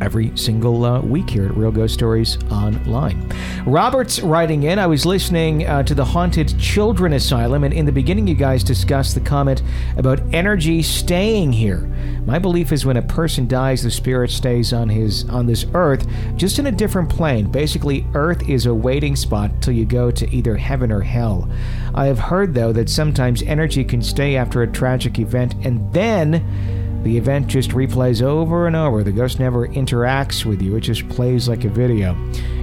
every 0.00 0.36
single 0.36 0.84
uh, 0.84 1.00
week 1.00 1.28
here 1.30 1.46
at 1.46 1.56
Real 1.56 1.70
Ghost 1.70 1.94
Stories 1.94 2.38
Online. 2.50 3.32
Robert's 3.66 4.20
writing 4.20 4.64
in. 4.64 4.78
I 4.78 4.86
was 4.86 5.06
listening 5.06 5.66
uh, 5.66 5.82
to 5.84 5.94
the 5.94 6.04
Haunted 6.04 6.58
Children 6.58 7.14
Asylum, 7.14 7.64
and 7.64 7.72
in 7.74 7.86
the 7.86 7.92
beginning, 7.92 8.26
you 8.26 8.34
guys 8.34 8.64
discussed 8.64 9.14
the 9.14 9.20
comment 9.20 9.62
about 9.96 10.20
energy 10.32 10.82
staying 10.82 11.52
here. 11.52 11.90
My 12.26 12.38
belief 12.38 12.72
is 12.72 12.86
when 12.86 12.96
a 12.96 13.02
person 13.02 13.46
dies, 13.46 13.82
the 13.82 13.90
spirit 13.90 14.30
stays 14.30 14.72
on 14.72 14.88
his 14.88 15.28
on 15.28 15.46
this 15.46 15.66
earth, 15.74 16.06
just 16.36 16.58
in 16.58 16.66
a 16.66 16.72
different 16.72 17.10
plane. 17.10 17.50
Basically, 17.50 18.06
Earth 18.14 18.48
is 18.48 18.66
a 18.66 18.74
waiting 18.74 19.16
spot 19.16 19.50
till 19.60 19.74
you 19.74 19.84
go 19.84 20.10
to 20.10 20.34
either 20.34 20.56
heaven 20.56 20.90
or 20.90 21.00
hell. 21.00 21.50
I 21.94 22.06
have 22.06 22.18
heard 22.18 22.54
though 22.54 22.72
that 22.72 22.88
sometimes 22.88 23.42
energy 23.42 23.84
can 23.84 24.02
stay 24.02 24.36
after 24.36 24.62
a 24.62 24.70
tragic 24.70 25.18
event, 25.18 25.54
and 25.64 25.92
then 25.92 26.83
the 27.04 27.16
event 27.16 27.46
just 27.46 27.70
replays 27.70 28.22
over 28.22 28.66
and 28.66 28.74
over. 28.74 29.04
The 29.04 29.12
ghost 29.12 29.38
never 29.38 29.68
interacts 29.68 30.44
with 30.44 30.60
you, 30.60 30.76
it 30.76 30.80
just 30.80 31.08
plays 31.08 31.48
like 31.48 31.64
a 31.64 31.68
video. 31.68 32.16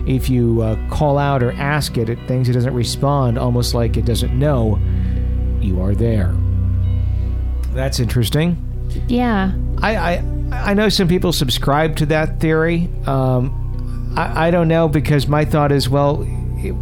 If 0.07 0.29
you 0.29 0.61
uh, 0.61 0.89
call 0.89 1.17
out 1.17 1.43
or 1.43 1.51
ask 1.53 1.97
it, 1.97 2.09
it 2.09 2.19
thinks 2.27 2.49
it 2.49 2.53
doesn't 2.53 2.73
respond, 2.73 3.37
almost 3.37 3.73
like 3.73 3.97
it 3.97 4.05
doesn't 4.05 4.37
know 4.37 4.79
you 5.61 5.81
are 5.81 5.93
there. 5.93 6.35
That's 7.73 7.99
interesting. 7.99 8.57
Yeah. 9.07 9.53
I, 9.77 9.95
I, 9.95 10.23
I 10.51 10.73
know 10.73 10.89
some 10.89 11.07
people 11.07 11.31
subscribe 11.31 11.95
to 11.97 12.05
that 12.07 12.39
theory. 12.39 12.89
Um, 13.05 14.13
I, 14.17 14.47
I 14.47 14.51
don't 14.51 14.67
know 14.67 14.87
because 14.87 15.27
my 15.27 15.45
thought 15.45 15.71
is, 15.71 15.87
well, 15.87 16.25
it, 16.57 16.75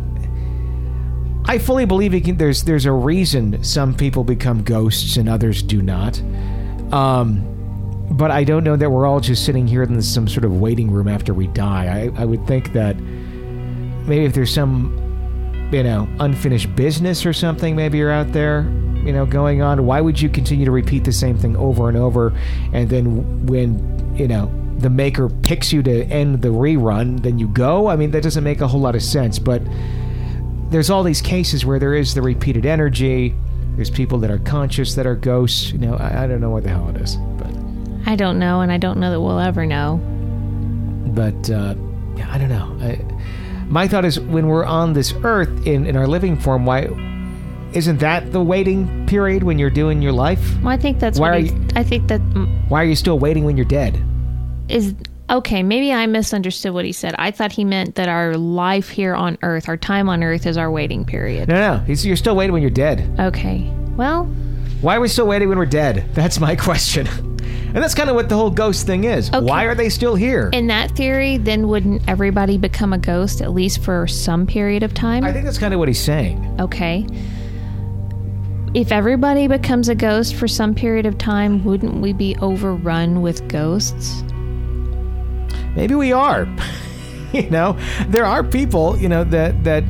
I 1.45 1.57
fully 1.57 1.85
believe 1.85 2.13
it 2.13 2.25
can, 2.25 2.37
there's 2.37 2.63
there's 2.63 2.85
a 2.85 2.91
reason 2.91 3.63
some 3.63 3.93
people 3.93 4.23
become 4.23 4.63
ghosts 4.63 5.17
and 5.17 5.27
others 5.27 5.61
do 5.61 5.81
not. 5.81 6.21
Um, 6.91 7.45
but 8.11 8.31
I 8.31 8.43
don't 8.43 8.63
know 8.63 8.75
that 8.75 8.89
we're 8.89 9.05
all 9.05 9.19
just 9.19 9.45
sitting 9.45 9.67
here 9.67 9.83
in 9.83 10.01
some 10.01 10.27
sort 10.27 10.43
of 10.43 10.59
waiting 10.59 10.89
room 10.89 11.07
after 11.07 11.33
we 11.33 11.47
die. 11.47 12.09
I, 12.17 12.21
I 12.21 12.25
would 12.25 12.45
think 12.47 12.73
that 12.73 12.97
maybe 12.99 14.25
if 14.25 14.33
there's 14.33 14.53
some, 14.53 14.95
you 15.71 15.83
know, 15.83 16.07
unfinished 16.19 16.75
business 16.75 17.25
or 17.25 17.33
something, 17.33 17.75
maybe 17.75 17.99
you're 17.99 18.11
out 18.11 18.31
there. 18.33 18.63
you 19.03 19.13
know, 19.13 19.25
going 19.25 19.61
on? 19.61 19.85
Why 19.85 20.01
would 20.01 20.19
you 20.19 20.29
continue 20.29 20.65
to 20.65 20.71
repeat 20.71 21.03
the 21.03 21.11
same 21.11 21.37
thing 21.37 21.55
over 21.55 21.87
and 21.89 21.97
over? 21.97 22.33
And 22.73 22.89
then 22.89 23.45
when, 23.45 24.15
you 24.15 24.27
know, 24.27 24.51
the 24.77 24.89
maker 24.89 25.29
picks 25.29 25.71
you 25.73 25.81
to 25.83 26.05
end 26.05 26.41
the 26.41 26.49
rerun, 26.49 27.21
then 27.21 27.39
you 27.39 27.47
go? 27.47 27.87
I 27.87 27.95
mean, 27.95 28.11
that 28.11 28.23
doesn't 28.23 28.43
make 28.43 28.61
a 28.61 28.67
whole 28.67 28.81
lot 28.81 28.95
of 28.95 29.03
sense. 29.03 29.39
But 29.39 29.61
there's 30.69 30.89
all 30.89 31.03
these 31.03 31.21
cases 31.21 31.65
where 31.65 31.79
there 31.79 31.93
is 31.93 32.13
the 32.13 32.21
repeated 32.21 32.65
energy. 32.65 33.35
There's 33.79 33.89
people 33.89 34.17
that 34.19 34.29
are 34.29 34.39
conscious 34.39 34.95
that 34.95 35.07
are 35.07 35.15
ghosts. 35.15 35.71
You 35.71 35.77
know, 35.77 35.93
I, 35.95 36.25
I 36.25 36.27
don't 36.27 36.41
know 36.41 36.49
what 36.49 36.63
the 36.63 36.69
hell 36.69 36.89
it 36.89 36.97
is. 36.97 37.15
But, 37.15 37.47
I 38.05 38.17
don't 38.17 38.37
know, 38.37 38.59
and 38.59 38.73
I 38.73 38.77
don't 38.77 38.99
know 38.99 39.09
that 39.09 39.21
we'll 39.21 39.39
ever 39.39 39.65
know. 39.65 40.01
but 41.15 41.49
uh, 41.49 41.75
yeah, 42.17 42.29
I 42.29 42.37
don't 42.37 42.49
know. 42.49 42.77
I, 42.85 42.99
my 43.69 43.87
thought 43.87 44.03
is 44.03 44.19
when 44.19 44.47
we're 44.47 44.65
on 44.65 44.91
this 44.91 45.13
earth 45.23 45.65
in, 45.65 45.85
in 45.85 45.95
our 45.95 46.07
living 46.07 46.37
form, 46.37 46.65
why 46.65 46.89
isn't 47.71 47.99
that 47.99 48.33
the 48.33 48.41
waiting 48.43 49.05
period 49.07 49.43
when 49.43 49.57
you're 49.57 49.69
doing 49.69 50.01
your 50.01 50.11
life? 50.11 50.57
Well, 50.61 50.73
I 50.73 50.77
think 50.77 50.99
that's 50.99 51.17
Why 51.17 51.29
what 51.31 51.41
he, 51.43 51.47
you- 51.51 51.67
I 51.77 51.83
think 51.83 52.09
that 52.09 52.19
Why 52.67 52.81
are 52.83 52.85
you 52.85 52.97
still 52.97 53.17
waiting 53.17 53.45
when 53.45 53.55
you're 53.55 53.65
dead? 53.65 54.03
is 54.67 54.93
okay. 55.29 55.63
Maybe 55.63 55.91
I 55.93 56.05
misunderstood 56.05 56.73
what 56.73 56.85
he 56.85 56.91
said. 56.91 57.15
I 57.17 57.31
thought 57.31 57.51
he 57.51 57.63
meant 57.63 57.95
that 57.95 58.07
our 58.09 58.35
life 58.37 58.89
here 58.89 59.15
on 59.15 59.37
Earth, 59.41 59.67
our 59.69 59.77
time 59.77 60.09
on 60.09 60.23
Earth, 60.23 60.45
is 60.45 60.57
our 60.57 60.69
waiting 60.71 61.05
period. 61.05 61.49
No, 61.49 61.77
no, 61.77 61.83
he's, 61.85 62.05
you're 62.05 62.15
still 62.15 62.35
waiting 62.35 62.53
when 62.53 62.61
you're 62.61 62.71
dead. 62.71 63.15
Okay. 63.19 63.71
Well, 63.95 64.25
Why 64.81 64.95
are 64.95 65.01
we 65.01 65.07
still 65.07 65.27
waiting 65.27 65.49
when 65.49 65.57
we're 65.57 65.65
dead? 65.65 66.09
That's 66.13 66.39
my 66.39 66.55
question. 66.55 67.07
And 67.07 67.77
that's 67.83 67.93
kind 67.93 68.09
of 68.09 68.15
what 68.15 68.29
the 68.29 68.35
whole 68.35 68.49
ghost 68.49 68.87
thing 68.87 69.03
is. 69.03 69.29
Okay. 69.31 69.45
Why 69.45 69.65
are 69.65 69.75
they 69.75 69.89
still 69.89 70.15
here? 70.15 70.49
in 70.53 70.67
that 70.67 70.91
theory, 70.91 71.37
then 71.37 71.67
wouldn't 71.67 72.01
everybody 72.09 72.57
become 72.57 72.93
a 72.93 72.97
ghost 72.97 73.41
at 73.41 73.51
least 73.53 73.83
for 73.83 74.07
some 74.07 74.47
period 74.47 74.81
of 74.81 74.93
time? 74.95 75.23
I 75.23 75.31
think 75.31 75.45
that's 75.45 75.59
kind 75.59 75.73
of 75.73 75.79
what 75.79 75.87
he's 75.87 75.99
saying. 76.01 76.55
Okay. 76.59 77.05
If 78.73 78.91
everybody 78.91 79.47
becomes 79.47 79.89
a 79.89 79.95
ghost 79.95 80.35
for 80.35 80.47
some 80.47 80.73
period 80.75 81.05
of 81.05 81.17
time, 81.17 81.63
wouldn't 81.63 81.95
we 82.01 82.13
be 82.13 82.35
overrun 82.37 83.21
with 83.21 83.47
ghosts? 83.47 84.23
Maybe 85.79 85.95
we 85.95 86.11
are. 86.11 86.45
you 87.31 87.49
know, 87.49 87.79
there 88.09 88.25
are 88.25 88.43
people, 88.43 88.97
you 88.97 89.07
know, 89.07 89.23
that 89.23 89.63
that 89.63 89.85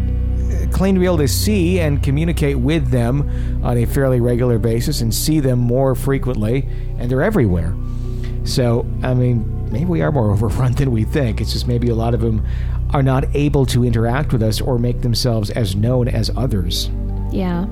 claim 0.71 0.93
to 0.93 0.99
be 0.99 1.07
able 1.07 1.17
to 1.17 1.27
see 1.27 1.79
and 1.79 2.03
communicate 2.03 2.59
with 2.59 2.91
them 2.91 3.27
on 3.63 3.75
a 3.75 3.85
fairly 3.85 4.19
regular 4.19 4.59
basis 4.59 5.01
and 5.01 5.11
see 5.11 5.39
them 5.39 5.57
more 5.57 5.95
frequently, 5.95 6.69
and 6.99 7.09
they're 7.09 7.23
everywhere. 7.23 7.75
So, 8.43 8.85
I 9.01 9.15
mean, 9.15 9.71
maybe 9.71 9.85
we 9.85 10.03
are 10.03 10.11
more 10.11 10.29
overrun 10.31 10.73
than 10.73 10.91
we 10.91 11.05
think. 11.05 11.41
It's 11.41 11.53
just 11.53 11.67
maybe 11.67 11.89
a 11.89 11.95
lot 11.95 12.13
of 12.13 12.21
them 12.21 12.45
are 12.93 13.01
not 13.01 13.25
able 13.35 13.65
to 13.65 13.83
interact 13.83 14.31
with 14.31 14.43
us 14.43 14.61
or 14.61 14.77
make 14.77 15.01
themselves 15.01 15.49
as 15.49 15.75
known 15.75 16.07
as 16.07 16.29
others. 16.37 16.91
Yeah. 17.31 17.65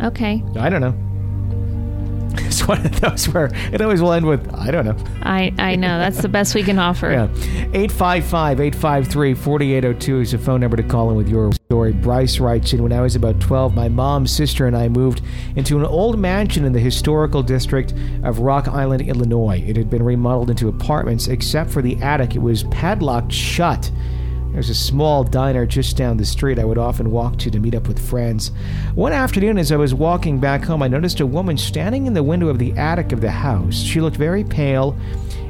Okay. 0.00 0.44
I 0.56 0.68
don't 0.68 0.80
know. 0.80 0.94
It's 2.64 2.68
one 2.68 2.86
of 2.86 3.00
those 3.00 3.28
where 3.28 3.50
it 3.72 3.80
always 3.82 4.00
will 4.00 4.12
end 4.12 4.26
with, 4.26 4.52
I 4.54 4.70
don't 4.70 4.86
know. 4.86 4.96
I 5.22 5.52
I 5.58 5.76
know 5.76 5.98
that's 5.98 6.22
the 6.22 6.28
best 6.28 6.54
we 6.54 6.62
can 6.62 6.78
offer. 6.78 7.04
Yeah. 7.14 7.28
855 7.74 8.60
853 8.60 9.34
4802 9.34 10.20
is 10.20 10.32
the 10.32 10.38
phone 10.38 10.60
number 10.60 10.76
to 10.76 10.82
call 10.82 11.10
in 11.10 11.16
with 11.16 11.28
your 11.28 11.52
story. 11.52 11.92
Bryce 11.92 12.40
writes 12.40 12.72
in 12.72 12.82
When 12.82 12.92
I 12.92 13.00
was 13.00 13.14
about 13.14 13.40
12, 13.40 13.74
my 13.74 13.88
mom's 13.88 14.30
sister, 14.30 14.66
and 14.66 14.76
I 14.76 14.88
moved 14.88 15.20
into 15.56 15.76
an 15.78 15.84
old 15.84 16.18
mansion 16.18 16.64
in 16.64 16.72
the 16.72 16.80
historical 16.80 17.42
district 17.42 17.92
of 18.22 18.40
Rock 18.40 18.68
Island, 18.68 19.02
Illinois. 19.02 19.62
It 19.66 19.76
had 19.76 19.90
been 19.90 20.02
remodeled 20.02 20.50
into 20.50 20.68
apartments, 20.68 21.28
except 21.28 21.70
for 21.70 21.82
the 21.82 22.00
attic. 22.02 22.34
It 22.34 22.42
was 22.42 22.64
padlocked 22.64 23.32
shut. 23.32 23.90
There's 24.54 24.70
a 24.70 24.74
small 24.74 25.24
diner 25.24 25.66
just 25.66 25.96
down 25.96 26.16
the 26.16 26.24
street 26.24 26.60
I 26.60 26.64
would 26.64 26.78
often 26.78 27.10
walk 27.10 27.38
to 27.38 27.50
to 27.50 27.58
meet 27.58 27.74
up 27.74 27.88
with 27.88 27.98
friends. 27.98 28.52
One 28.94 29.12
afternoon, 29.12 29.58
as 29.58 29.72
I 29.72 29.76
was 29.76 29.92
walking 29.92 30.38
back 30.38 30.62
home, 30.62 30.80
I 30.80 30.86
noticed 30.86 31.18
a 31.18 31.26
woman 31.26 31.58
standing 31.58 32.06
in 32.06 32.14
the 32.14 32.22
window 32.22 32.46
of 32.46 32.60
the 32.60 32.70
attic 32.74 33.10
of 33.10 33.20
the 33.20 33.32
house. 33.32 33.74
She 33.74 34.00
looked 34.00 34.16
very 34.16 34.44
pale 34.44 34.96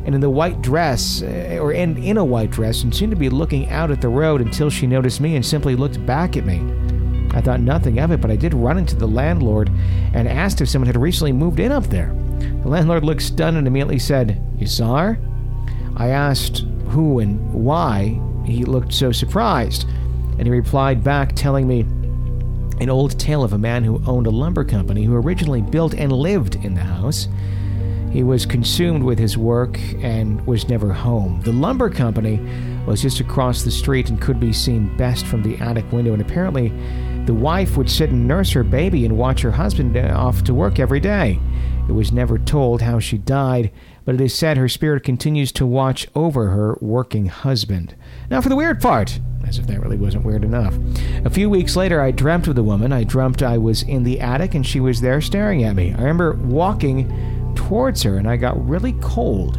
and 0.07 0.15
in 0.15 0.23
the 0.23 0.31
white 0.31 0.63
dress, 0.63 1.23
uh, 1.23 1.59
or 1.61 1.73
in, 1.73 1.99
in 1.99 2.17
a 2.17 2.25
white 2.25 2.51
dress, 2.51 2.83
and 2.83 2.95
seemed 2.95 3.11
to 3.11 3.17
be 3.17 3.29
looking 3.29 3.69
out 3.69 3.91
at 3.91 4.01
the 4.01 4.09
road 4.09 4.41
until 4.41 4.71
she 4.71 4.87
noticed 4.87 5.21
me 5.21 5.37
and 5.37 5.45
simply 5.45 5.77
looked 5.77 6.05
back 6.07 6.39
at 6.39 6.47
me. 6.47 6.63
I 7.33 7.43
thought 7.43 7.61
nothing 7.61 7.99
of 7.99 8.11
it, 8.11 8.23
but 8.23 8.31
I 8.31 8.37
did 8.37 8.55
run 8.55 8.79
into 8.79 8.97
the 8.97 9.07
landlord 9.07 9.71
and 10.15 10.27
asked 10.27 10.63
if 10.63 10.69
someone 10.71 10.87
had 10.87 10.97
recently 10.97 11.33
moved 11.33 11.61
in 11.61 11.73
up 11.73 11.85
there. 11.89 12.15
The 12.63 12.69
landlord 12.69 13.05
looked 13.05 13.23
stunned 13.23 13.59
and 13.59 13.67
immediately 13.67 13.99
said, 13.99 14.43
You 14.57 14.67
saw 14.67 14.97
her? 14.97 15.19
I 15.95 16.09
asked 16.09 16.65
who 16.89 17.19
and 17.19 17.53
why 17.53 18.19
he 18.45 18.65
looked 18.65 18.93
so 18.93 19.13
surprised, 19.13 19.89
and 20.39 20.43
he 20.43 20.51
replied 20.51 21.03
back 21.03 21.35
telling 21.35 21.67
me 21.67 21.81
an 22.81 22.91
old 22.91 23.19
tale 23.19 23.45
of 23.45 23.53
a 23.53 23.59
man 23.59 23.85
who 23.85 24.03
owned 24.07 24.27
a 24.27 24.31
lumber 24.31 24.65
company 24.65 25.05
who 25.05 25.15
originally 25.15 25.63
built 25.63 25.95
and 25.95 26.13
lived 26.13 26.57
in 26.57 26.75
the 26.75 26.81
house. 26.81 27.29
He 28.11 28.23
was 28.23 28.47
consumed 28.47 29.03
with 29.03 29.19
his 29.19 29.37
work 29.37 29.79
and 30.03 30.45
was 30.47 30.69
never 30.69 30.93
home. 30.93 31.41
The 31.43 31.53
lumber 31.53 31.91
company 31.91 32.41
was 32.87 33.03
just 33.03 33.21
across 33.21 33.63
the 33.63 33.71
street 33.71 34.09
and 34.09 34.21
could 34.21 34.39
be 34.39 34.53
seen 34.53 34.97
best 34.97 35.27
from 35.27 35.43
the 35.43 35.57
attic 35.57 35.91
window, 35.91 36.13
and 36.13 36.23
apparently 36.23 36.73
the 37.27 37.35
wife 37.35 37.77
would 37.77 37.91
sit 37.91 38.11
and 38.11 38.29
nurse 38.29 38.53
her 38.53 38.63
baby 38.63 39.05
and 39.05 39.17
watch 39.17 39.41
her 39.41 39.51
husband 39.51 39.97
uh, 39.97 40.13
off 40.15 40.45
to 40.45 40.55
work 40.55 40.79
every 40.79 41.01
day. 41.01 41.41
It 41.89 41.93
was 41.93 42.13
never 42.13 42.39
told 42.39 42.83
how 42.83 42.99
she 42.99 43.19
died, 43.19 43.71
but 44.05 44.15
it 44.15 44.21
is 44.21 44.35
said 44.35 44.57
her 44.57 44.69
spirit 44.69 45.03
continues 45.03 45.53
to 45.53 45.67
watch 45.67 46.07
over 46.15 46.51
her 46.51 46.77
working 46.81 47.27
husband. 47.27 47.95
Now, 48.31 48.41
for 48.41 48.49
the 48.49 48.57
weird 48.57 48.81
part, 48.81 49.19
as 49.47 49.59
if 49.59 49.67
that 49.67 49.81
really 49.81 49.97
wasn't 49.97 50.25
weird 50.25 50.45
enough. 50.45 50.75
A 51.25 51.31
few 51.31 51.49
weeks 51.51 51.77
later, 51.77 52.01
I 52.01 52.11
dreamt 52.11 52.49
of 52.49 52.55
the 52.55 52.63
woman. 52.63 52.93
I 52.93 53.05
dreamt 53.05 53.43
I 53.43 53.59
was 53.59 53.83
in 53.83 54.05
the 54.05 54.21
attic 54.21 54.55
and 54.55 54.67
she 54.67 54.81
was 54.81 55.01
there 55.01 55.21
staring 55.21 55.65
at 55.65 55.77
me. 55.77 55.93
I 55.93 55.99
remember 55.99 56.33
walking 56.35 57.53
towards 57.55 58.03
her 58.03 58.17
and 58.17 58.29
I 58.29 58.37
got 58.37 58.69
really 58.69 58.93
cold, 59.01 59.59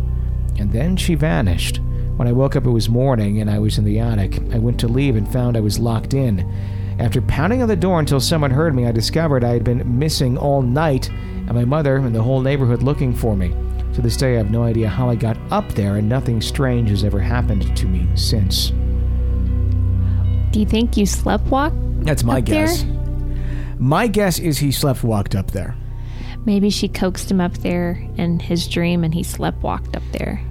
and 0.57 0.71
then 0.71 0.97
she 0.97 1.15
vanished. 1.15 1.79
When 2.15 2.27
I 2.27 2.31
woke 2.31 2.55
up, 2.55 2.65
it 2.65 2.71
was 2.71 2.87
morning 2.87 3.41
and 3.41 3.49
I 3.49 3.59
was 3.59 3.77
in 3.77 3.83
the 3.83 3.99
attic. 3.99 4.39
I 4.53 4.57
went 4.57 4.79
to 4.79 4.87
leave 4.87 5.15
and 5.15 5.31
found 5.31 5.57
I 5.57 5.61
was 5.61 5.79
locked 5.79 6.13
in. 6.13 6.49
After 6.97 7.21
pounding 7.21 7.61
on 7.61 7.67
the 7.67 7.75
door 7.75 7.99
until 7.99 8.21
someone 8.21 8.51
heard 8.51 8.73
me, 8.73 8.87
I 8.87 8.93
discovered 8.93 9.43
I 9.43 9.51
had 9.51 9.65
been 9.65 9.99
missing 9.99 10.37
all 10.37 10.61
night, 10.61 11.09
and 11.09 11.53
my 11.53 11.65
mother 11.65 11.97
and 11.97 12.15
the 12.15 12.23
whole 12.23 12.39
neighborhood 12.39 12.83
looking 12.83 13.13
for 13.13 13.35
me. 13.35 13.53
To 13.95 14.01
this 14.01 14.17
day, 14.17 14.33
I 14.35 14.37
have 14.37 14.51
no 14.51 14.63
idea 14.63 14.89
how 14.89 15.09
I 15.09 15.15
got 15.15 15.37
up 15.51 15.69
there, 15.73 15.95
and 15.95 16.09
nothing 16.09 16.41
strange 16.41 16.89
has 16.89 17.03
ever 17.03 17.19
happened 17.19 17.75
to 17.77 17.85
me 17.85 18.07
since. 18.15 18.71
Do 20.51 20.59
you 20.59 20.65
think 20.65 20.97
you 20.97 21.05
sleptwalk? 21.05 21.73
That's 22.03 22.23
my 22.23 22.39
Up 22.39 22.45
there? 22.45 22.65
guess. 22.67 22.85
My 23.79 24.07
guess 24.07 24.37
is 24.39 24.57
he 24.57 24.71
slept 24.71 25.03
walked 25.03 25.33
up 25.35 25.51
there. 25.51 25.75
Maybe 26.45 26.69
she 26.69 26.87
coaxed 26.87 27.31
him 27.31 27.41
up 27.41 27.57
there 27.59 28.05
in 28.17 28.39
his 28.39 28.67
dream 28.67 29.03
and 29.03 29.13
he 29.13 29.21
sleptwalked 29.23 29.95
up 29.95 30.03
there. 30.11 30.41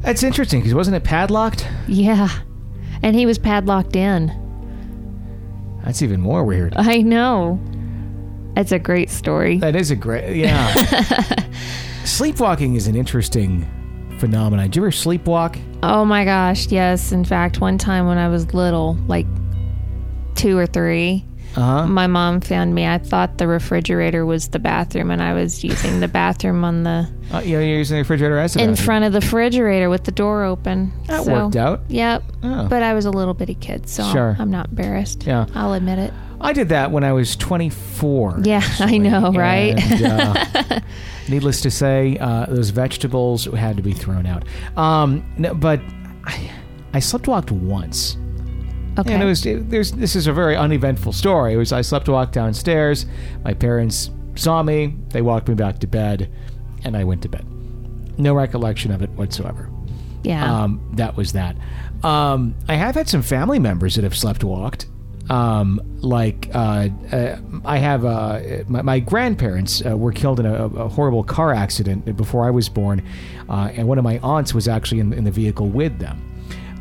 That's 0.00 0.22
interesting 0.22 0.60
because 0.60 0.74
wasn't 0.74 0.96
it 0.96 1.04
padlocked? 1.04 1.68
Yeah. 1.86 2.28
And 3.02 3.14
he 3.14 3.26
was 3.26 3.38
padlocked 3.38 3.94
in. 3.96 4.32
That's 5.84 6.02
even 6.02 6.20
more 6.20 6.42
weird. 6.44 6.72
I 6.76 6.98
know. 6.98 7.60
That's 8.54 8.72
a 8.72 8.78
great 8.78 9.10
story. 9.10 9.58
That 9.58 9.76
is 9.76 9.90
a 9.90 9.96
great, 9.96 10.36
yeah. 10.36 10.72
Sleepwalking 12.04 12.74
is 12.74 12.86
an 12.86 12.96
interesting 12.96 13.66
phenomenon. 14.18 14.66
Did 14.66 14.76
you 14.76 14.82
ever 14.82 14.90
sleepwalk? 14.90 15.58
Oh 15.82 16.04
my 16.04 16.26
gosh, 16.26 16.66
yes. 16.66 17.12
In 17.12 17.24
fact, 17.24 17.62
one 17.62 17.78
time 17.78 18.06
when 18.06 18.18
I 18.18 18.28
was 18.28 18.52
little, 18.52 18.98
like 19.08 19.26
two 20.34 20.58
or 20.58 20.66
three, 20.66 21.24
Uh 21.56 21.60
huh. 21.60 21.86
my 21.86 22.06
mom 22.06 22.40
found 22.40 22.74
me. 22.74 22.86
I 22.86 22.98
thought 22.98 23.38
the 23.38 23.46
refrigerator 23.46 24.26
was 24.26 24.48
the 24.48 24.58
bathroom, 24.58 25.10
and 25.10 25.22
I 25.22 25.34
was 25.34 25.62
using 25.62 26.00
the 26.00 26.08
bathroom 26.08 26.64
on 26.64 26.82
the 26.82 27.08
Uh, 27.30 27.40
know, 27.40 27.46
you're 27.46 27.62
using 27.62 27.94
the 27.96 28.00
refrigerator 28.02 28.38
as 28.38 28.56
a 28.56 28.60
in 28.60 28.70
bathroom. 28.70 28.84
front 28.84 29.04
of 29.04 29.12
the 29.12 29.20
refrigerator 29.20 29.88
with 29.88 30.04
the 30.04 30.12
door 30.12 30.42
open. 30.44 30.92
That 31.06 31.24
So, 31.24 31.32
worked 31.44 31.56
out. 31.56 31.82
Yep. 31.88 32.22
Oh. 32.42 32.66
But 32.68 32.82
I 32.82 32.92
was 32.94 33.04
a 33.04 33.10
little 33.10 33.34
bitty 33.34 33.54
kid, 33.54 33.88
so 33.88 34.02
Sure. 34.12 34.36
I'm 34.38 34.50
not 34.50 34.70
embarrassed. 34.70 35.24
Yeah. 35.26 35.46
I'll 35.54 35.74
admit 35.74 35.98
it. 35.98 36.12
I 36.40 36.52
did 36.52 36.68
that 36.70 36.90
when 36.90 37.04
I 37.04 37.12
was 37.12 37.36
24. 37.36 38.40
Yeah, 38.42 38.60
I 38.80 38.98
know, 38.98 39.32
right? 39.32 39.80
And, 39.92 40.04
uh, 40.04 40.80
needless 41.28 41.60
to 41.62 41.70
say, 41.70 42.18
uh, 42.18 42.46
those 42.46 42.70
vegetables 42.70 43.44
had 43.46 43.76
to 43.76 43.82
be 43.82 43.92
thrown 43.92 44.26
out. 44.26 44.42
Um, 44.76 45.24
no, 45.38 45.54
but 45.54 45.80
I, 46.24 46.50
I 46.92 46.98
sleepwalked 46.98 47.50
once. 47.50 48.18
Okay. 48.98 49.12
And 49.12 49.22
it 49.22 49.26
was 49.26 49.44
it, 49.44 49.70
there's 49.70 49.92
this 49.92 50.14
is 50.14 50.26
a 50.26 50.32
very 50.32 50.56
uneventful 50.56 51.12
story. 51.12 51.54
It 51.54 51.56
was 51.56 51.72
I 51.72 51.82
slept 51.82 52.08
walk 52.08 52.32
downstairs. 52.32 53.06
My 53.44 53.54
parents 53.54 54.10
saw 54.36 54.62
me. 54.62 54.96
They 55.10 55.22
walked 55.22 55.48
me 55.48 55.54
back 55.54 55.78
to 55.80 55.86
bed, 55.86 56.30
and 56.84 56.96
I 56.96 57.04
went 57.04 57.22
to 57.22 57.28
bed. 57.28 57.44
No 58.18 58.34
recollection 58.34 58.92
of 58.92 59.02
it 59.02 59.10
whatsoever. 59.10 59.68
yeah. 60.22 60.62
Um, 60.62 60.80
that 60.94 61.16
was 61.16 61.32
that. 61.32 61.56
Um, 62.04 62.54
I 62.68 62.74
have 62.74 62.94
had 62.94 63.08
some 63.08 63.22
family 63.22 63.58
members 63.58 63.94
that 63.96 64.04
have 64.04 64.16
slept 64.16 64.44
walked. 64.44 64.86
Um, 65.30 65.80
like 66.00 66.50
uh, 66.54 66.88
uh, 67.10 67.38
I 67.64 67.78
have 67.78 68.04
uh, 68.04 68.40
my, 68.68 68.82
my 68.82 68.98
grandparents 69.00 69.82
uh, 69.84 69.96
were 69.96 70.12
killed 70.12 70.38
in 70.38 70.44
a, 70.44 70.66
a 70.66 70.88
horrible 70.88 71.24
car 71.24 71.54
accident 71.54 72.14
before 72.16 72.46
I 72.46 72.50
was 72.50 72.68
born, 72.68 73.02
uh, 73.48 73.70
and 73.74 73.88
one 73.88 73.96
of 73.96 74.04
my 74.04 74.18
aunts 74.18 74.52
was 74.52 74.68
actually 74.68 75.00
in, 75.00 75.14
in 75.14 75.24
the 75.24 75.30
vehicle 75.30 75.68
with 75.68 75.98
them. 75.98 76.20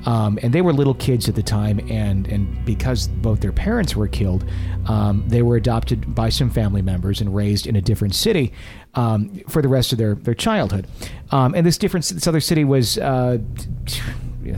Um, 0.05 0.37
and 0.41 0.53
they 0.53 0.61
were 0.61 0.73
little 0.73 0.93
kids 0.93 1.29
at 1.29 1.35
the 1.35 1.43
time, 1.43 1.79
and, 1.89 2.27
and 2.27 2.65
because 2.65 3.07
both 3.07 3.39
their 3.39 3.51
parents 3.51 3.95
were 3.95 4.07
killed, 4.07 4.45
um, 4.87 5.23
they 5.27 5.41
were 5.41 5.55
adopted 5.55 6.13
by 6.13 6.29
some 6.29 6.49
family 6.49 6.81
members 6.81 7.21
and 7.21 7.33
raised 7.33 7.67
in 7.67 7.75
a 7.75 7.81
different 7.81 8.15
city 8.15 8.51
um, 8.95 9.41
for 9.47 9.61
the 9.61 9.67
rest 9.69 9.91
of 9.91 9.97
their, 9.97 10.15
their 10.15 10.33
childhood. 10.33 10.87
Um, 11.31 11.55
and 11.55 11.65
this 11.65 11.77
different 11.77 12.05
this 12.05 12.27
other 12.27 12.41
city 12.41 12.63
was 12.63 12.97
uh, 12.97 13.37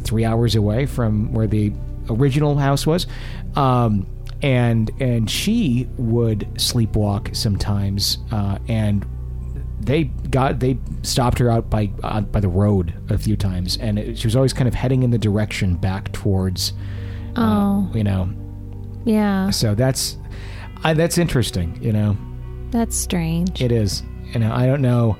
three 0.02 0.26
hours 0.26 0.56
away 0.56 0.86
from 0.86 1.32
where 1.32 1.48
the 1.48 1.72
original 2.10 2.58
house 2.58 2.86
was. 2.88 3.08
Um, 3.56 4.08
and 4.42 4.92
and 5.00 5.30
she 5.30 5.88
would 5.98 6.42
sleepwalk 6.56 7.36
sometimes, 7.36 8.18
uh, 8.32 8.60
and 8.68 9.06
they 9.86 10.06
got 10.06 10.60
they 10.60 10.78
stopped 11.04 11.38
her 11.40 11.50
out 11.50 11.70
by 11.70 11.90
uh, 12.04 12.22
by 12.22 12.40
the 12.40 12.48
road 12.50 12.94
a 13.10 13.18
few 13.18 13.36
times, 13.38 13.78
and 13.78 14.00
it, 14.00 14.18
she 14.18 14.28
was 14.28 14.36
always 14.36 14.54
kind 14.54 14.68
of 14.68 14.74
heading 14.74 15.04
in 15.04 15.12
the 15.12 15.18
direction 15.18 15.76
back 15.76 16.12
towards, 16.12 16.74
Oh, 17.36 17.90
you 17.94 18.04
know. 18.04 18.30
yeah. 19.06 19.50
So 19.52 19.76
that's 19.76 20.18
I, 20.84 20.94
that's 20.94 21.18
interesting, 21.18 21.82
you 21.82 21.92
know. 21.94 22.18
That's 22.72 22.96
strange. 22.98 23.62
It 23.62 23.72
is, 23.72 24.04
you 24.34 24.40
know. 24.40 24.54
I 24.54 24.66
don't 24.66 24.82
know 24.82 25.18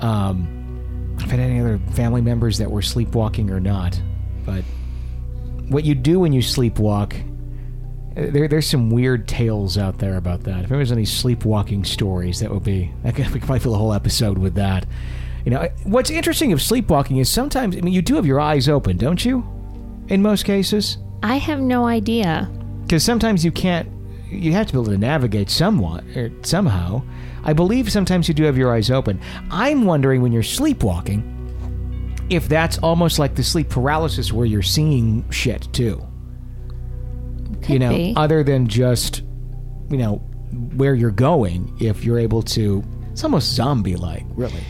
um, 0.00 1.16
if 1.18 1.30
had 1.30 1.40
any 1.40 1.60
other 1.60 1.78
family 1.92 2.20
members 2.22 2.58
that 2.58 2.70
were 2.70 2.82
sleepwalking 2.82 3.50
or 3.50 3.60
not, 3.60 4.00
but 4.44 4.64
what 5.68 5.84
you 5.84 5.94
do 5.94 6.20
when 6.20 6.32
you 6.32 6.40
sleepwalk. 6.42 7.14
There, 8.16 8.48
there's 8.48 8.66
some 8.66 8.90
weird 8.90 9.28
tales 9.28 9.76
out 9.76 9.98
there 9.98 10.16
about 10.16 10.44
that. 10.44 10.64
If 10.64 10.70
there 10.70 10.78
was 10.78 10.90
any 10.90 11.04
sleepwalking 11.04 11.84
stories, 11.84 12.40
that 12.40 12.50
would 12.50 12.64
be. 12.64 12.90
I 13.04 13.12
could, 13.12 13.26
we 13.32 13.32
could 13.34 13.42
probably 13.42 13.60
fill 13.60 13.74
a 13.74 13.78
whole 13.78 13.92
episode 13.92 14.38
with 14.38 14.54
that. 14.54 14.86
You 15.44 15.50
know, 15.52 15.68
what's 15.84 16.10
interesting 16.10 16.52
of 16.52 16.60
sleepwalking 16.60 17.18
is 17.18 17.28
sometimes. 17.28 17.76
I 17.76 17.80
mean, 17.80 17.94
you 17.94 18.02
do 18.02 18.16
have 18.16 18.26
your 18.26 18.40
eyes 18.40 18.68
open, 18.68 18.96
don't 18.96 19.24
you? 19.24 19.44
In 20.08 20.22
most 20.22 20.44
cases, 20.44 20.98
I 21.22 21.36
have 21.36 21.60
no 21.60 21.86
idea. 21.86 22.50
because 22.82 23.04
sometimes 23.04 23.44
you 23.44 23.52
can't. 23.52 23.88
You 24.30 24.52
have 24.52 24.66
to 24.66 24.72
be 24.72 24.78
able 24.80 24.90
to 24.90 24.98
navigate 24.98 25.50
somewhat 25.50 26.02
or 26.16 26.32
somehow. 26.42 27.02
I 27.44 27.52
believe 27.52 27.92
sometimes 27.92 28.26
you 28.26 28.34
do 28.34 28.42
have 28.42 28.58
your 28.58 28.74
eyes 28.74 28.90
open. 28.90 29.20
I'm 29.52 29.84
wondering 29.84 30.20
when 30.20 30.32
you're 30.32 30.42
sleepwalking, 30.42 31.22
if 32.28 32.48
that's 32.48 32.78
almost 32.78 33.20
like 33.20 33.36
the 33.36 33.44
sleep 33.44 33.68
paralysis 33.68 34.32
where 34.32 34.46
you're 34.46 34.62
seeing 34.62 35.28
shit 35.30 35.68
too. 35.72 36.04
Could 37.62 37.70
you 37.70 37.78
know, 37.78 37.90
be. 37.90 38.14
other 38.16 38.42
than 38.42 38.66
just, 38.68 39.22
you 39.90 39.96
know, 39.96 40.16
where 40.76 40.94
you're 40.94 41.10
going. 41.10 41.76
If 41.80 42.04
you're 42.04 42.18
able 42.18 42.42
to, 42.42 42.84
it's 43.12 43.24
almost 43.24 43.54
zombie-like, 43.54 44.24
really. 44.30 44.62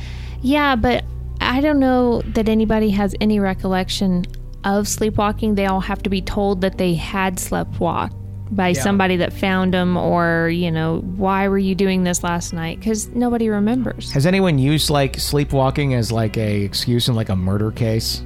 Yeah, 0.43 0.77
but 0.77 1.05
I 1.41 1.61
don't 1.61 1.79
know 1.79 2.23
that 2.23 2.49
anybody 2.49 2.91
has 2.91 3.15
any 3.21 3.41
recollection 3.41 4.25
of 4.65 4.89
sleepwalking. 4.89 5.55
They 5.55 5.67
all 5.67 5.81
have 5.81 6.03
to 6.03 6.11
be 6.11 6.21
told 6.23 6.61
that 6.63 6.79
they 6.79 6.95
had 6.95 7.37
sleptwalked 7.37 8.15
by 8.51 8.73
somebody 8.73 9.17
that 9.17 9.33
found 9.33 9.75
them 9.75 9.97
or, 9.97 10.49
you 10.49 10.71
know, 10.71 11.01
why 11.17 11.49
were 11.49 11.59
you 11.59 11.75
doing 11.75 12.05
this 12.05 12.23
last 12.23 12.53
night? 12.53 12.79
Because 12.79 13.09
nobody 13.09 13.49
remembers. 13.49 14.13
Has 14.13 14.25
anyone 14.25 14.59
used 14.59 14.89
like 14.89 15.19
sleepwalking 15.19 15.95
as 15.95 16.13
like 16.13 16.37
a 16.37 16.63
excuse 16.63 17.09
in 17.09 17.15
like 17.15 17.29
a 17.29 17.37
murder 17.37 17.73
case? 17.73 18.25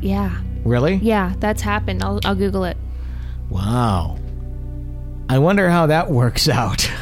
Yeah. 0.00 0.40
Really? 0.64 0.94
Yeah, 0.96 1.34
that's 1.38 1.60
happened. 1.60 2.02
I'll, 2.02 2.18
I'll 2.24 2.34
Google 2.34 2.64
it. 2.64 2.78
Wow. 3.50 4.18
I 5.28 5.38
wonder 5.38 5.68
how 5.70 5.86
that 5.86 6.10
works 6.10 6.48
out. 6.48 6.90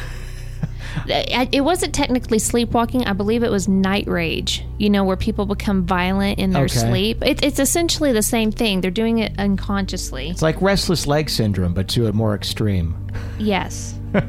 It 1.05 1.63
wasn't 1.63 1.93
technically 1.93 2.37
sleepwalking. 2.37 3.03
I 3.05 3.13
believe 3.13 3.41
it 3.43 3.49
was 3.49 3.67
night 3.67 4.07
rage, 4.07 4.63
you 4.77 4.89
know, 4.91 5.03
where 5.03 5.17
people 5.17 5.45
become 5.47 5.85
violent 5.85 6.37
in 6.39 6.51
their 6.51 6.65
Okay. 6.65 6.77
sleep. 6.79 7.23
It, 7.25 7.43
it's 7.43 7.59
essentially 7.59 8.11
the 8.13 8.21
same 8.21 8.51
thing. 8.51 8.79
They're 8.79 8.91
doing 8.91 9.17
it 9.17 9.37
unconsciously. 9.39 10.29
It's 10.29 10.43
like 10.43 10.61
restless 10.61 11.07
leg 11.07 11.29
syndrome, 11.31 11.73
but 11.73 11.87
to 11.89 12.05
a 12.07 12.13
more 12.13 12.35
extreme. 12.35 12.95
Yes. 13.39 13.95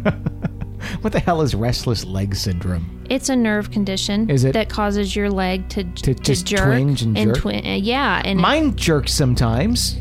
What 1.00 1.12
the 1.14 1.20
hell 1.20 1.40
is 1.40 1.54
restless 1.54 2.04
leg 2.04 2.34
syndrome? 2.34 3.06
It's 3.08 3.30
a 3.30 3.36
nerve 3.36 3.70
condition 3.70 4.28
Is 4.28 4.44
it? 4.44 4.52
that 4.52 4.68
causes 4.68 5.16
your 5.16 5.30
leg 5.30 5.68
to, 5.70 5.84
to, 5.84 6.14
just 6.14 6.46
jerk 6.46 6.64
twinge 6.66 7.00
and 7.02 7.16
jerk? 7.16 7.36
twi- 7.38 7.60
yeah, 7.82 8.20
and 8.24 8.38
Mine 8.38 8.76
jerks 8.76 9.12
sometimes. 9.12 9.96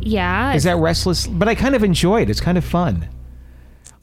Yeah, 0.00 0.54
Is 0.54 0.64
that 0.64 0.76
restless? 0.76 1.26
But 1.26 1.48
I 1.48 1.54
kind 1.54 1.74
of 1.74 1.82
enjoy 1.82 2.22
it. 2.22 2.30
It's 2.30 2.40
kind 2.40 2.58
of 2.58 2.64
fun. 2.64 3.08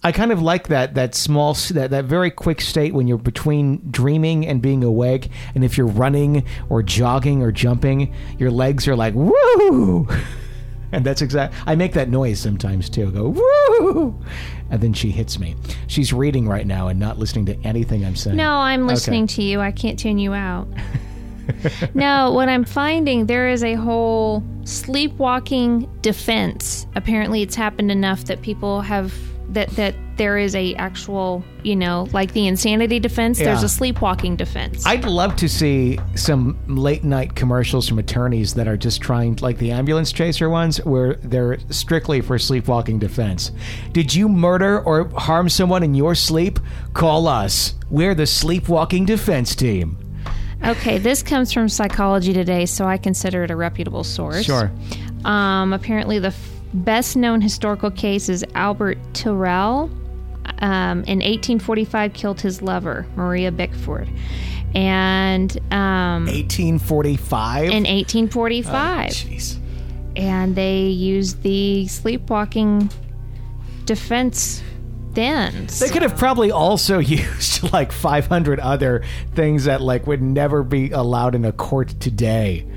I 0.03 0.11
kind 0.11 0.31
of 0.31 0.41
like 0.41 0.67
that 0.69 0.95
that 0.95 1.13
small 1.13 1.53
that 1.53 1.91
that 1.91 2.05
very 2.05 2.31
quick 2.31 2.59
state 2.59 2.93
when 2.93 3.07
you're 3.07 3.19
between 3.19 3.91
dreaming 3.91 4.47
and 4.47 4.61
being 4.61 4.83
awake, 4.83 5.29
and 5.53 5.63
if 5.63 5.77
you're 5.77 5.87
running 5.87 6.43
or 6.69 6.81
jogging 6.81 7.43
or 7.43 7.51
jumping, 7.51 8.13
your 8.39 8.49
legs 8.49 8.87
are 8.87 8.95
like 8.95 9.13
woo, 9.13 10.07
and 10.91 11.05
that's 11.05 11.21
exact. 11.21 11.53
I 11.67 11.75
make 11.75 11.93
that 11.93 12.09
noise 12.09 12.39
sometimes 12.39 12.89
too. 12.89 13.09
I 13.09 13.11
go 13.11 13.29
woo, 13.29 14.19
and 14.71 14.81
then 14.81 14.93
she 14.93 15.11
hits 15.11 15.37
me. 15.37 15.55
She's 15.85 16.11
reading 16.11 16.47
right 16.47 16.65
now 16.65 16.87
and 16.87 16.99
not 16.99 17.19
listening 17.19 17.45
to 17.45 17.55
anything 17.63 18.03
I'm 18.03 18.15
saying. 18.15 18.37
No, 18.37 18.53
I'm 18.53 18.87
listening 18.87 19.27
to 19.27 19.43
you. 19.43 19.59
I 19.61 19.71
can't 19.71 19.99
tune 19.99 20.17
you 20.17 20.33
out. 20.33 20.67
no, 21.93 22.31
what 22.31 22.49
I'm 22.49 22.63
finding 22.63 23.25
there 23.25 23.49
is 23.49 23.63
a 23.63 23.75
whole 23.75 24.43
sleepwalking 24.63 25.89
defense. 26.01 26.87
Apparently, 26.95 27.41
it's 27.41 27.55
happened 27.55 27.91
enough 27.91 28.25
that 28.25 28.41
people 28.41 28.81
have 28.81 29.13
that 29.53 29.69
that 29.71 29.95
there 30.17 30.37
is 30.37 30.55
a 30.55 30.75
actual, 30.75 31.43
you 31.63 31.75
know, 31.75 32.07
like 32.13 32.33
the 32.33 32.47
insanity 32.47 32.99
defense. 32.99 33.39
There's 33.39 33.63
a 33.63 33.69
sleepwalking 33.69 34.35
defense. 34.35 34.85
I'd 34.85 35.05
love 35.05 35.35
to 35.37 35.49
see 35.49 35.99
some 36.15 36.59
late 36.67 37.03
night 37.03 37.35
commercials 37.35 37.87
from 37.87 37.99
attorneys 37.99 38.53
that 38.53 38.67
are 38.67 38.77
just 38.77 39.01
trying, 39.01 39.37
like 39.37 39.57
the 39.57 39.71
ambulance 39.71 40.11
chaser 40.11 40.49
ones, 40.49 40.77
where 40.85 41.15
they're 41.15 41.57
strictly 41.69 42.21
for 42.21 42.37
sleepwalking 42.37 42.99
defense. 42.99 43.51
Did 43.91 44.13
you 44.13 44.29
murder 44.29 44.81
or 44.81 45.09
harm 45.09 45.49
someone 45.49 45.83
in 45.83 45.95
your 45.95 46.15
sleep? 46.15 46.59
Call 46.93 47.27
us. 47.27 47.73
We're 47.89 48.15
the 48.15 48.27
sleepwalking 48.27 49.05
defense 49.05 49.55
team. 49.55 49.97
Okay, 50.63 50.97
this 50.99 51.23
comes 51.23 51.51
from 51.51 51.67
Psychology 51.69 52.33
Today, 52.33 52.65
so 52.67 52.85
I 52.85 52.97
consider 52.97 53.43
it 53.43 53.51
a 53.51 53.55
reputable 53.55 54.03
source. 54.03 54.45
Um, 55.25 55.73
apparently, 55.73 56.19
the 56.19 56.27
f- 56.27 56.49
best 56.73 57.15
known 57.15 57.41
historical 57.41 57.89
case 57.89 58.29
is 58.29 58.45
Albert 58.53 58.99
Tirrell. 59.13 59.89
Um, 60.59 60.99
in 61.05 61.19
1845, 61.19 62.13
killed 62.13 62.41
his 62.41 62.61
lover, 62.61 63.07
Maria 63.15 63.51
Bickford. 63.51 64.07
And 64.75 65.51
um, 65.71 66.25
1845. 66.27 67.63
in 67.65 67.83
1845. 67.83 69.09
Jeez. 69.09 69.57
and 70.15 70.55
they 70.55 70.81
used 70.87 71.41
the 71.43 71.87
sleepwalking 71.87 72.89
defense 73.85 74.61
then. 75.13 75.67
They 75.79 75.89
could 75.89 76.01
have 76.01 76.17
probably 76.17 76.51
also 76.51 76.99
used 76.99 77.71
like 77.73 77.91
500 77.91 78.59
other 78.59 79.03
things 79.35 79.65
that 79.65 79.81
like 79.81 80.07
would 80.07 80.21
never 80.21 80.63
be 80.63 80.91
allowed 80.91 81.35
in 81.35 81.45
a 81.45 81.51
court 81.51 81.99
today. 81.99 82.67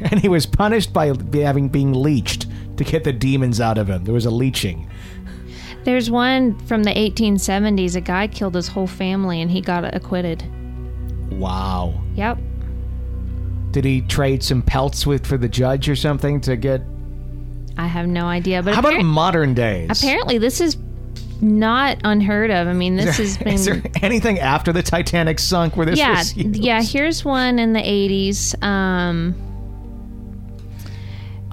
And 0.00 0.18
he 0.18 0.28
was 0.28 0.46
punished 0.46 0.92
by 0.92 1.12
having 1.34 1.68
being 1.68 1.92
leeched 1.92 2.46
to 2.78 2.84
get 2.84 3.04
the 3.04 3.12
demons 3.12 3.60
out 3.60 3.76
of 3.76 3.88
him. 3.88 4.04
There 4.04 4.14
was 4.14 4.24
a 4.24 4.30
leeching. 4.30 4.90
There's 5.84 6.10
one 6.10 6.58
from 6.66 6.82
the 6.82 6.90
1870s. 6.90 7.96
A 7.96 8.00
guy 8.00 8.26
killed 8.26 8.54
his 8.54 8.68
whole 8.68 8.86
family 8.86 9.40
and 9.40 9.50
he 9.50 9.60
got 9.60 9.94
acquitted. 9.94 10.42
Wow. 11.32 12.02
Yep. 12.14 12.38
Did 13.70 13.84
he 13.84 14.02
trade 14.02 14.42
some 14.42 14.62
pelts 14.62 15.06
with 15.06 15.26
for 15.26 15.38
the 15.38 15.48
judge 15.48 15.88
or 15.88 15.96
something 15.96 16.40
to 16.42 16.56
get? 16.56 16.82
I 17.76 17.86
have 17.86 18.06
no 18.06 18.26
idea. 18.26 18.62
But 18.62 18.74
How 18.74 18.80
about 18.80 19.02
modern 19.04 19.54
days? 19.54 19.88
apparently, 19.90 20.38
this 20.38 20.60
is 20.60 20.76
not 21.40 21.98
unheard 22.04 22.50
of. 22.50 22.68
I 22.68 22.72
mean, 22.74 22.96
this 22.96 23.16
has 23.16 23.38
been. 23.42 23.48
Is 23.48 23.64
there 23.64 23.82
anything 24.02 24.38
after 24.38 24.72
the 24.72 24.82
Titanic 24.82 25.38
sunk 25.38 25.76
where 25.76 25.86
this 25.86 25.98
yeah, 25.98 26.18
was 26.18 26.36
used? 26.36 26.56
yeah. 26.56 26.82
Here's 26.82 27.24
one 27.24 27.58
in 27.58 27.72
the 27.72 27.80
80s. 27.80 28.62
Um, 28.62 29.34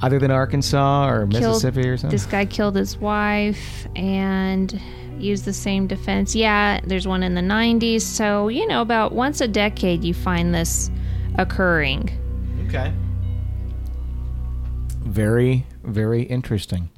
Other 0.02 0.20
than 0.20 0.30
Arkansas 0.32 1.08
or 1.10 1.28
killed- 1.28 1.34
Mississippi 1.34 1.88
or 1.88 1.98
something? 1.98 2.12
This 2.16 2.26
guy 2.26 2.46
killed 2.46 2.76
his 2.76 2.98
wife 2.98 3.88
and 3.96 4.80
used 5.18 5.46
the 5.46 5.54
same 5.54 5.88
defense. 5.88 6.36
Yeah, 6.36 6.80
there's 6.84 7.08
one 7.08 7.24
in 7.24 7.34
the 7.34 7.42
90s. 7.42 8.02
So, 8.02 8.50
you 8.50 8.68
know, 8.68 8.82
about 8.82 9.14
once 9.14 9.42
a 9.42 9.48
decade, 9.48 10.04
you 10.04 10.14
find 10.14 10.54
this 10.54 10.92
occurring. 11.40 12.10
Okay. 12.68 12.94
Very, 15.06 15.66
very 15.88 16.24
interesting. 16.24 16.90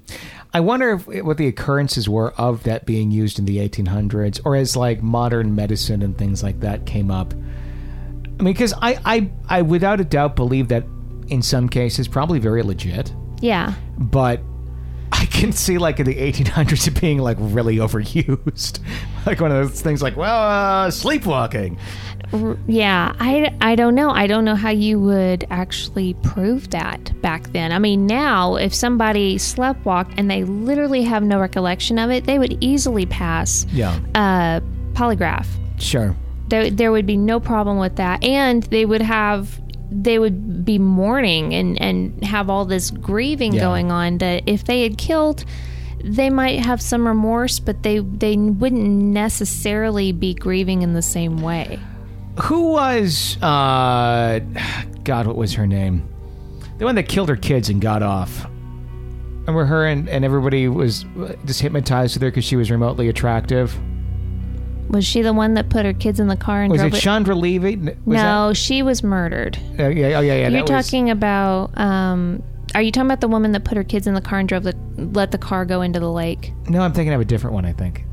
I 0.53 0.59
wonder 0.61 0.91
if, 0.93 1.23
what 1.23 1.37
the 1.37 1.47
occurrences 1.47 2.09
were 2.09 2.31
of 2.33 2.63
that 2.63 2.85
being 2.85 3.11
used 3.11 3.37
in 3.39 3.45
the 3.45 3.57
1800s, 3.57 4.41
or 4.45 4.55
as 4.55 4.75
like 4.75 5.01
modern 5.03 5.53
medicine 5.55 6.01
and 6.01 6.17
things 6.17 6.41
like 6.43 6.59
that 6.61 6.85
came 6.85 7.11
up. 7.11 7.33
I 7.33 8.43
mean, 8.43 8.53
because 8.53 8.73
I, 8.81 8.99
I, 9.05 9.29
I 9.47 9.61
without 9.61 9.99
a 9.99 10.03
doubt 10.03 10.35
believe 10.35 10.69
that 10.69 10.85
in 11.27 11.41
some 11.41 11.69
cases, 11.69 12.07
probably 12.07 12.39
very 12.39 12.63
legit, 12.63 13.13
Yeah. 13.41 13.73
but 13.97 14.41
can 15.39 15.51
see 15.51 15.77
like 15.77 15.99
in 15.99 16.05
the 16.05 16.15
1800s 16.15 16.87
it 16.87 16.99
being 16.99 17.17
like 17.19 17.37
really 17.39 17.77
overused, 17.77 18.79
like 19.25 19.39
one 19.39 19.51
of 19.51 19.69
those 19.69 19.81
things 19.81 20.01
like 20.01 20.15
well, 20.17 20.41
uh, 20.43 20.91
sleepwalking. 20.91 21.77
Yeah, 22.67 23.15
I, 23.19 23.55
I 23.59 23.73
don't 23.75 23.95
know. 23.95 24.11
I 24.11 24.27
don't 24.27 24.45
know 24.45 24.53
how 24.55 24.69
you 24.69 24.99
would 24.99 25.47
actually 25.49 26.13
prove 26.21 26.69
that 26.69 27.19
back 27.23 27.51
then. 27.53 27.71
I 27.71 27.79
mean, 27.79 28.05
now 28.05 28.55
if 28.55 28.71
somebody 28.73 29.37
sleptwalked 29.37 30.13
and 30.15 30.29
they 30.29 30.43
literally 30.43 31.01
have 31.03 31.23
no 31.23 31.39
recollection 31.39 31.97
of 31.97 32.11
it, 32.11 32.25
they 32.25 32.37
would 32.37 32.63
easily 32.63 33.07
pass 33.07 33.65
Yeah, 33.71 33.99
a 34.13 34.61
polygraph. 34.93 35.47
sure. 35.79 36.15
There, 36.49 36.69
there 36.69 36.91
would 36.91 37.05
be 37.07 37.17
no 37.17 37.39
problem 37.39 37.77
with 37.79 37.95
that, 37.95 38.23
and 38.23 38.61
they 38.63 38.85
would 38.85 39.01
have 39.01 39.59
they 39.91 40.19
would 40.19 40.63
be 40.65 40.77
mourning 40.79 41.53
and 41.53 41.81
and 41.81 42.23
have 42.23 42.49
all 42.49 42.65
this 42.65 42.91
grieving 42.91 43.53
Yeah. 43.53 43.61
going 43.61 43.91
on. 43.91 44.17
That 44.19 44.43
if 44.45 44.63
they 44.65 44.83
had 44.83 44.97
killed. 44.97 45.45
They 46.01 46.29
might 46.29 46.61
have 46.65 46.81
some 46.81 47.05
remorse, 47.05 47.59
but 47.59 47.83
they 47.83 47.99
they 47.99 48.37
wouldn't 48.37 48.87
necessarily 48.89 50.13
be 50.13 50.33
grieving 50.33 50.81
in 50.81 50.93
the 50.93 51.01
same 51.01 51.41
way. 51.41 51.77
Who 52.43 52.71
was 52.71 53.35
uh, 53.43 54.39
God? 55.03 55.27
What 55.27 55.35
was 55.35 55.53
her 55.55 55.67
name? 55.67 56.07
The 56.77 56.85
one 56.85 56.95
that 56.95 57.09
killed 57.09 57.27
her 57.27 57.35
kids 57.35 57.67
and 57.69 57.81
got 57.81 58.01
off. 58.01 58.45
and 58.45 59.39
Remember 59.41 59.65
her 59.65 59.85
and, 59.85 60.07
and 60.07 60.23
everybody 60.23 60.69
was 60.69 61.05
just 61.45 61.59
hypnotized 61.61 62.15
with 62.15 62.21
her 62.23 62.29
because 62.29 62.45
she 62.45 62.55
was 62.55 62.71
remotely 62.71 63.09
attractive. 63.09 63.77
Was 64.89 65.05
she 65.05 65.21
the 65.21 65.33
one 65.33 65.53
that 65.53 65.69
put 65.69 65.85
her 65.85 65.93
kids 65.93 66.19
in 66.19 66.27
the 66.27 66.35
car 66.35 66.63
and 66.63 66.71
Was 66.71 66.81
drove 66.81 66.93
it 66.93 66.99
Chandra 66.99 67.35
Levy? 67.35 67.75
Was 67.77 67.95
no, 68.05 68.53
she 68.53 68.81
was 68.81 69.03
murdered. 69.03 69.57
That, 69.73 69.85
uh, 69.85 69.89
yeah, 69.89 70.07
oh 70.17 70.21
yeah, 70.21 70.33
yeah. 70.33 70.47
You're 70.49 70.65
that 70.65 70.73
was- 70.73 70.85
talking 70.87 71.09
about. 71.09 71.77
Um, 71.77 72.41
are 72.75 72.81
you 72.81 72.91
talking 72.91 73.07
about 73.07 73.21
the 73.21 73.27
woman 73.27 73.51
that 73.53 73.63
put 73.63 73.77
her 73.77 73.83
kids 73.83 74.05
in 74.07 74.13
the 74.13 74.21
car 74.21 74.39
and 74.39 74.47
drove 74.49 74.63
the 74.63 74.75
let 74.97 75.31
the 75.31 75.37
car 75.37 75.65
go 75.65 75.81
into 75.81 75.99
the 75.99 76.11
lake? 76.11 76.53
No, 76.67 76.81
I'm 76.81 76.93
thinking 76.93 77.13
of 77.13 77.21
a 77.21 77.25
different 77.25 77.53
one. 77.53 77.65
I 77.65 77.73
think. 77.73 78.03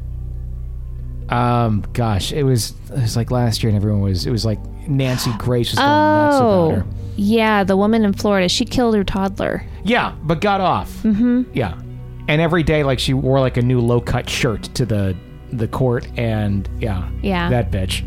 Um, 1.29 1.85
gosh, 1.93 2.33
it 2.33 2.45
was 2.45 2.73
it 2.95 3.01
was 3.01 3.17
like 3.17 3.31
last 3.31 3.62
year, 3.62 3.69
and 3.71 3.77
everyone 3.77 4.01
was 4.03 4.27
it 4.27 4.31
was 4.31 4.45
like 4.45 4.65
Nancy 4.89 5.33
Grace 5.39 5.71
was 5.73 5.79
going 5.79 5.89
nuts 5.89 6.37
about 6.37 6.43
Oh, 6.47 6.71
her. 6.77 6.87
yeah, 7.17 7.65
the 7.65 7.77
woman 7.77 8.05
in 8.05 8.12
Florida. 8.12 8.49
She 8.49 8.65
killed 8.65 8.95
her 8.95 9.03
toddler. 9.05 9.65
Yeah, 9.85 10.15
but 10.23 10.41
got 10.41 10.61
off. 10.61 10.91
Mm-hmm. 11.03 11.43
Yeah, 11.53 11.81
and 12.29 12.41
every 12.41 12.62
day, 12.62 12.85
like 12.85 12.99
she 13.01 13.12
wore 13.12 13.41
like 13.41 13.57
a 13.57 13.62
new 13.62 13.81
low 13.81 14.01
cut 14.01 14.31
shirt 14.31 14.62
to 14.75 14.87
the 14.87 15.17
the 15.53 15.69
court, 15.69 16.07
and 16.17 16.69
yeah, 16.81 17.09
Yeah. 17.23 17.49
that 17.51 17.71
bitch. 17.71 18.03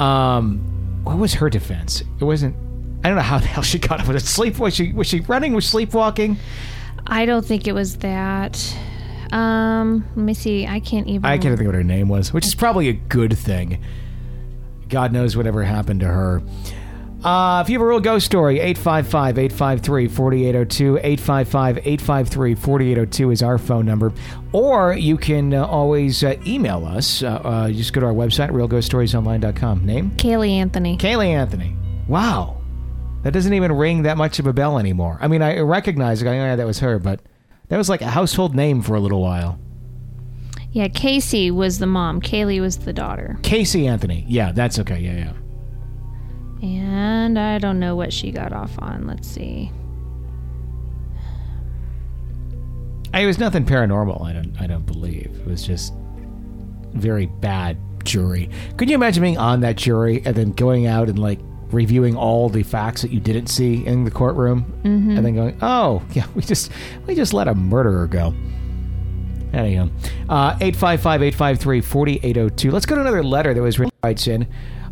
Um, 0.00 0.58
what 1.04 1.18
was 1.18 1.34
her 1.34 1.50
defense? 1.50 2.02
It 2.20 2.24
wasn't. 2.24 2.54
I 3.04 3.08
don't 3.08 3.16
know 3.16 3.22
how 3.22 3.38
the 3.38 3.46
hell 3.46 3.62
she 3.62 3.78
got 3.78 4.00
up 4.00 4.06
with 4.06 4.16
a 4.16 4.20
sleep. 4.20 4.58
Was 4.58 4.74
she 4.74 4.92
was 4.92 5.06
she 5.06 5.20
running? 5.20 5.54
Was 5.54 5.66
sleepwalking? 5.66 6.36
I 7.06 7.26
don't 7.26 7.44
think 7.44 7.66
it 7.66 7.72
was 7.72 7.96
that. 7.98 8.76
Um, 9.32 10.04
let 10.14 10.24
me 10.24 10.34
see. 10.34 10.66
I 10.66 10.78
can't 10.80 11.06
even. 11.08 11.24
I 11.24 11.38
can't 11.38 11.56
think 11.56 11.66
what 11.66 11.74
her 11.74 11.82
name 11.82 12.08
was, 12.08 12.32
which 12.32 12.46
is 12.46 12.54
probably 12.54 12.88
a 12.88 12.92
good 12.92 13.36
thing. 13.36 13.82
God 14.88 15.12
knows 15.12 15.36
whatever 15.36 15.62
happened 15.64 16.00
to 16.00 16.06
her. 16.06 16.42
Uh, 17.24 17.62
if 17.64 17.70
you 17.70 17.78
have 17.78 17.82
a 17.82 17.88
real 17.88 18.00
ghost 18.00 18.26
story, 18.26 18.58
855 18.58 19.38
853 19.38 20.08
4802. 20.08 20.96
855 20.98 21.78
853 21.78 22.54
4802 22.56 23.30
is 23.30 23.42
our 23.42 23.58
phone 23.58 23.86
number. 23.86 24.12
Or 24.52 24.94
you 24.94 25.16
can 25.16 25.54
uh, 25.54 25.64
always 25.64 26.24
uh, 26.24 26.34
email 26.44 26.84
us. 26.84 27.22
Uh, 27.22 27.40
uh, 27.44 27.70
just 27.70 27.92
go 27.92 28.00
to 28.00 28.06
our 28.06 28.12
website, 28.12 28.50
realghoststoriesonline.com. 28.50 29.86
Name? 29.86 30.10
Caylee 30.12 30.50
Anthony. 30.50 30.96
Caylee 30.98 31.28
Anthony. 31.28 31.76
Wow. 32.08 32.60
That 33.22 33.32
doesn't 33.32 33.54
even 33.54 33.70
ring 33.70 34.02
that 34.02 34.16
much 34.16 34.40
of 34.40 34.48
a 34.48 34.52
bell 34.52 34.78
anymore. 34.78 35.18
I 35.20 35.28
mean, 35.28 35.42
I 35.42 35.60
recognize 35.60 36.22
it. 36.22 36.28
I 36.28 36.36
know 36.36 36.56
that 36.56 36.66
was 36.66 36.80
her, 36.80 36.98
but 36.98 37.20
that 37.68 37.78
was 37.78 37.88
like 37.88 38.02
a 38.02 38.08
household 38.08 38.56
name 38.56 38.82
for 38.82 38.96
a 38.96 39.00
little 39.00 39.22
while. 39.22 39.60
Yeah, 40.72 40.88
Casey 40.88 41.50
was 41.50 41.78
the 41.78 41.86
mom. 41.86 42.20
Caylee 42.20 42.60
was 42.60 42.78
the 42.78 42.92
daughter. 42.92 43.38
Casey 43.42 43.86
Anthony. 43.86 44.24
Yeah, 44.26 44.50
that's 44.52 44.78
okay. 44.80 44.98
Yeah, 44.98 45.16
yeah. 45.16 45.32
And 46.62 47.38
I 47.38 47.58
don't 47.58 47.78
know 47.80 47.96
what 47.96 48.12
she 48.12 48.30
got 48.30 48.52
off 48.52 48.72
on. 48.78 49.06
Let's 49.06 49.26
see. 49.28 49.70
It 53.14 53.26
was 53.26 53.38
nothing 53.38 53.64
paranormal. 53.66 54.24
I 54.24 54.32
don't. 54.32 54.56
I 54.60 54.66
don't 54.66 54.86
believe 54.86 55.26
it 55.26 55.46
was 55.46 55.66
just 55.66 55.92
very 56.94 57.26
bad 57.26 57.76
jury. 58.04 58.48
Could 58.76 58.88
you 58.88 58.94
imagine 58.94 59.22
being 59.22 59.38
on 59.38 59.60
that 59.60 59.76
jury 59.76 60.22
and 60.24 60.34
then 60.34 60.52
going 60.52 60.86
out 60.86 61.08
and 61.08 61.18
like 61.18 61.38
reviewing 61.70 62.16
all 62.16 62.48
the 62.48 62.62
facts 62.62 63.02
that 63.02 63.10
you 63.10 63.20
didn't 63.20 63.48
see 63.48 63.86
in 63.86 64.04
the 64.04 64.10
courtroom, 64.10 64.72
and 64.84 65.18
then 65.26 65.34
going, 65.34 65.58
"Oh, 65.62 66.02
yeah, 66.12 66.26
we 66.34 66.42
just 66.42 66.70
we 67.06 67.14
just 67.14 67.34
let 67.34 67.48
a 67.48 67.54
murderer 67.54 68.06
go." 68.06 68.34
Anyhow, 69.52 69.90
uh, 70.30 70.56
855-853-4802. 70.60 72.72
Let's 72.72 72.86
go 72.86 72.94
to 72.94 73.02
another 73.02 73.22
letter 73.22 73.52
that 73.52 73.60
was 73.60 73.78
written 73.78 73.92
in. 74.26 74.46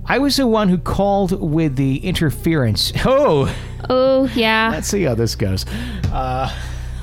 I 0.06 0.18
was 0.18 0.36
the 0.36 0.46
one 0.46 0.68
who 0.68 0.78
called 0.78 1.32
with 1.40 1.76
the 1.76 1.98
interference. 1.98 2.92
Oh, 3.04 3.54
Oh 3.88 4.30
yeah. 4.34 4.70
Let's 4.72 4.88
see 4.88 5.02
how 5.02 5.14
this 5.14 5.34
goes. 5.34 5.64
Uh, 6.12 6.54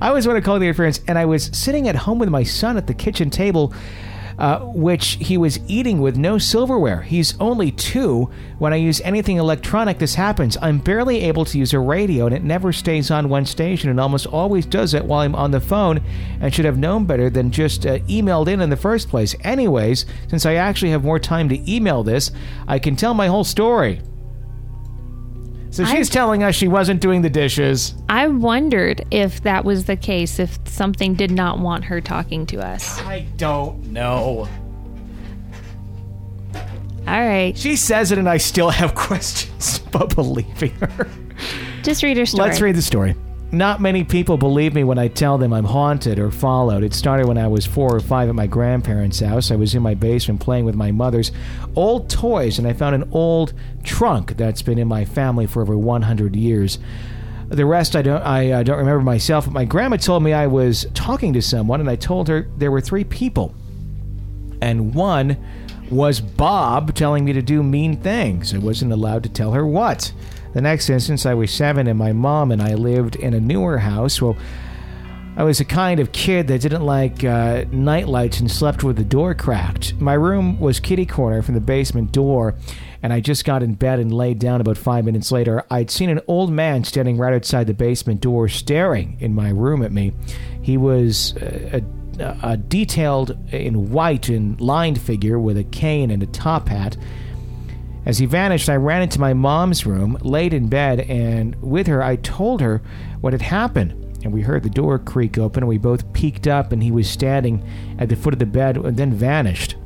I 0.00 0.10
was 0.12 0.24
the 0.24 0.30
one 0.30 0.34
to 0.40 0.42
call 0.44 0.58
the 0.58 0.66
interference, 0.66 1.00
and 1.06 1.16
I 1.18 1.24
was 1.24 1.44
sitting 1.56 1.88
at 1.88 1.94
home 1.94 2.18
with 2.18 2.28
my 2.28 2.42
son 2.42 2.76
at 2.76 2.86
the 2.86 2.94
kitchen 2.94 3.30
table, 3.30 3.72
uh, 4.42 4.58
which 4.58 5.18
he 5.20 5.38
was 5.38 5.60
eating 5.68 6.00
with 6.00 6.16
no 6.16 6.36
silverware. 6.36 7.02
He's 7.02 7.38
only 7.38 7.70
two. 7.70 8.28
When 8.58 8.72
I 8.72 8.76
use 8.76 9.00
anything 9.02 9.36
electronic, 9.36 9.98
this 9.98 10.16
happens. 10.16 10.58
I'm 10.60 10.78
barely 10.78 11.20
able 11.20 11.44
to 11.44 11.58
use 11.58 11.72
a 11.72 11.78
radio, 11.78 12.26
and 12.26 12.34
it 12.34 12.42
never 12.42 12.72
stays 12.72 13.12
on 13.12 13.28
one 13.28 13.46
station, 13.46 13.88
and 13.88 14.00
almost 14.00 14.26
always 14.26 14.66
does 14.66 14.94
it 14.94 15.04
while 15.04 15.20
I'm 15.20 15.36
on 15.36 15.52
the 15.52 15.60
phone, 15.60 16.00
and 16.40 16.52
should 16.52 16.64
have 16.64 16.76
known 16.76 17.06
better 17.06 17.30
than 17.30 17.52
just 17.52 17.86
uh, 17.86 18.00
emailed 18.00 18.48
in 18.48 18.60
in 18.60 18.68
the 18.68 18.76
first 18.76 19.08
place. 19.08 19.36
Anyways, 19.42 20.06
since 20.26 20.44
I 20.44 20.54
actually 20.54 20.90
have 20.90 21.04
more 21.04 21.20
time 21.20 21.48
to 21.48 21.72
email 21.72 22.02
this, 22.02 22.32
I 22.66 22.80
can 22.80 22.96
tell 22.96 23.14
my 23.14 23.28
whole 23.28 23.44
story. 23.44 24.00
So 25.72 25.86
she's 25.86 26.10
telling 26.10 26.42
us 26.42 26.54
she 26.54 26.68
wasn't 26.68 27.00
doing 27.00 27.22
the 27.22 27.30
dishes. 27.30 27.94
I 28.06 28.26
wondered 28.26 29.06
if 29.10 29.42
that 29.42 29.64
was 29.64 29.86
the 29.86 29.96
case, 29.96 30.38
if 30.38 30.58
something 30.68 31.14
did 31.14 31.30
not 31.30 31.60
want 31.60 31.84
her 31.84 31.98
talking 32.02 32.44
to 32.46 32.58
us. 32.64 33.00
I 33.00 33.26
don't 33.38 33.84
know. 33.90 34.48
All 37.08 37.20
right, 37.26 37.56
She 37.56 37.74
says 37.76 38.12
it, 38.12 38.18
and 38.18 38.28
I 38.28 38.36
still 38.36 38.68
have 38.70 38.94
questions 38.94 39.80
about 39.86 40.14
believing 40.14 40.72
her. 40.74 41.08
just 41.82 42.02
read 42.02 42.16
her 42.18 42.26
story. 42.26 42.48
Let's 42.48 42.60
read 42.60 42.76
the 42.76 42.82
story. 42.82 43.16
Not 43.54 43.82
many 43.82 44.02
people 44.02 44.38
believe 44.38 44.74
me 44.74 44.82
when 44.82 44.96
I 44.96 45.08
tell 45.08 45.36
them 45.36 45.52
I'm 45.52 45.66
haunted 45.66 46.18
or 46.18 46.30
followed. 46.30 46.82
It 46.82 46.94
started 46.94 47.26
when 47.26 47.36
I 47.36 47.48
was 47.48 47.66
four 47.66 47.94
or 47.94 48.00
five 48.00 48.30
at 48.30 48.34
my 48.34 48.46
grandparents' 48.46 49.20
house. 49.20 49.50
I 49.50 49.56
was 49.56 49.74
in 49.74 49.82
my 49.82 49.92
basement 49.92 50.40
playing 50.40 50.64
with 50.64 50.74
my 50.74 50.90
mother's 50.90 51.32
old 51.76 52.08
toys, 52.08 52.58
and 52.58 52.66
I 52.66 52.72
found 52.72 52.94
an 52.94 53.10
old 53.12 53.52
trunk 53.84 54.38
that's 54.38 54.62
been 54.62 54.78
in 54.78 54.88
my 54.88 55.04
family 55.04 55.46
for 55.46 55.60
over 55.60 55.76
100 55.76 56.34
years. 56.34 56.78
The 57.48 57.66
rest 57.66 57.94
I 57.94 58.00
don't 58.00 58.22
I 58.22 58.62
don't 58.62 58.78
remember 58.78 59.02
myself. 59.02 59.44
But 59.44 59.52
my 59.52 59.66
grandma 59.66 59.96
told 59.98 60.22
me 60.22 60.32
I 60.32 60.46
was 60.46 60.86
talking 60.94 61.34
to 61.34 61.42
someone, 61.42 61.80
and 61.80 61.90
I 61.90 61.96
told 61.96 62.28
her 62.28 62.48
there 62.56 62.70
were 62.70 62.80
three 62.80 63.04
people, 63.04 63.54
and 64.62 64.94
one 64.94 65.36
was 65.90 66.22
Bob 66.22 66.94
telling 66.94 67.26
me 67.26 67.34
to 67.34 67.42
do 67.42 67.62
mean 67.62 67.98
things. 67.98 68.54
I 68.54 68.58
wasn't 68.58 68.92
allowed 68.92 69.24
to 69.24 69.28
tell 69.28 69.52
her 69.52 69.66
what. 69.66 70.10
The 70.54 70.60
next 70.60 70.90
instance, 70.90 71.24
I 71.24 71.34
was 71.34 71.50
seven, 71.50 71.86
and 71.86 71.98
my 71.98 72.12
mom 72.12 72.52
and 72.52 72.60
I 72.60 72.74
lived 72.74 73.16
in 73.16 73.34
a 73.34 73.40
newer 73.40 73.78
house. 73.78 74.20
Well, 74.20 74.36
I 75.34 75.44
was 75.44 75.60
a 75.60 75.64
kind 75.64 75.98
of 75.98 76.12
kid 76.12 76.48
that 76.48 76.60
didn't 76.60 76.84
like 76.84 77.24
uh, 77.24 77.64
night 77.72 78.06
lights 78.06 78.40
and 78.40 78.50
slept 78.50 78.84
with 78.84 78.96
the 78.96 79.04
door 79.04 79.34
cracked. 79.34 79.98
My 79.98 80.12
room 80.12 80.60
was 80.60 80.78
kitty 80.78 81.06
corner 81.06 81.40
from 81.40 81.54
the 81.54 81.60
basement 81.60 82.12
door, 82.12 82.54
and 83.02 83.14
I 83.14 83.20
just 83.20 83.46
got 83.46 83.62
in 83.62 83.72
bed 83.74 83.98
and 83.98 84.12
laid 84.12 84.38
down 84.38 84.60
about 84.60 84.76
five 84.76 85.06
minutes 85.06 85.32
later. 85.32 85.64
I'd 85.70 85.90
seen 85.90 86.10
an 86.10 86.20
old 86.28 86.52
man 86.52 86.84
standing 86.84 87.16
right 87.16 87.32
outside 87.32 87.66
the 87.66 87.72
basement 87.72 88.20
door, 88.20 88.46
staring 88.48 89.16
in 89.20 89.34
my 89.34 89.48
room 89.48 89.82
at 89.82 89.90
me. 89.90 90.12
He 90.60 90.76
was 90.76 91.34
uh, 91.38 91.80
a, 92.20 92.36
a 92.42 92.56
detailed 92.58 93.30
in 93.52 93.90
white 93.90 94.28
and 94.28 94.60
lined 94.60 95.00
figure 95.00 95.38
with 95.38 95.56
a 95.56 95.64
cane 95.64 96.10
and 96.10 96.22
a 96.22 96.26
top 96.26 96.68
hat. 96.68 96.98
As 98.04 98.18
he 98.18 98.26
vanished, 98.26 98.68
I 98.68 98.76
ran 98.76 99.02
into 99.02 99.20
my 99.20 99.32
mom's 99.32 99.86
room, 99.86 100.18
laid 100.22 100.52
in 100.52 100.66
bed, 100.66 101.00
and 101.00 101.54
with 101.62 101.86
her, 101.86 102.02
I 102.02 102.16
told 102.16 102.60
her 102.60 102.82
what 103.20 103.32
had 103.32 103.42
happened. 103.42 103.92
And 104.24 104.32
we 104.32 104.42
heard 104.42 104.64
the 104.64 104.70
door 104.70 104.98
creak 104.98 105.38
open, 105.38 105.62
and 105.62 105.68
we 105.68 105.78
both 105.78 106.12
peeked 106.12 106.48
up, 106.48 106.72
and 106.72 106.82
he 106.82 106.90
was 106.90 107.08
standing 107.08 107.64
at 107.98 108.08
the 108.08 108.16
foot 108.16 108.32
of 108.32 108.40
the 108.40 108.46
bed 108.46 108.76
and 108.76 108.96
then 108.96 109.12
vanished. 109.12 109.76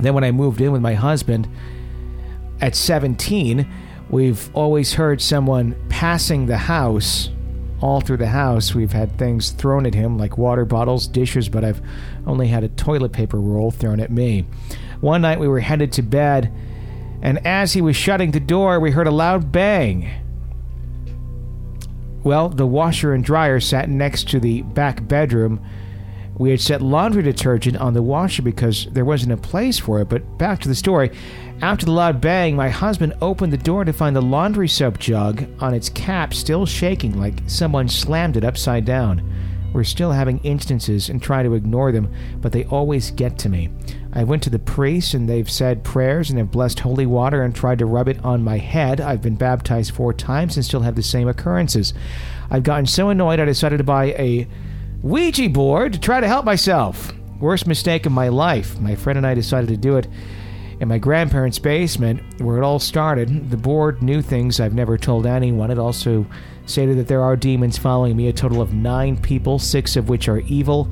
Then, 0.00 0.14
when 0.14 0.24
I 0.24 0.32
moved 0.32 0.60
in 0.60 0.72
with 0.72 0.82
my 0.82 0.94
husband 0.94 1.48
at 2.60 2.74
17, 2.74 3.68
we've 4.10 4.50
always 4.54 4.94
heard 4.94 5.20
someone 5.20 5.76
passing 5.88 6.46
the 6.46 6.58
house. 6.58 7.30
All 7.80 8.00
through 8.00 8.18
the 8.18 8.28
house, 8.28 8.74
we've 8.74 8.92
had 8.92 9.16
things 9.18 9.50
thrown 9.50 9.86
at 9.86 9.94
him, 9.94 10.18
like 10.18 10.38
water 10.38 10.64
bottles, 10.64 11.06
dishes, 11.06 11.48
but 11.48 11.64
I've 11.64 11.82
only 12.26 12.48
had 12.48 12.64
a 12.64 12.68
toilet 12.68 13.12
paper 13.12 13.40
roll 13.40 13.70
thrown 13.70 14.00
at 14.00 14.10
me. 14.10 14.46
One 15.00 15.22
night, 15.22 15.40
we 15.40 15.48
were 15.48 15.60
headed 15.60 15.92
to 15.92 16.02
bed 16.02 16.52
and 17.22 17.46
as 17.46 17.72
he 17.72 17.80
was 17.80 17.96
shutting 17.96 18.32
the 18.32 18.40
door, 18.40 18.80
we 18.80 18.90
heard 18.90 19.06
a 19.06 19.12
loud 19.12 19.52
bang. 19.52 20.10
Well, 22.24 22.48
the 22.48 22.66
washer 22.66 23.14
and 23.14 23.24
dryer 23.24 23.60
sat 23.60 23.88
next 23.88 24.28
to 24.30 24.40
the 24.40 24.62
back 24.62 25.06
bedroom. 25.08 25.60
We 26.36 26.50
had 26.50 26.60
set 26.60 26.82
laundry 26.82 27.22
detergent 27.22 27.76
on 27.76 27.94
the 27.94 28.02
washer 28.02 28.42
because 28.42 28.86
there 28.90 29.04
wasn't 29.04 29.32
a 29.32 29.36
place 29.36 29.78
for 29.78 30.00
it. 30.00 30.08
But 30.08 30.38
back 30.38 30.60
to 30.60 30.68
the 30.68 30.74
story. 30.74 31.10
After 31.60 31.86
the 31.86 31.92
loud 31.92 32.20
bang, 32.20 32.56
my 32.56 32.68
husband 32.68 33.14
opened 33.20 33.52
the 33.52 33.58
door 33.58 33.84
to 33.84 33.92
find 33.92 34.16
the 34.16 34.22
laundry 34.22 34.68
soap 34.68 34.98
jug 34.98 35.46
on 35.60 35.74
its 35.74 35.88
cap 35.88 36.34
still 36.34 36.66
shaking 36.66 37.20
like 37.20 37.42
someone 37.46 37.88
slammed 37.88 38.36
it 38.36 38.44
upside 38.44 38.84
down. 38.84 39.22
We're 39.72 39.84
still 39.84 40.10
having 40.10 40.38
instances 40.38 41.08
and 41.08 41.22
try 41.22 41.42
to 41.42 41.54
ignore 41.54 41.92
them, 41.92 42.12
but 42.40 42.52
they 42.52 42.64
always 42.64 43.10
get 43.10 43.38
to 43.38 43.48
me. 43.48 43.70
I 44.14 44.24
went 44.24 44.42
to 44.42 44.50
the 44.50 44.58
priest 44.58 45.14
and 45.14 45.28
they've 45.28 45.50
said 45.50 45.84
prayers 45.84 46.28
and 46.28 46.38
have 46.38 46.50
blessed 46.50 46.80
holy 46.80 47.06
water 47.06 47.42
and 47.42 47.54
tried 47.54 47.78
to 47.78 47.86
rub 47.86 48.08
it 48.08 48.22
on 48.24 48.44
my 48.44 48.58
head. 48.58 49.00
I've 49.00 49.22
been 49.22 49.36
baptized 49.36 49.94
four 49.94 50.12
times 50.12 50.56
and 50.56 50.64
still 50.64 50.80
have 50.80 50.96
the 50.96 51.02
same 51.02 51.28
occurrences. 51.28 51.94
I've 52.50 52.62
gotten 52.62 52.86
so 52.86 53.08
annoyed 53.08 53.40
I 53.40 53.46
decided 53.46 53.78
to 53.78 53.84
buy 53.84 54.06
a 54.12 54.46
Ouija 55.02 55.48
board 55.48 55.94
to 55.94 56.00
try 56.00 56.20
to 56.20 56.28
help 56.28 56.44
myself. 56.44 57.12
Worst 57.40 57.66
mistake 57.66 58.04
of 58.04 58.12
my 58.12 58.28
life. 58.28 58.78
My 58.78 58.94
friend 58.94 59.16
and 59.16 59.26
I 59.26 59.34
decided 59.34 59.68
to 59.70 59.76
do 59.76 59.96
it 59.96 60.06
in 60.78 60.88
my 60.88 60.98
grandparents' 60.98 61.58
basement, 61.58 62.20
where 62.40 62.58
it 62.58 62.64
all 62.64 62.78
started. 62.78 63.50
The 63.50 63.56
board 63.56 64.02
knew 64.02 64.20
things 64.20 64.60
I've 64.60 64.74
never 64.74 64.98
told 64.98 65.26
anyone. 65.26 65.70
It 65.70 65.78
also 65.78 66.26
stated 66.66 66.98
that 66.98 67.08
there 67.08 67.22
are 67.22 67.36
demons 67.36 67.78
following 67.78 68.16
me, 68.16 68.28
a 68.28 68.32
total 68.32 68.60
of 68.60 68.74
nine 68.74 69.16
people, 69.16 69.58
six 69.58 69.96
of 69.96 70.08
which 70.08 70.28
are 70.28 70.40
evil. 70.40 70.88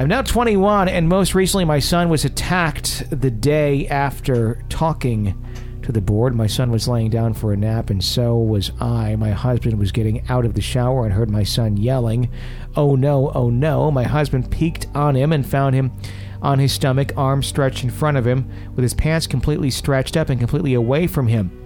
I'm 0.00 0.08
now 0.08 0.22
21, 0.22 0.88
and 0.88 1.10
most 1.10 1.34
recently, 1.34 1.66
my 1.66 1.78
son 1.78 2.08
was 2.08 2.24
attacked 2.24 3.04
the 3.10 3.30
day 3.30 3.86
after 3.88 4.64
talking 4.70 5.38
to 5.82 5.92
the 5.92 6.00
board. 6.00 6.34
My 6.34 6.46
son 6.46 6.70
was 6.70 6.88
laying 6.88 7.10
down 7.10 7.34
for 7.34 7.52
a 7.52 7.56
nap, 7.58 7.90
and 7.90 8.02
so 8.02 8.38
was 8.38 8.72
I. 8.80 9.14
My 9.16 9.32
husband 9.32 9.78
was 9.78 9.92
getting 9.92 10.26
out 10.30 10.46
of 10.46 10.54
the 10.54 10.62
shower 10.62 11.04
and 11.04 11.12
heard 11.12 11.28
my 11.28 11.42
son 11.42 11.76
yelling, 11.76 12.30
Oh 12.76 12.94
no, 12.94 13.30
oh 13.34 13.50
no. 13.50 13.90
My 13.90 14.04
husband 14.04 14.50
peeked 14.50 14.86
on 14.94 15.16
him 15.16 15.34
and 15.34 15.46
found 15.46 15.74
him 15.74 15.92
on 16.40 16.60
his 16.60 16.72
stomach, 16.72 17.12
arms 17.18 17.46
stretched 17.46 17.84
in 17.84 17.90
front 17.90 18.16
of 18.16 18.26
him, 18.26 18.50
with 18.74 18.82
his 18.82 18.94
pants 18.94 19.26
completely 19.26 19.68
stretched 19.68 20.16
up 20.16 20.30
and 20.30 20.40
completely 20.40 20.72
away 20.72 21.08
from 21.08 21.28
him. 21.28 21.59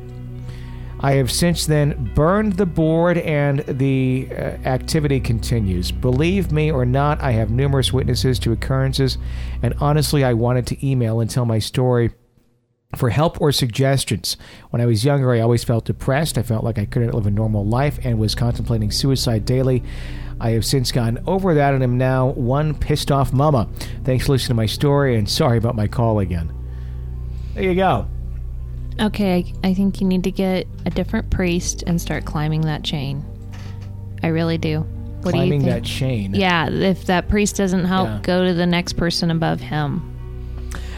I 1.04 1.16
have 1.16 1.30
since 1.30 1.66
then 1.66 2.12
burned 2.14 2.54
the 2.54 2.64
board 2.64 3.18
and 3.18 3.58
the 3.58 4.26
uh, 4.30 4.34
activity 4.64 5.20
continues. 5.20 5.92
Believe 5.92 6.50
me 6.50 6.72
or 6.72 6.86
not, 6.86 7.20
I 7.20 7.32
have 7.32 7.50
numerous 7.50 7.92
witnesses 7.92 8.38
to 8.38 8.52
occurrences, 8.52 9.18
and 9.62 9.74
honestly, 9.82 10.24
I 10.24 10.32
wanted 10.32 10.66
to 10.68 10.88
email 10.88 11.20
and 11.20 11.28
tell 11.28 11.44
my 11.44 11.58
story 11.58 12.12
for 12.96 13.10
help 13.10 13.38
or 13.38 13.52
suggestions. 13.52 14.38
When 14.70 14.80
I 14.80 14.86
was 14.86 15.04
younger, 15.04 15.30
I 15.30 15.40
always 15.40 15.62
felt 15.62 15.84
depressed. 15.84 16.38
I 16.38 16.42
felt 16.42 16.64
like 16.64 16.78
I 16.78 16.86
couldn't 16.86 17.12
live 17.12 17.26
a 17.26 17.30
normal 17.30 17.66
life 17.66 17.98
and 18.02 18.18
was 18.18 18.34
contemplating 18.34 18.90
suicide 18.90 19.44
daily. 19.44 19.82
I 20.40 20.52
have 20.52 20.64
since 20.64 20.90
gotten 20.90 21.22
over 21.26 21.52
that 21.52 21.74
and 21.74 21.82
am 21.82 21.98
now 21.98 22.28
one 22.28 22.74
pissed 22.74 23.12
off 23.12 23.30
mama. 23.30 23.68
Thanks 24.04 24.24
for 24.24 24.32
listening 24.32 24.54
to 24.56 24.62
my 24.62 24.64
story 24.64 25.18
and 25.18 25.28
sorry 25.28 25.58
about 25.58 25.76
my 25.76 25.86
call 25.86 26.20
again. 26.20 26.50
There 27.52 27.64
you 27.64 27.74
go. 27.74 28.08
Okay, 29.00 29.52
I, 29.62 29.68
I 29.68 29.74
think 29.74 30.00
you 30.00 30.06
need 30.06 30.24
to 30.24 30.30
get 30.30 30.66
a 30.86 30.90
different 30.90 31.30
priest 31.30 31.82
and 31.86 32.00
start 32.00 32.24
climbing 32.24 32.62
that 32.62 32.84
chain. 32.84 33.24
I 34.22 34.28
really 34.28 34.58
do. 34.58 34.80
What 35.22 35.32
Climbing 35.32 35.60
do 35.60 35.66
you 35.66 35.72
that 35.72 35.84
chain. 35.84 36.34
Yeah, 36.34 36.68
if 36.68 37.06
that 37.06 37.28
priest 37.28 37.56
doesn't 37.56 37.86
help, 37.86 38.08
Yeah. 38.08 38.20
go 38.22 38.44
to 38.44 38.52
the 38.54 38.66
next 38.66 38.92
person 38.94 39.30
above 39.30 39.60
him. 39.60 40.10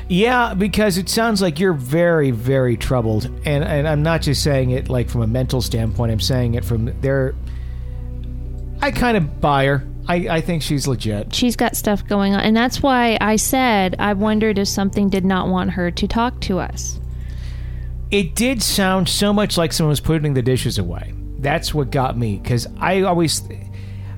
Yeah, 0.09 0.55
because 0.55 0.99
it 0.99 1.09
sounds 1.09 1.41
like 1.43 1.59
you're 1.59 1.73
very, 1.73 2.31
very 2.33 2.77
troubled, 2.77 3.25
and 3.45 3.65
and 3.65 3.89
I'm 3.89 4.03
not 4.03 4.23
just 4.23 4.43
saying 4.43 4.71
it 4.71 4.89
like 4.89 5.09
from 5.09 5.23
a 5.23 5.27
mental 5.27 5.61
standpoint. 5.61 6.13
I'm 6.13 6.21
saying 6.21 6.55
it 6.55 6.65
from 6.65 6.93
there. 7.01 7.35
I 8.81 8.91
kind 8.93 9.17
of 9.17 9.41
buy 9.41 9.67
her. 9.67 9.85
I 10.09 10.15
I 10.29 10.41
think 10.41 10.63
she's 10.63 10.87
legit. 10.87 11.35
She's 11.35 11.57
got 11.57 11.75
stuff 11.77 12.07
going 12.07 12.35
on, 12.35 12.41
and 12.41 12.57
that's 12.57 12.83
why 12.83 13.19
I 13.21 13.35
said 13.37 13.97
I 13.99 14.13
wondered 14.13 14.59
if 14.59 14.69
something 14.69 15.09
did 15.09 15.25
not 15.25 15.49
want 15.49 15.71
her 15.73 15.91
to 15.91 16.07
talk 16.07 16.41
to 16.43 16.61
us. 16.61 17.01
It 18.11 18.35
did 18.35 18.63
sound 18.63 19.09
so 19.09 19.33
much 19.33 19.57
like 19.59 19.73
someone 19.73 19.91
was 19.91 20.01
putting 20.01 20.35
the 20.35 20.43
dishes 20.43 20.79
away. 20.79 21.13
That's 21.39 21.75
what 21.75 21.91
got 21.91 22.17
me 22.17 22.37
because 22.37 22.67
I 22.79 23.03
always, 23.03 23.43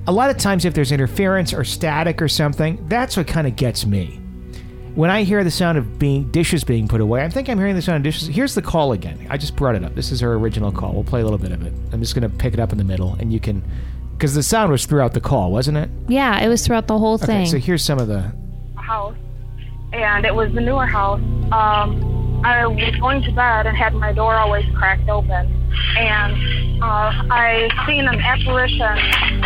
a 0.07 0.11
lot 0.11 0.29
of 0.29 0.37
times, 0.37 0.63
if 0.65 0.73
there's 0.73 0.91
interference 0.91 1.53
or 1.53 1.63
static 1.63 2.21
or 2.21 2.27
something, 2.27 2.83
that's 2.87 3.17
what 3.17 3.27
kind 3.27 3.47
of 3.47 3.55
gets 3.55 3.85
me. 3.85 4.19
When 4.95 5.09
I 5.09 5.23
hear 5.23 5.43
the 5.43 5.51
sound 5.51 5.77
of 5.77 5.97
being 5.99 6.29
dishes 6.31 6.63
being 6.63 6.87
put 6.87 6.99
away, 7.01 7.23
I 7.23 7.29
think 7.29 7.47
I'm 7.49 7.57
hearing 7.57 7.75
the 7.75 7.81
sound 7.81 7.97
of 7.97 8.03
dishes. 8.03 8.27
Here's 8.27 8.55
the 8.55 8.61
call 8.61 8.91
again. 8.91 9.27
I 9.29 9.37
just 9.37 9.55
brought 9.55 9.75
it 9.75 9.83
up. 9.83 9.95
This 9.95 10.11
is 10.11 10.19
her 10.21 10.33
original 10.33 10.71
call. 10.71 10.93
We'll 10.93 11.03
play 11.03 11.21
a 11.21 11.23
little 11.23 11.37
bit 11.39 11.51
of 11.51 11.63
it. 11.65 11.73
I'm 11.91 11.99
just 12.01 12.15
going 12.15 12.29
to 12.29 12.35
pick 12.37 12.53
it 12.53 12.59
up 12.59 12.71
in 12.71 12.77
the 12.77 12.83
middle, 12.83 13.15
and 13.19 13.31
you 13.31 13.39
can, 13.39 13.63
because 14.13 14.33
the 14.35 14.43
sound 14.43 14.71
was 14.71 14.85
throughout 14.85 15.13
the 15.13 15.21
call, 15.21 15.51
wasn't 15.51 15.77
it? 15.77 15.89
Yeah, 16.07 16.39
it 16.41 16.47
was 16.47 16.65
throughout 16.65 16.87
the 16.87 16.97
whole 16.97 17.15
Okay, 17.15 17.25
thing. 17.25 17.45
so 17.45 17.57
here's 17.59 17.83
some 17.83 17.99
of 17.99 18.07
the. 18.07 18.31
house, 18.75 19.15
and 19.93 20.25
it 20.25 20.33
was 20.33 20.51
the 20.53 20.61
newer 20.61 20.85
house. 20.87 21.21
Um, 21.51 22.18
I 22.43 22.65
was 22.67 22.95
going 23.01 23.21
to 23.23 23.31
bed 23.33 23.67
and 23.67 23.75
had 23.75 23.93
my 23.93 24.13
door 24.13 24.35
always 24.35 24.63
cracked 24.75 25.09
open, 25.09 25.51
and 25.97 26.81
uh, 26.81 27.11
I 27.29 27.67
seen 27.85 28.07
an 28.07 28.19
apparition 28.19 28.95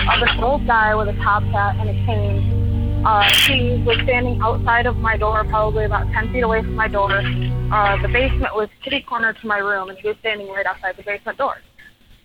of 0.10 0.20
this 0.22 0.36
old 0.40 0.68
guy 0.68 0.94
with 0.94 1.08
a 1.08 1.14
top 1.24 1.42
hat 1.44 1.76
and 1.80 1.90
a 1.90 2.06
cane. 2.06 3.04
Uh, 3.04 3.24
he 3.48 3.84
was 3.86 3.98
standing 4.04 4.40
outside 4.42 4.86
of 4.86 4.98
my 4.98 5.18
door, 5.18 5.44
probably 5.46 5.86
about 5.86 6.06
10 6.14 6.32
feet 6.32 6.42
away 6.42 6.62
from 6.62 6.76
my 6.76 6.88
door. 6.88 7.12
Uh, 7.12 8.02
the 8.02 8.08
basement 8.08 8.56
was 8.56 8.70
kitty 8.84 9.02
corner 9.02 9.34
to 9.34 9.48
my 9.48 9.58
room, 9.58 9.90
and 9.90 9.98
he 9.98 10.08
was 10.08 10.16
standing 10.20 10.48
right 10.50 10.66
outside 10.66 10.96
the 10.96 11.04
basement 11.04 11.38
door. 11.38 11.56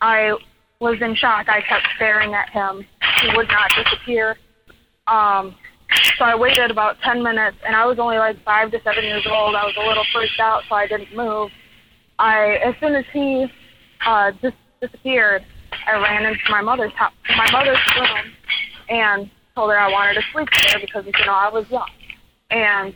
I 0.03 0.37
was 0.81 0.99
in 1.01 1.17
shock. 1.17 1.49
I 1.49 1.63
kept 1.63 1.87
staring 1.97 2.35
at 2.35 2.51
him. 2.51 2.87
He 3.23 3.29
would 3.35 3.49
not 3.49 3.71
disappear. 3.75 4.37
Um, 5.07 5.57
so 6.19 6.25
I 6.25 6.35
waited 6.35 6.71
about 6.71 6.99
10 7.01 7.23
minutes, 7.23 7.57
and 7.67 7.75
I 7.75 7.87
was 7.87 7.99
only 7.99 8.19
like 8.19 8.43
five 8.45 8.71
to 8.73 8.83
seven 8.83 9.05
years 9.05 9.27
old. 9.29 9.55
I 9.55 9.65
was 9.65 9.75
a 9.77 9.87
little 9.87 10.05
freaked 10.13 10.39
out, 10.41 10.63
so 10.69 10.75
I 10.75 10.87
didn't 10.87 11.15
move. 11.17 11.51
I, 12.19 12.57
as 12.65 12.75
soon 12.81 12.95
as 12.95 13.05
he 13.13 13.47
uh, 14.05 14.33
dis- 14.43 14.53
disappeared, 14.81 15.45
I 15.87 15.93
ran 15.93 16.25
into 16.27 16.41
my 16.51 16.61
mother's 16.61 16.93
house, 16.93 17.13
my 17.37 17.51
mother's 17.53 17.79
room, 17.97 18.33
and 18.89 19.31
told 19.55 19.71
her 19.71 19.79
I 19.79 19.91
wanted 19.91 20.15
to 20.15 20.23
sleep 20.33 20.49
there 20.69 20.81
because 20.81 21.05
you 21.07 21.13
know 21.27 21.33
I 21.33 21.49
was 21.49 21.69
young. 21.71 21.89
And 22.51 22.95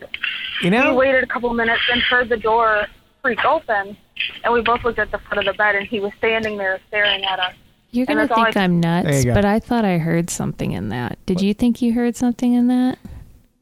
You 0.61 0.69
we 0.69 0.69
know, 0.71 0.93
waited 0.95 1.23
a 1.23 1.27
couple 1.27 1.53
minutes 1.53 1.81
and 1.91 2.01
heard 2.01 2.29
the 2.29 2.37
door 2.37 2.87
creak 3.21 3.43
open, 3.45 3.95
and 4.43 4.53
we 4.53 4.61
both 4.61 4.83
looked 4.83 4.99
at 4.99 5.11
the 5.11 5.19
foot 5.19 5.37
of 5.37 5.45
the 5.45 5.53
bed, 5.53 5.75
and 5.75 5.87
he 5.87 5.99
was 5.99 6.11
standing 6.17 6.57
there 6.57 6.79
staring 6.87 7.23
at 7.23 7.39
us. 7.39 7.53
You're 7.93 8.07
gonna 8.07 8.27
think 8.27 8.57
I- 8.57 8.63
I'm 8.63 8.79
nuts, 8.79 9.23
but 9.25 9.45
I 9.45 9.59
thought 9.59 9.85
I 9.85 9.99
heard 9.99 10.29
something 10.31 10.71
in 10.71 10.89
that. 10.89 11.23
Did 11.27 11.41
you 11.41 11.53
think 11.53 11.81
you 11.81 11.93
heard 11.93 12.15
something 12.15 12.53
in 12.53 12.67
that? 12.67 12.97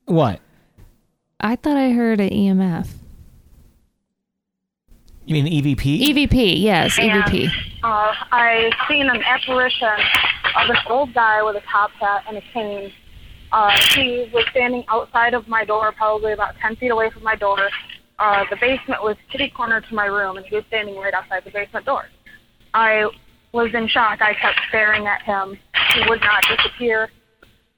what? 0.06 0.40
I 1.40 1.56
thought 1.56 1.76
I 1.78 1.90
heard 1.92 2.20
an 2.22 2.30
EMF. 2.30 2.88
You 5.26 5.34
mean 5.36 5.48
E 5.48 5.62
EVP? 5.62 6.02
EVP, 6.28 6.62
yes, 6.62 6.98
E 7.00 7.10
And, 7.10 7.24
EVP. 7.24 7.50
Uh, 7.84 8.14
I 8.32 8.72
seen 8.88 9.10
an 9.10 9.22
apparition 9.24 9.88
of 10.56 10.68
this 10.68 10.78
old 10.90 11.14
guy 11.14 11.42
with 11.44 11.56
a 11.56 11.62
top 11.62 11.92
hat 11.92 12.24
and 12.28 12.38
a 12.38 12.42
cane. 12.54 12.92
Uh, 13.52 13.72
he 13.96 14.30
was 14.34 14.46
standing 14.52 14.84
outside 14.88 15.34
of 15.34 15.48
my 15.48 15.66
door, 15.66 15.92
probably 15.92 16.32
about 16.32 16.56
10 16.62 16.76
feet 16.78 16.90
away 16.92 17.10
from 17.10 17.24
my 17.24 17.36
door. 17.36 17.70
Uh, 18.20 18.46
the 18.50 18.56
basement 18.58 19.04
was 19.04 19.16
kitty 19.32 19.50
corner 19.50 19.82
to 19.82 19.96
my 19.96 20.06
room, 20.06 20.38
and 20.38 20.46
he 20.46 20.56
was 20.56 20.64
standing 20.68 20.96
right 20.98 21.14
outside 21.14 21.44
the 21.44 21.52
basement 21.52 21.86
door. 21.86 22.06
I 22.74 23.10
was 23.54 23.74
in 23.74 23.88
shock. 23.88 24.22
I 24.22 24.34
kept 24.34 24.60
staring 24.70 25.08
at 25.08 25.22
him. 25.24 25.58
He 25.96 26.02
would 26.10 26.22
not 26.22 26.44
disappear. 26.48 27.10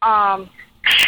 Um, 0.02 0.50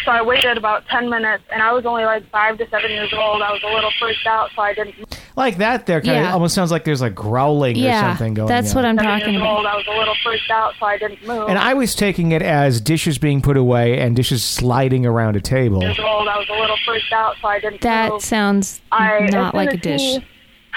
so 0.05 0.11
I 0.11 0.21
waited 0.21 0.57
about 0.57 0.87
10 0.87 1.09
minutes, 1.09 1.43
and 1.51 1.61
I 1.61 1.73
was 1.73 1.85
only 1.85 2.05
like 2.05 2.29
five 2.31 2.57
to 2.59 2.69
seven 2.69 2.89
years 2.91 3.11
old. 3.13 3.41
I 3.41 3.51
was 3.51 3.61
a 3.63 3.67
little 3.73 3.91
freaked 3.99 4.25
out, 4.25 4.49
so 4.55 4.61
I 4.61 4.73
didn't 4.73 4.95
Like 5.35 5.57
that, 5.57 5.85
there 5.85 5.99
kind 6.01 6.25
of 6.25 6.33
almost 6.33 6.55
sounds 6.55 6.71
like 6.71 6.85
there's 6.85 7.01
like 7.01 7.13
growling 7.13 7.77
or 7.85 7.91
something 7.91 8.35
going 8.35 8.43
on. 8.43 8.47
that's 8.47 8.69
on. 8.71 8.75
what 8.77 8.85
I'm 8.85 8.95
seven 8.97 9.11
talking 9.19 9.33
years 9.33 9.41
about. 9.43 9.57
old. 9.57 9.65
I 9.65 9.75
was 9.75 9.85
a 9.87 9.91
little 9.97 10.15
freaked 10.23 10.49
out, 10.49 10.73
so 10.79 10.85
I 10.85 10.97
didn't 10.97 11.27
move. 11.27 11.49
And 11.49 11.57
I 11.59 11.73
was 11.73 11.93
taking 11.93 12.31
it 12.31 12.41
as 12.41 12.79
dishes 12.79 13.17
being 13.17 13.41
put 13.41 13.57
away 13.57 13.99
and 13.99 14.15
dishes 14.15 14.43
sliding 14.45 15.05
around 15.05 15.35
a 15.35 15.41
table. 15.41 15.81
years 15.81 15.99
old. 15.99 16.29
I 16.29 16.37
was 16.37 16.47
a 16.49 16.53
little 16.57 16.77
freaked 16.85 17.11
out, 17.11 17.35
so 17.41 17.47
I 17.49 17.59
didn't 17.59 17.81
That 17.81 18.11
move. 18.13 18.21
sounds 18.21 18.79
I, 18.93 19.27
not 19.29 19.53
like 19.55 19.73
a 19.73 19.77
dish. 19.77 19.99
He, 20.01 20.23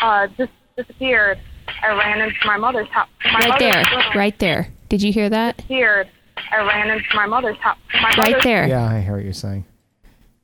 uh, 0.03 0.26
dis- 0.36 0.49
disappeared. 0.76 1.39
I 1.83 1.89
ran 1.89 2.21
into 2.21 2.37
my 2.47 2.57
mother's 2.57 2.89
house. 2.89 3.09
My 3.25 3.33
Right 3.41 3.49
mother's 3.49 3.59
there, 3.61 3.85
room. 3.97 4.16
right 4.16 4.39
there. 4.39 4.69
Did 4.89 5.03
you 5.03 5.12
hear 5.12 5.29
that? 5.31 5.57
Disappeared. 5.59 6.09
I 6.51 6.57
ran 6.66 6.91
into 6.91 7.05
my 7.14 7.27
mother's 7.27 7.57
house. 7.59 7.79
My 7.95 8.09
Right 8.11 8.19
mother's 8.31 8.45
there. 8.45 8.66
Yeah, 8.69 8.85
I 8.85 9.01
hear 9.01 9.14
what 9.16 9.25
you're 9.25 9.33
saying. 9.33 9.64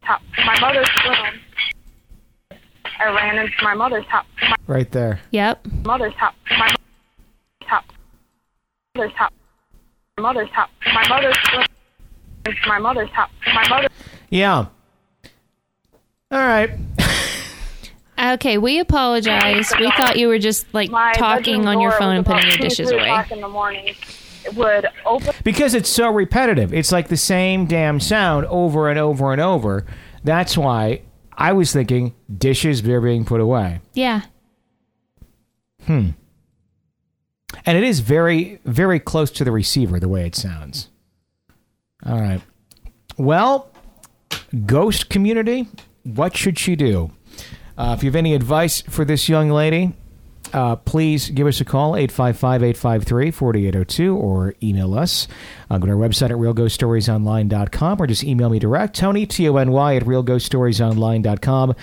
House. 0.02 0.22
My 0.44 0.58
mother's 0.60 0.88
room. 1.06 1.40
I 3.00 3.04
ran 3.06 3.38
into 3.38 3.52
my 3.62 3.74
mother's 3.74 4.04
house. 4.06 4.26
My 4.42 4.54
Right 4.66 4.90
there. 4.92 5.20
Yep. 5.30 5.66
mother's 5.84 6.14
house. 6.14 6.34
My 6.50 6.68
mother's 6.68 7.66
house. 7.66 7.84
Mother's 8.96 9.12
house. 9.16 9.32
My 10.16 10.22
mother's 10.22 10.50
house. 10.50 10.70
My 10.92 11.08
mother's 11.08 11.36
room. 11.52 11.64
My 12.66 12.78
mother's 12.78 13.10
house. 13.10 13.30
My 13.54 13.68
mother. 13.68 13.88
Yeah. 14.30 14.66
All 16.30 16.38
right. 16.38 16.70
Okay, 18.32 18.58
we 18.58 18.78
apologize. 18.78 19.70
We 19.78 19.90
thought 19.92 20.18
you 20.18 20.28
were 20.28 20.38
just 20.38 20.72
like 20.72 20.90
My 20.90 21.12
talking 21.12 21.56
bedroom 21.62 21.68
on 21.68 21.80
your 21.80 21.90
door 21.90 21.98
phone 21.98 22.08
was 22.08 22.16
and 22.18 22.26
putting 22.26 22.48
your 22.48 22.56
two, 22.56 22.62
dishes 22.64 22.88
three 22.88 22.98
away. 22.98 23.08
o'clock 23.10 23.30
in 23.32 23.40
the 23.40 23.48
morning, 23.48 23.94
would 24.54 24.86
open. 25.04 25.34
Because 25.44 25.74
it's 25.74 25.88
so 25.90 26.08
repetitive. 26.10 26.72
It's 26.72 26.90
like 26.92 27.08
the 27.08 27.16
same 27.16 27.66
damn 27.66 28.00
sound 28.00 28.46
over 28.46 28.88
and 28.88 28.98
over 28.98 29.32
and 29.32 29.40
over. 29.40 29.84
That's 30.22 30.56
why 30.56 31.02
I 31.36 31.52
was 31.52 31.72
thinking 31.72 32.14
dishes 32.34 32.82
they're 32.82 33.00
being 33.00 33.24
put 33.24 33.40
away. 33.40 33.80
Yeah. 33.92 34.22
Hmm. 35.86 36.10
And 37.66 37.76
it 37.78 37.84
is 37.84 38.00
very, 38.00 38.58
very 38.64 38.98
close 39.00 39.30
to 39.32 39.44
the 39.44 39.52
receiver 39.52 40.00
the 40.00 40.08
way 40.08 40.26
it 40.26 40.34
sounds. 40.34 40.88
All 42.06 42.20
right. 42.20 42.40
Well, 43.16 43.70
ghost 44.66 45.08
community, 45.08 45.68
what 46.02 46.36
should 46.36 46.58
she 46.58 46.74
do? 46.76 47.10
Uh, 47.76 47.94
if 47.96 48.02
you 48.04 48.08
have 48.10 48.16
any 48.16 48.34
advice 48.34 48.82
for 48.82 49.04
this 49.04 49.28
young 49.28 49.50
lady, 49.50 49.94
uh, 50.52 50.76
please 50.76 51.30
give 51.30 51.46
us 51.46 51.60
a 51.60 51.64
call, 51.64 51.96
855 51.96 52.62
853 52.62 53.30
4802, 53.32 54.16
or 54.16 54.54
email 54.62 54.94
us. 54.96 55.26
Uh, 55.68 55.78
go 55.78 55.86
to 55.86 55.92
our 55.92 55.98
website 55.98 56.30
at 56.30 56.36
realghoststoriesonline.com 56.36 58.00
or 58.00 58.06
just 58.06 58.22
email 58.22 58.48
me 58.50 58.58
direct, 58.60 58.94
Tony, 58.94 59.26
T 59.26 59.48
O 59.48 59.56
N 59.56 59.72
Y, 59.72 59.96
at 59.96 60.04
realghoststoriesonline.com. 60.04 61.74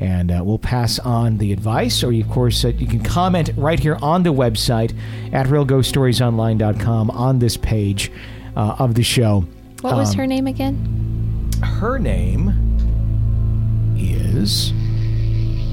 And 0.00 0.30
uh, 0.30 0.42
we'll 0.44 0.58
pass 0.60 0.98
on 1.00 1.38
the 1.38 1.52
advice, 1.52 2.04
or 2.04 2.12
you, 2.12 2.22
of 2.24 2.30
course, 2.30 2.64
uh, 2.64 2.68
you 2.68 2.86
can 2.86 3.02
comment 3.02 3.50
right 3.56 3.78
here 3.80 3.98
on 4.00 4.22
the 4.22 4.32
website 4.32 4.96
at 5.32 5.46
realghoststoriesonline.com 5.46 7.10
on 7.10 7.38
this 7.40 7.56
page 7.56 8.10
uh, 8.56 8.76
of 8.78 8.94
the 8.94 9.02
show. 9.02 9.44
What 9.80 9.96
was 9.96 10.10
Um, 10.12 10.16
her 10.18 10.26
name 10.26 10.46
again? 10.46 11.50
Her 11.62 11.98
name 11.98 12.52
is. 13.98 14.72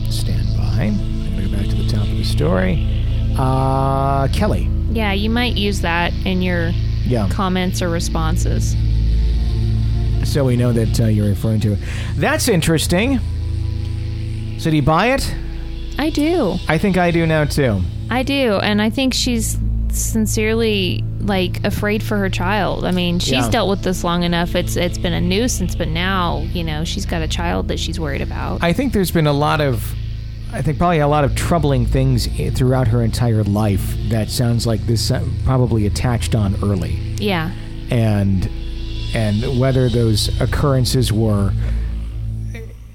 Stand 0.09 0.47
by. 0.57 0.83
I'm 0.85 0.97
going 1.35 1.43
to 1.43 1.49
go 1.49 1.57
back 1.57 1.67
to 1.69 1.75
the 1.75 1.87
top 1.87 2.03
of 2.03 2.17
the 2.17 2.23
story. 2.23 2.87
Uh, 3.37 4.27
Kelly. 4.29 4.69
Yeah, 4.91 5.11
you 5.13 5.29
might 5.29 5.55
use 5.55 5.81
that 5.81 6.13
in 6.25 6.41
your 6.41 6.69
Yeah. 7.05 7.27
comments 7.29 7.81
or 7.81 7.89
responses. 7.89 8.75
So 10.23 10.43
we 10.45 10.55
know 10.57 10.73
that 10.73 10.99
uh, 10.99 11.05
you're 11.05 11.27
referring 11.27 11.59
to 11.61 11.73
it. 11.73 11.79
That's 12.15 12.47
interesting. 12.47 13.19
So 14.59 14.69
do 14.69 14.75
you 14.75 14.81
buy 14.81 15.07
it? 15.13 15.35
I 15.99 16.09
do. 16.09 16.55
I 16.67 16.77
think 16.77 16.97
I 16.97 17.11
do 17.11 17.25
now 17.25 17.45
too. 17.45 17.81
I 18.09 18.23
do. 18.23 18.55
And 18.55 18.81
I 18.81 18.89
think 18.89 19.13
she's 19.13 19.57
sincerely 19.99 21.03
like 21.19 21.63
afraid 21.63 22.03
for 22.03 22.17
her 22.17 22.29
child. 22.29 22.85
I 22.85 22.91
mean, 22.91 23.19
she's 23.19 23.31
Yeah. 23.33 23.49
dealt 23.49 23.69
with 23.69 23.81
this 23.83 24.03
long 24.03 24.23
enough. 24.23 24.55
It's 24.55 24.75
it's 24.75 24.97
been 24.97 25.13
a 25.13 25.21
nuisance, 25.21 25.75
but 25.75 25.87
now, 25.87 26.45
you 26.53 26.63
know, 26.63 26.83
she's 26.83 27.05
got 27.05 27.21
a 27.21 27.27
child 27.27 27.67
that 27.69 27.79
she's 27.79 27.99
worried 27.99 28.21
about. 28.21 28.63
I 28.63 28.73
think 28.73 28.93
there's 28.93 29.11
been 29.11 29.27
a 29.27 29.33
lot 29.33 29.61
of, 29.61 29.93
I 30.53 30.61
think 30.61 30.77
probably 30.77 30.99
a 30.99 31.07
lot 31.07 31.23
of 31.23 31.35
troubling 31.35 31.85
things 31.85 32.27
throughout 32.57 32.87
her 32.89 33.01
entire 33.01 33.43
life 33.43 33.95
that 34.09 34.29
sounds 34.29 34.65
like 34.67 34.81
this 34.85 35.11
uh, 35.11 35.23
probably 35.45 35.85
attached 35.85 36.35
on 36.35 36.55
early. 36.63 36.95
yeah. 37.17 37.51
and 37.89 38.49
and 39.13 39.59
whether 39.59 39.87
those 39.89 40.29
occurrences 40.41 41.11
were 41.13 41.53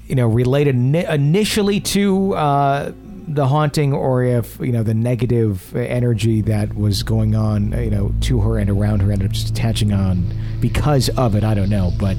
you 0.07 0.15
know 0.15 0.27
related 0.27 0.75
ni- 0.75 1.05
initially 1.05 1.79
to 1.79 2.33
uh, 2.35 2.91
the 3.35 3.47
haunting 3.47 3.93
or 3.93 4.23
if 4.23 4.59
you 4.59 4.71
know 4.71 4.83
the 4.83 4.93
negative 4.93 5.75
energy 5.75 6.41
that 6.41 6.75
was 6.75 7.03
going 7.03 7.35
on 7.35 7.71
you 7.83 7.89
know 7.89 8.13
to 8.21 8.39
her 8.41 8.57
and 8.57 8.69
around 8.69 9.01
her 9.01 9.11
ended 9.11 9.27
up 9.29 9.33
just 9.33 9.49
attaching 9.49 9.91
on 9.93 10.23
because 10.59 11.09
of 11.17 11.35
it 11.35 11.43
i 11.43 11.53
don't 11.53 11.69
know 11.69 11.91
but 11.99 12.17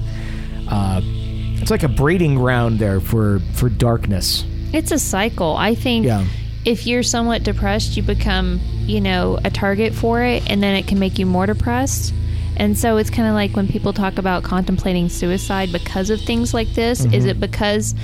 uh, 0.68 1.00
it's 1.04 1.70
like 1.70 1.82
a 1.82 1.88
breeding 1.88 2.34
ground 2.36 2.78
there 2.78 3.00
for 3.00 3.40
for 3.54 3.68
darkness 3.68 4.44
It's 4.72 4.90
a 4.90 4.98
cycle. 4.98 5.54
I 5.56 5.74
think 5.74 6.06
Yeah. 6.06 6.24
if 6.64 6.86
you're 6.86 7.02
somewhat 7.02 7.42
depressed, 7.42 7.96
you 7.96 8.02
become, 8.02 8.58
you 8.86 9.00
know, 9.02 9.38
a 9.44 9.50
target 9.50 9.92
for 9.92 10.22
it, 10.22 10.48
and 10.50 10.62
then 10.62 10.74
it 10.76 10.86
can 10.88 10.98
make 10.98 11.18
you 11.18 11.26
more 11.26 11.44
depressed. 11.46 12.14
And 12.56 12.76
so 12.76 12.96
it's 12.96 13.10
kind 13.10 13.26
of 13.28 13.34
like 13.34 13.56
when 13.56 13.66
people 13.66 13.92
talk 13.92 14.18
about 14.18 14.42
contemplating 14.42 15.08
suicide 15.08 15.72
because 15.72 16.10
of 16.10 16.20
things 16.20 16.52
like 16.54 16.68
this. 16.74 17.02
Mm-hmm. 17.02 17.14
Is 17.14 17.24
it 17.24 17.40
because 17.40 17.94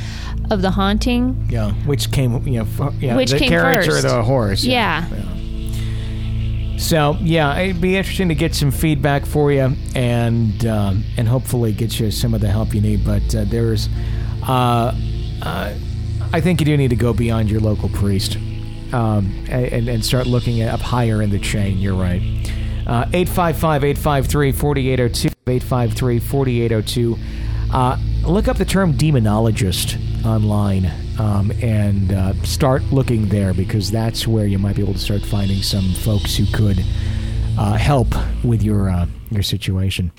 of 0.50 0.62
the 0.62 0.70
haunting? 0.70 1.46
yeah 1.50 1.72
which 1.84 2.10
came 2.10 2.46
you 2.46 2.60
know, 2.64 2.68
f- 2.86 2.94
yeah 3.00 3.14
Which 3.16 3.30
the 3.30 3.38
came 3.38 3.50
character 3.50 3.90
first. 3.92 4.04
of 4.06 4.10
the 4.12 4.22
horse 4.22 4.64
Yeah. 4.64 5.06
So 6.78 7.16
yeah, 7.20 7.58
it'd 7.58 7.80
be 7.80 7.96
interesting 7.96 8.28
to 8.28 8.34
get 8.36 8.54
some 8.54 8.70
feedback 8.70 9.26
for 9.26 9.50
you, 9.50 9.72
and 9.96 10.64
um, 10.64 11.02
and 11.16 11.26
hopefully 11.26 11.72
get 11.72 11.98
you 11.98 12.10
some 12.12 12.34
of 12.34 12.40
the 12.40 12.48
help 12.48 12.72
you 12.72 12.80
need. 12.80 13.04
But 13.04 13.34
uh, 13.34 13.44
there's, 13.44 13.88
uh, 14.46 14.94
uh, 15.42 15.74
I 16.32 16.40
think 16.40 16.60
you 16.60 16.66
do 16.66 16.76
need 16.76 16.90
to 16.90 16.96
go 16.96 17.12
beyond 17.12 17.50
your 17.50 17.60
local 17.60 17.88
priest, 17.88 18.36
um, 18.92 19.44
and 19.50 19.88
and 19.88 20.04
start 20.04 20.28
looking 20.28 20.62
up 20.62 20.78
higher 20.80 21.20
in 21.20 21.30
the 21.30 21.40
chain. 21.40 21.78
You're 21.78 21.96
right. 21.96 22.22
Uh, 22.88 23.04
855-853-4802, 23.06 25.32
853-4802. 25.46 27.18
Uh, 27.70 27.96
look 28.26 28.48
up 28.48 28.56
the 28.56 28.64
term 28.64 28.94
demonologist 28.94 29.98
online 30.24 30.90
um, 31.18 31.50
and 31.62 32.12
uh, 32.12 32.32
start 32.44 32.82
looking 32.84 33.28
there 33.28 33.52
because 33.52 33.90
that's 33.90 34.26
where 34.26 34.46
you 34.46 34.58
might 34.58 34.76
be 34.76 34.82
able 34.82 34.94
to 34.94 34.98
start 34.98 35.20
finding 35.22 35.62
some 35.62 35.92
folks 35.94 36.36
who 36.36 36.46
could 36.46 36.82
uh, 37.58 37.74
help 37.74 38.08
with 38.44 38.62
your 38.62 38.88
uh, 38.88 39.06
your 39.30 39.42
situation. 39.42 40.10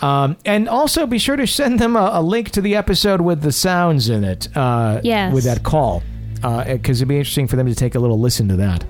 Um, 0.00 0.38
and 0.46 0.68
also 0.68 1.06
be 1.06 1.18
sure 1.18 1.36
to 1.36 1.46
send 1.46 1.78
them 1.78 1.94
a, 1.96 2.10
a 2.14 2.22
link 2.22 2.50
to 2.52 2.62
the 2.62 2.74
episode 2.76 3.20
with 3.20 3.42
the 3.42 3.52
sounds 3.52 4.08
in 4.08 4.24
it. 4.24 4.48
Uh, 4.56 5.00
Yes. 5.04 5.34
With 5.34 5.44
that 5.44 5.62
call, 5.62 6.02
because 6.36 7.00
it'd 7.00 7.08
be 7.08 7.18
interesting 7.18 7.46
for 7.46 7.56
them 7.56 7.66
to 7.66 7.74
take 7.74 7.94
a 7.94 7.98
little 7.98 8.18
listen 8.18 8.48
to 8.48 8.56
that. 8.56 8.84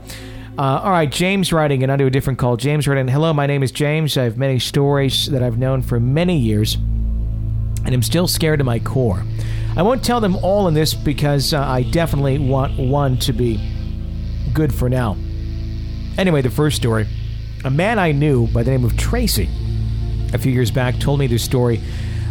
Uh, 0.61 0.79
all 0.85 0.91
right, 0.91 1.11
James 1.11 1.55
writing, 1.55 1.83
and 1.83 1.91
onto 1.91 2.05
a 2.05 2.11
different 2.11 2.39
call. 2.39 2.55
James 2.59 2.87
writing, 2.87 3.09
hello, 3.09 3.33
my 3.33 3.47
name 3.47 3.63
is 3.63 3.73
James. 3.73 4.19
I 4.19 4.25
have 4.25 4.37
many 4.37 4.59
stories 4.59 5.25
that 5.31 5.43
I've 5.43 5.57
known 5.57 5.81
for 5.81 5.99
many 5.99 6.37
years, 6.37 6.75
and 6.75 7.95
I'm 7.95 8.03
still 8.03 8.29
scared 8.29 8.59
to 8.59 8.65
my 8.65 8.79
core. 8.79 9.25
I 9.75 9.81
won't 9.81 10.05
tell 10.05 10.21
them 10.21 10.37
all 10.43 10.69
in 10.69 10.75
this 10.75 10.93
because 10.93 11.55
uh, 11.55 11.63
I 11.63 11.85
definitely 11.85 12.39
want 12.39 12.79
one 12.79 13.17
to 13.21 13.33
be 13.33 13.59
good 14.53 14.75
for 14.75 14.91
now. 14.91 15.17
Anyway, 16.19 16.43
the 16.43 16.51
first 16.51 16.77
story. 16.77 17.09
A 17.65 17.71
man 17.71 17.99
I 17.99 18.13
knew 18.13 18.47
by 18.49 18.63
the 18.63 18.71
name 18.71 18.85
of 18.85 18.95
Tracy 18.99 19.49
a 20.35 20.39
few 20.39 20.53
years 20.53 20.71
back 20.71 20.99
told 20.99 21.21
me 21.21 21.27
this 21.27 21.43
story 21.43 21.81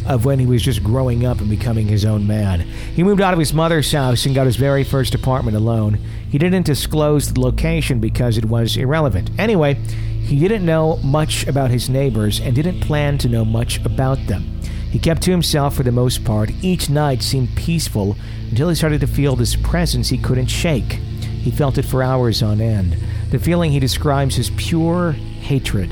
of 0.09 0.25
when 0.25 0.39
he 0.39 0.45
was 0.45 0.61
just 0.61 0.83
growing 0.83 1.25
up 1.25 1.39
and 1.39 1.49
becoming 1.49 1.87
his 1.87 2.03
own 2.03 2.27
man. 2.27 2.61
He 2.61 3.03
moved 3.03 3.21
out 3.21 3.31
of 3.31 3.39
his 3.39 3.53
mother's 3.53 3.91
house 3.91 4.25
and 4.25 4.35
got 4.35 4.47
his 4.47 4.55
very 4.55 4.83
first 4.83 5.15
apartment 5.15 5.55
alone. 5.55 5.99
He 6.29 6.37
didn't 6.37 6.65
disclose 6.65 7.31
the 7.31 7.39
location 7.39 7.99
because 7.99 8.37
it 8.37 8.45
was 8.45 8.75
irrelevant. 8.75 9.29
Anyway, 9.37 9.75
he 9.75 10.39
didn't 10.39 10.65
know 10.65 10.97
much 10.97 11.47
about 11.47 11.69
his 11.69 11.89
neighbors 11.89 12.39
and 12.39 12.55
didn't 12.55 12.81
plan 12.81 13.17
to 13.19 13.29
know 13.29 13.45
much 13.45 13.83
about 13.85 14.17
them. 14.27 14.59
He 14.91 14.97
kept 14.97 15.21
to 15.23 15.31
himself 15.31 15.75
for 15.75 15.83
the 15.83 15.91
most 15.91 16.25
part. 16.25 16.51
Each 16.63 16.89
night 16.89 17.21
seemed 17.21 17.55
peaceful 17.55 18.17
until 18.49 18.69
he 18.69 18.75
started 18.75 19.01
to 19.01 19.07
feel 19.07 19.35
this 19.35 19.55
presence 19.55 20.09
he 20.09 20.17
couldn't 20.17 20.47
shake. 20.47 20.93
He 20.93 21.51
felt 21.51 21.77
it 21.77 21.85
for 21.85 22.01
hours 22.01 22.41
on 22.41 22.59
end. 22.59 22.97
The 23.29 23.37
feeling 23.37 23.71
he 23.71 23.79
describes 23.79 24.39
as 24.39 24.49
pure 24.57 25.11
hatred 25.11 25.91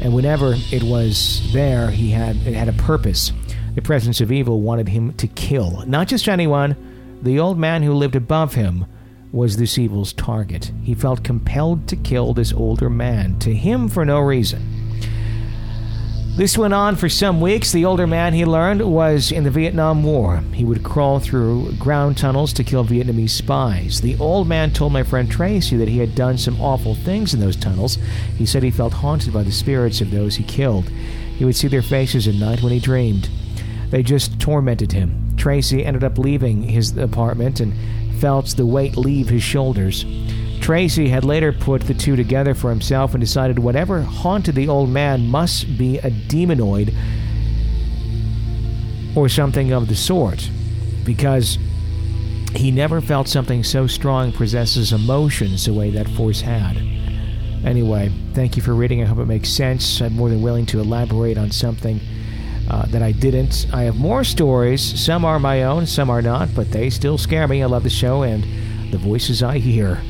and 0.00 0.14
whenever 0.14 0.54
it 0.70 0.82
was 0.82 1.52
there, 1.52 1.90
he 1.90 2.10
had 2.10 2.36
it 2.36 2.54
had 2.54 2.68
a 2.68 2.72
purpose. 2.72 3.32
The 3.78 3.82
presence 3.82 4.20
of 4.20 4.32
evil 4.32 4.60
wanted 4.60 4.88
him 4.88 5.12
to 5.18 5.28
kill, 5.28 5.84
not 5.86 6.08
just 6.08 6.28
anyone. 6.28 6.74
The 7.22 7.38
old 7.38 7.60
man 7.60 7.84
who 7.84 7.92
lived 7.92 8.16
above 8.16 8.54
him 8.54 8.86
was 9.30 9.56
this 9.56 9.78
evil's 9.78 10.12
target. 10.12 10.72
He 10.82 10.94
felt 10.94 11.22
compelled 11.22 11.86
to 11.86 11.94
kill 11.94 12.34
this 12.34 12.52
older 12.52 12.90
man, 12.90 13.38
to 13.38 13.54
him 13.54 13.88
for 13.88 14.04
no 14.04 14.18
reason. 14.18 14.60
This 16.34 16.58
went 16.58 16.74
on 16.74 16.96
for 16.96 17.08
some 17.08 17.40
weeks. 17.40 17.70
The 17.70 17.84
older 17.84 18.08
man, 18.08 18.32
he 18.32 18.44
learned, 18.44 18.82
was 18.82 19.30
in 19.30 19.44
the 19.44 19.50
Vietnam 19.50 20.02
War. 20.02 20.38
He 20.52 20.64
would 20.64 20.82
crawl 20.82 21.20
through 21.20 21.74
ground 21.74 22.18
tunnels 22.18 22.52
to 22.54 22.64
kill 22.64 22.84
Vietnamese 22.84 23.30
spies. 23.30 24.00
The 24.00 24.18
old 24.18 24.48
man 24.48 24.72
told 24.72 24.92
my 24.92 25.04
friend 25.04 25.30
Tracy 25.30 25.76
that 25.76 25.88
he 25.88 25.98
had 25.98 26.16
done 26.16 26.36
some 26.36 26.60
awful 26.60 26.96
things 26.96 27.32
in 27.32 27.38
those 27.38 27.54
tunnels. 27.54 27.96
He 28.36 28.44
said 28.44 28.64
he 28.64 28.72
felt 28.72 28.94
haunted 28.94 29.32
by 29.32 29.44
the 29.44 29.52
spirits 29.52 30.00
of 30.00 30.10
those 30.10 30.34
he 30.34 30.42
killed. 30.42 30.88
He 30.88 31.44
would 31.44 31.54
see 31.54 31.68
their 31.68 31.80
faces 31.80 32.26
at 32.26 32.34
night 32.34 32.60
when 32.60 32.72
he 32.72 32.80
dreamed. 32.80 33.30
They 33.90 34.02
just 34.02 34.38
tormented 34.40 34.92
him. 34.92 35.34
Tracy 35.36 35.84
ended 35.84 36.04
up 36.04 36.18
leaving 36.18 36.62
his 36.62 36.96
apartment 36.96 37.60
and 37.60 37.74
felt 38.20 38.48
the 38.56 38.66
weight 38.66 38.96
leave 38.96 39.28
his 39.28 39.42
shoulders. 39.42 40.04
Tracy 40.60 41.08
had 41.08 41.24
later 41.24 41.52
put 41.52 41.82
the 41.82 41.94
two 41.94 42.16
together 42.16 42.54
for 42.54 42.68
himself 42.68 43.14
and 43.14 43.20
decided 43.20 43.58
whatever 43.58 44.02
haunted 44.02 44.54
the 44.54 44.68
old 44.68 44.90
man 44.90 45.26
must 45.28 45.78
be 45.78 45.98
a 45.98 46.10
demonoid 46.10 46.94
or 49.16 49.28
something 49.28 49.72
of 49.72 49.88
the 49.88 49.96
sort, 49.96 50.50
because 51.04 51.58
he 52.54 52.70
never 52.70 53.00
felt 53.00 53.28
something 53.28 53.64
so 53.64 53.86
strong 53.86 54.32
possesses 54.32 54.92
emotions 54.92 55.64
the 55.64 55.72
way 55.72 55.90
that 55.90 56.08
force 56.10 56.40
had. 56.40 56.76
Anyway, 57.64 58.12
thank 58.34 58.56
you 58.56 58.62
for 58.62 58.74
reading. 58.74 59.02
I 59.02 59.06
hope 59.06 59.18
it 59.18 59.26
makes 59.26 59.48
sense. 59.48 60.00
I'm 60.00 60.14
more 60.14 60.28
than 60.28 60.42
willing 60.42 60.66
to 60.66 60.80
elaborate 60.80 61.38
on 61.38 61.50
something 61.50 62.00
uh, 62.70 62.86
that 62.86 63.02
I 63.02 63.12
didn't. 63.12 63.66
I 63.72 63.82
have 63.84 63.96
more 63.96 64.24
stories. 64.24 64.82
Some 65.00 65.24
are 65.24 65.38
my 65.38 65.64
own, 65.64 65.86
some 65.86 66.10
are 66.10 66.22
not, 66.22 66.54
but 66.54 66.70
they 66.70 66.90
still 66.90 67.18
scare 67.18 67.46
me. 67.48 67.62
I 67.62 67.66
love 67.66 67.82
the 67.82 67.90
show 67.90 68.22
and 68.22 68.44
the 68.92 68.98
voices 68.98 69.42
I 69.42 69.58
hear, 69.58 70.00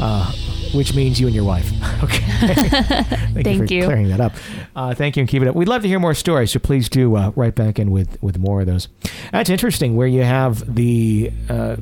uh, 0.00 0.32
which 0.74 0.94
means 0.94 1.20
you 1.20 1.26
and 1.26 1.34
your 1.34 1.44
wife. 1.44 1.70
Okay. 1.98 2.20
thank, 2.38 2.70
Thank 3.44 3.46
you 3.46 3.58
for 3.66 3.74
you. 3.74 3.84
clearing 3.84 4.08
that 4.08 4.20
up. 4.20 4.32
Uh, 4.76 4.94
thank 4.94 5.16
you 5.16 5.20
and 5.22 5.28
keep 5.28 5.42
it 5.42 5.48
up. 5.48 5.56
We'd 5.56 5.66
love 5.66 5.82
to 5.82 5.88
hear 5.88 5.98
more 5.98 6.14
stories, 6.14 6.52
so 6.52 6.60
please 6.60 6.88
do 6.88 7.16
uh, 7.16 7.32
write 7.34 7.56
back 7.56 7.80
in 7.80 7.90
with, 7.90 8.22
with 8.22 8.38
more 8.38 8.60
of 8.60 8.68
those. 8.68 8.86
That's 9.32 9.50
interesting 9.50 9.96
where 9.96 10.06
you 10.06 10.22
have 10.22 10.72
the 10.76 11.32
uh, 11.50 11.74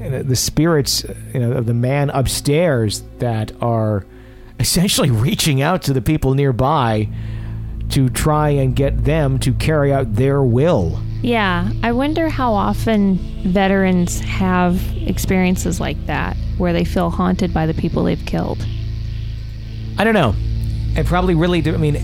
the 0.00 0.34
spirits 0.34 1.04
you 1.32 1.38
know, 1.38 1.52
of 1.52 1.66
the 1.66 1.74
man 1.74 2.10
upstairs 2.10 3.04
that 3.20 3.52
are 3.62 4.04
essentially 4.58 5.10
reaching 5.28 5.62
out 5.62 5.82
to 5.82 5.92
the 5.92 6.02
people 6.02 6.34
nearby 6.34 7.08
to 7.90 8.08
try 8.08 8.50
and 8.50 8.74
get 8.74 9.04
them 9.04 9.38
to 9.40 9.52
carry 9.54 9.92
out 9.92 10.14
their 10.14 10.42
will. 10.42 11.00
Yeah, 11.22 11.70
I 11.82 11.92
wonder 11.92 12.28
how 12.28 12.52
often 12.52 13.16
veterans 13.44 14.20
have 14.20 14.80
experiences 14.96 15.80
like 15.80 16.06
that 16.06 16.36
where 16.58 16.72
they 16.72 16.84
feel 16.84 17.10
haunted 17.10 17.54
by 17.54 17.66
the 17.66 17.74
people 17.74 18.04
they've 18.04 18.24
killed. 18.26 18.66
I 19.96 20.04
don't 20.04 20.14
know. 20.14 20.34
It 20.96 21.06
probably 21.06 21.34
really. 21.34 21.60
Do, 21.60 21.74
I 21.74 21.78
mean, 21.78 21.94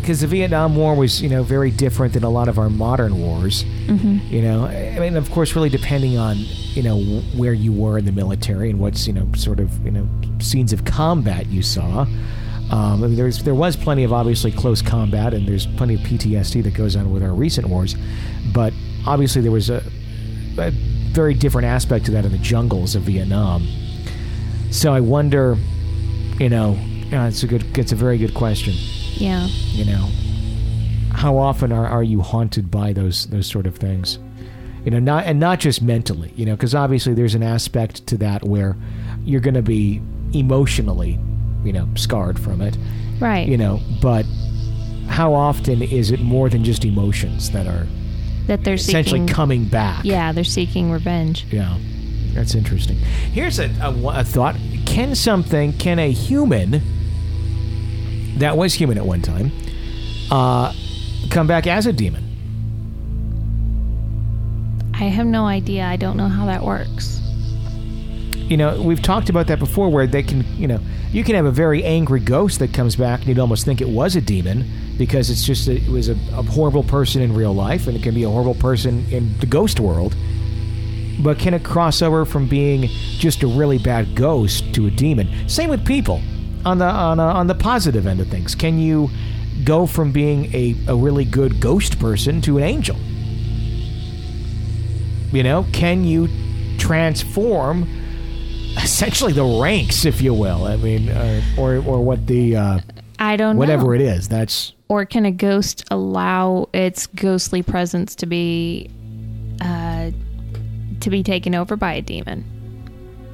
because 0.00 0.20
the 0.22 0.26
Vietnam 0.26 0.76
War 0.76 0.94
was, 0.94 1.20
you 1.20 1.28
know, 1.28 1.42
very 1.42 1.70
different 1.70 2.14
than 2.14 2.24
a 2.24 2.30
lot 2.30 2.48
of 2.48 2.58
our 2.58 2.70
modern 2.70 3.18
wars. 3.18 3.64
Mm-hmm. 3.86 4.34
You 4.34 4.42
know, 4.42 4.66
I 4.66 4.98
mean, 4.98 5.16
of 5.16 5.30
course, 5.30 5.54
really 5.54 5.68
depending 5.68 6.16
on 6.16 6.36
you 6.38 6.82
know 6.82 7.00
where 7.36 7.52
you 7.52 7.72
were 7.72 7.98
in 7.98 8.06
the 8.06 8.12
military 8.12 8.70
and 8.70 8.80
what's 8.80 9.06
you 9.06 9.12
know 9.12 9.28
sort 9.34 9.60
of 9.60 9.84
you 9.84 9.90
know 9.90 10.08
scenes 10.40 10.72
of 10.72 10.84
combat 10.84 11.46
you 11.46 11.62
saw. 11.62 12.06
Um, 12.70 13.02
I 13.02 13.08
mean, 13.08 13.16
there's 13.16 13.42
there 13.42 13.54
was 13.54 13.76
plenty 13.76 14.04
of 14.04 14.12
obviously 14.12 14.52
close 14.52 14.80
combat, 14.80 15.34
and 15.34 15.46
there's 15.46 15.66
plenty 15.66 15.94
of 15.94 16.00
PTSD 16.00 16.62
that 16.62 16.74
goes 16.74 16.94
on 16.94 17.12
with 17.12 17.22
our 17.22 17.34
recent 17.34 17.68
wars, 17.68 17.96
but 18.54 18.72
obviously 19.06 19.42
there 19.42 19.50
was 19.50 19.70
a, 19.70 19.82
a 20.58 20.70
very 21.12 21.34
different 21.34 21.66
aspect 21.66 22.04
to 22.06 22.12
that 22.12 22.24
in 22.24 22.32
the 22.32 22.38
jungles 22.38 22.94
of 22.94 23.02
Vietnam. 23.02 23.66
So 24.70 24.92
I 24.92 25.00
wonder, 25.00 25.56
you 26.38 26.48
know, 26.48 26.78
yeah, 27.10 27.26
it's 27.26 27.42
a 27.42 27.48
good, 27.48 27.76
it's 27.76 27.90
a 27.90 27.96
very 27.96 28.18
good 28.18 28.34
question. 28.34 28.74
Yeah. 29.14 29.46
You 29.46 29.84
know, 29.84 30.08
how 31.12 31.36
often 31.36 31.72
are, 31.72 31.86
are 31.86 32.04
you 32.04 32.20
haunted 32.20 32.70
by 32.70 32.92
those 32.92 33.26
those 33.26 33.46
sort 33.46 33.66
of 33.66 33.76
things? 33.76 34.18
You 34.84 34.92
know, 34.92 35.00
not 35.00 35.24
and 35.24 35.40
not 35.40 35.58
just 35.58 35.82
mentally. 35.82 36.32
You 36.36 36.46
know, 36.46 36.54
because 36.54 36.74
obviously 36.74 37.14
there's 37.14 37.34
an 37.34 37.42
aspect 37.42 38.06
to 38.06 38.16
that 38.18 38.44
where 38.44 38.76
you're 39.24 39.40
going 39.40 39.54
to 39.54 39.62
be 39.62 40.00
emotionally, 40.32 41.18
you 41.64 41.72
know, 41.72 41.88
scarred 41.94 42.38
from 42.38 42.60
it. 42.60 42.76
Right. 43.20 43.46
You 43.46 43.56
know, 43.56 43.80
but 44.00 44.24
how 45.08 45.34
often 45.34 45.82
is 45.82 46.10
it 46.10 46.20
more 46.20 46.48
than 46.48 46.64
just 46.64 46.84
emotions 46.84 47.50
that 47.50 47.66
are 47.66 47.86
that 48.46 48.64
they're 48.64 48.74
essentially 48.74 49.20
seeking. 49.20 49.34
coming 49.34 49.64
back? 49.64 50.04
yeah, 50.04 50.32
they're 50.32 50.44
seeking 50.44 50.90
revenge. 50.90 51.44
Yeah, 51.50 51.76
that's 52.32 52.54
interesting. 52.54 52.96
Here's 52.96 53.58
a, 53.58 53.66
a, 53.82 54.20
a 54.20 54.24
thought: 54.24 54.56
Can 54.86 55.14
something, 55.14 55.72
can 55.74 55.98
a 55.98 56.10
human 56.10 56.80
that 58.38 58.56
was 58.56 58.74
human 58.74 58.96
at 58.98 59.04
one 59.04 59.20
time, 59.20 59.52
uh, 60.30 60.72
come 61.30 61.46
back 61.46 61.66
as 61.66 61.86
a 61.86 61.92
demon? 61.92 62.26
I 64.94 65.04
have 65.04 65.26
no 65.26 65.46
idea. 65.46 65.84
I 65.84 65.96
don't 65.96 66.16
know 66.16 66.28
how 66.28 66.46
that 66.46 66.62
works. 66.62 67.19
You 68.50 68.56
know, 68.56 68.82
we've 68.82 69.00
talked 69.00 69.28
about 69.28 69.46
that 69.46 69.60
before, 69.60 69.88
where 69.90 70.08
they 70.08 70.24
can, 70.24 70.44
you 70.56 70.66
know, 70.66 70.80
you 71.12 71.22
can 71.22 71.36
have 71.36 71.44
a 71.44 71.52
very 71.52 71.84
angry 71.84 72.18
ghost 72.18 72.58
that 72.58 72.74
comes 72.74 72.96
back, 72.96 73.20
and 73.20 73.28
you'd 73.28 73.38
almost 73.38 73.64
think 73.64 73.80
it 73.80 73.88
was 73.88 74.16
a 74.16 74.20
demon 74.20 74.68
because 74.98 75.30
it's 75.30 75.44
just 75.44 75.68
a, 75.68 75.76
it 75.76 75.88
was 75.88 76.08
a, 76.08 76.14
a 76.32 76.42
horrible 76.42 76.82
person 76.82 77.22
in 77.22 77.32
real 77.32 77.54
life, 77.54 77.86
and 77.86 77.96
it 77.96 78.02
can 78.02 78.12
be 78.12 78.24
a 78.24 78.28
horrible 78.28 78.56
person 78.56 79.06
in 79.12 79.38
the 79.38 79.46
ghost 79.46 79.78
world. 79.78 80.16
But 81.20 81.38
can 81.38 81.54
it 81.54 81.62
cross 81.62 82.02
over 82.02 82.24
from 82.24 82.48
being 82.48 82.88
just 83.18 83.44
a 83.44 83.46
really 83.46 83.78
bad 83.78 84.16
ghost 84.16 84.74
to 84.74 84.88
a 84.88 84.90
demon? 84.90 85.48
Same 85.48 85.70
with 85.70 85.86
people 85.86 86.20
on 86.64 86.78
the 86.78 86.86
on, 86.86 87.20
a, 87.20 87.22
on 87.22 87.46
the 87.46 87.54
positive 87.54 88.04
end 88.04 88.18
of 88.18 88.26
things. 88.26 88.56
Can 88.56 88.80
you 88.80 89.10
go 89.62 89.86
from 89.86 90.10
being 90.10 90.52
a, 90.52 90.74
a 90.88 90.96
really 90.96 91.24
good 91.24 91.60
ghost 91.60 92.00
person 92.00 92.40
to 92.40 92.56
an 92.56 92.64
angel? 92.64 92.96
You 95.30 95.44
know, 95.44 95.66
can 95.72 96.02
you 96.02 96.28
transform 96.78 97.88
essentially 99.00 99.32
the 99.32 99.44
ranks, 99.62 100.04
if 100.04 100.20
you 100.20 100.34
will? 100.34 100.64
I 100.64 100.76
mean, 100.76 101.08
uh, 101.08 101.40
or 101.56 101.76
or 101.76 102.04
what 102.04 102.26
the 102.26 102.54
uh, 102.56 102.80
I 103.18 103.36
don't 103.36 103.56
know 103.56 103.60
whatever 103.60 103.86
know. 103.86 103.92
it 103.92 104.00
is. 104.02 104.28
That's 104.28 104.74
Or 104.88 105.06
can 105.06 105.24
a 105.24 105.30
ghost 105.30 105.84
allow 105.90 106.68
its 106.74 107.06
ghostly 107.06 107.62
presence 107.62 108.14
to 108.16 108.26
be 108.26 108.90
uh, 109.62 110.10
to 111.00 111.10
be 111.10 111.22
taken 111.22 111.54
over 111.54 111.76
by 111.76 111.94
a 111.94 112.02
demon? 112.02 112.44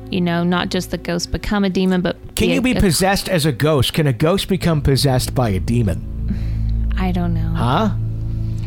You 0.09 0.21
know, 0.21 0.45
not 0.45 0.69
just 0.71 0.93
the 0.93 0.99
ghost 0.99 1.33
become 1.33 1.65
a 1.65 1.71
demon, 1.71 2.01
but 2.01 2.17
can 2.37 2.49
you 2.51 2.61
a- 2.61 2.63
be 2.63 2.73
a- 2.73 2.81
possessed 2.81 3.29
as 3.29 3.45
a 3.45 3.51
ghost? 3.53 3.93
Can 3.93 4.07
a 4.07 4.13
ghost 4.13 4.47
become 4.49 4.81
possessed 4.83 5.35
by 5.35 5.49
a 5.51 5.59
demon? 5.59 6.93
I 6.97 7.11
don't 7.11 7.35
know. 7.35 7.53
Huh? 7.57 7.91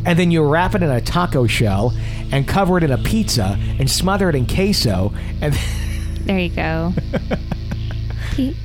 And 0.06 0.20
then 0.20 0.32
you 0.32 0.43
wrap 0.43 0.76
it 0.76 0.84
in 0.84 0.89
a 0.89 1.00
taco 1.00 1.47
shell 1.47 1.93
and 2.32 2.45
cover 2.47 2.78
it 2.78 2.84
in 2.84 2.91
a 2.91 2.97
pizza 2.97 3.58
and 3.80 3.89
smother 3.89 4.30
it 4.30 4.36
in 4.36 4.45
queso 4.47 5.14
and 5.41 5.58
There 6.26 6.39
you 6.39 6.49
go. 6.49 6.93
Pi- 8.36 8.55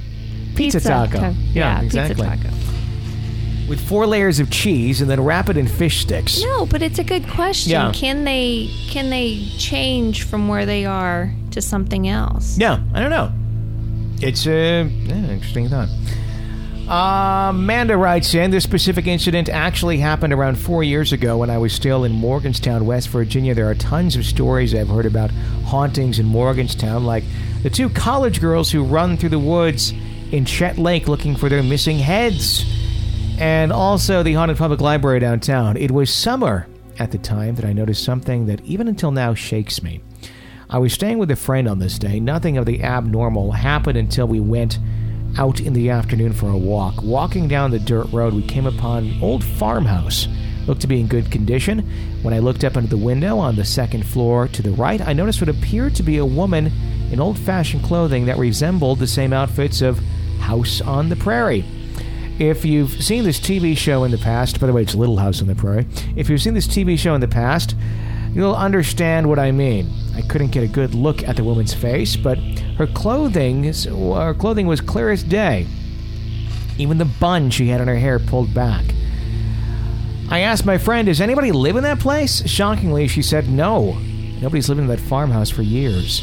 Pizza 0.54 0.80
taco. 0.80 1.34
Yeah, 1.52 1.80
exactly. 1.82 2.14
Pizza 2.26 2.36
taco. 2.36 2.54
with 3.68 3.80
four 3.88 4.06
layers 4.06 4.38
of 4.40 4.50
cheese 4.50 5.00
and 5.00 5.10
then 5.10 5.20
wrap 5.22 5.48
it 5.48 5.56
in 5.56 5.66
fish 5.66 6.02
sticks. 6.02 6.40
No, 6.42 6.66
but 6.66 6.82
it's 6.82 6.98
a 6.98 7.04
good 7.04 7.26
question. 7.28 7.72
Yeah. 7.72 7.92
Can 7.92 8.24
they 8.24 8.68
can 8.88 9.10
they 9.10 9.44
change 9.58 10.24
from 10.24 10.48
where 10.48 10.66
they 10.66 10.84
are 10.84 11.32
to 11.52 11.60
something 11.62 12.06
else? 12.08 12.58
Yeah, 12.58 12.80
I 12.92 13.00
don't 13.00 13.10
know. 13.10 13.32
It's 14.20 14.46
a 14.46 14.84
yeah, 14.84 15.14
interesting 15.30 15.68
thought. 15.68 15.88
Uh, 16.88 17.48
Amanda 17.48 17.96
writes 17.96 18.34
in 18.34 18.50
this 18.50 18.62
specific 18.62 19.06
incident 19.06 19.48
actually 19.48 19.96
happened 19.96 20.34
around 20.34 20.56
four 20.56 20.84
years 20.84 21.12
ago 21.12 21.38
when 21.38 21.48
I 21.48 21.56
was 21.56 21.72
still 21.72 22.04
in 22.04 22.12
Morgantown, 22.12 22.84
West 22.84 23.08
Virginia. 23.08 23.54
There 23.54 23.70
are 23.70 23.74
tons 23.74 24.16
of 24.16 24.26
stories 24.26 24.74
I've 24.74 24.88
heard 24.88 25.06
about 25.06 25.30
hauntings 25.64 26.18
in 26.18 26.26
Morgantown, 26.26 27.06
like 27.06 27.24
the 27.62 27.70
two 27.70 27.88
college 27.88 28.38
girls 28.38 28.70
who 28.70 28.84
run 28.84 29.16
through 29.16 29.30
the 29.30 29.38
woods 29.38 29.94
in 30.30 30.44
Cheat 30.44 30.76
Lake 30.76 31.08
looking 31.08 31.36
for 31.36 31.48
their 31.48 31.62
missing 31.62 31.98
heads, 31.98 32.66
and 33.38 33.72
also 33.72 34.22
the 34.22 34.34
haunted 34.34 34.58
public 34.58 34.82
library 34.82 35.20
downtown. 35.20 35.78
It 35.78 35.90
was 35.90 36.12
summer 36.12 36.66
at 36.98 37.12
the 37.12 37.18
time 37.18 37.54
that 37.54 37.64
I 37.64 37.72
noticed 37.72 38.04
something 38.04 38.44
that 38.46 38.60
even 38.60 38.88
until 38.88 39.10
now 39.10 39.32
shakes 39.32 39.82
me. 39.82 40.02
I 40.68 40.76
was 40.78 40.92
staying 40.92 41.16
with 41.16 41.30
a 41.30 41.36
friend 41.36 41.66
on 41.66 41.78
this 41.78 41.98
day. 41.98 42.20
Nothing 42.20 42.58
of 42.58 42.66
the 42.66 42.82
abnormal 42.82 43.52
happened 43.52 43.96
until 43.96 44.28
we 44.28 44.40
went 44.40 44.78
out 45.38 45.60
in 45.60 45.72
the 45.72 45.90
afternoon 45.90 46.32
for 46.32 46.48
a 46.48 46.56
walk. 46.56 47.02
Walking 47.02 47.48
down 47.48 47.70
the 47.70 47.78
dirt 47.78 48.12
road, 48.12 48.34
we 48.34 48.42
came 48.42 48.66
upon 48.66 49.04
an 49.04 49.22
old 49.22 49.44
farmhouse. 49.44 50.28
Looked 50.66 50.80
to 50.82 50.86
be 50.86 51.00
in 51.00 51.06
good 51.06 51.30
condition. 51.30 51.80
When 52.22 52.32
I 52.32 52.38
looked 52.38 52.64
up 52.64 52.76
into 52.76 52.88
the 52.88 52.96
window 52.96 53.38
on 53.38 53.56
the 53.56 53.64
second 53.64 54.06
floor 54.06 54.48
to 54.48 54.62
the 54.62 54.70
right, 54.70 55.00
I 55.00 55.12
noticed 55.12 55.40
what 55.40 55.50
appeared 55.50 55.94
to 55.96 56.02
be 56.02 56.18
a 56.18 56.24
woman 56.24 56.72
in 57.10 57.20
old 57.20 57.38
fashioned 57.38 57.84
clothing 57.84 58.26
that 58.26 58.38
resembled 58.38 58.98
the 58.98 59.06
same 59.06 59.32
outfits 59.32 59.82
of 59.82 59.98
House 60.40 60.80
on 60.80 61.08
the 61.08 61.16
Prairie. 61.16 61.64
If 62.38 62.64
you've 62.64 63.02
seen 63.02 63.24
this 63.24 63.38
TV 63.38 63.76
show 63.76 64.04
in 64.04 64.10
the 64.10 64.18
past, 64.18 64.60
by 64.60 64.66
the 64.66 64.72
way, 64.72 64.82
it's 64.82 64.94
Little 64.94 65.18
House 65.18 65.40
on 65.40 65.46
the 65.46 65.54
Prairie. 65.54 65.86
If 66.16 66.28
you've 66.28 66.42
seen 66.42 66.54
this 66.54 66.66
TV 66.66 66.98
show 66.98 67.14
in 67.14 67.20
the 67.20 67.28
past, 67.28 67.76
you'll 68.32 68.56
understand 68.56 69.28
what 69.28 69.38
I 69.38 69.52
mean. 69.52 69.88
I 70.16 70.22
couldn't 70.22 70.50
get 70.50 70.64
a 70.64 70.68
good 70.68 70.94
look 70.94 71.22
at 71.22 71.36
the 71.36 71.44
woman's 71.44 71.74
face, 71.74 72.16
but 72.16 72.38
her 72.76 72.86
clothing, 72.86 73.64
her 73.64 74.34
clothing 74.34 74.66
was 74.66 74.80
clear 74.80 75.10
as 75.10 75.22
day. 75.22 75.66
Even 76.76 76.98
the 76.98 77.04
bun 77.04 77.50
she 77.50 77.68
had 77.68 77.80
in 77.80 77.88
her 77.88 77.96
hair 77.96 78.18
pulled 78.18 78.52
back. 78.52 78.84
I 80.28 80.40
asked 80.40 80.66
my 80.66 80.78
friend, 80.78 81.06
"Does 81.06 81.20
anybody 81.20 81.52
live 81.52 81.76
in 81.76 81.84
that 81.84 82.00
place?" 82.00 82.42
Shockingly, 82.46 83.06
she 83.06 83.22
said, 83.22 83.48
"No. 83.48 83.96
Nobody's 84.40 84.68
lived 84.68 84.80
in 84.80 84.88
that 84.88 85.00
farmhouse 85.00 85.50
for 85.50 85.62
years." 85.62 86.20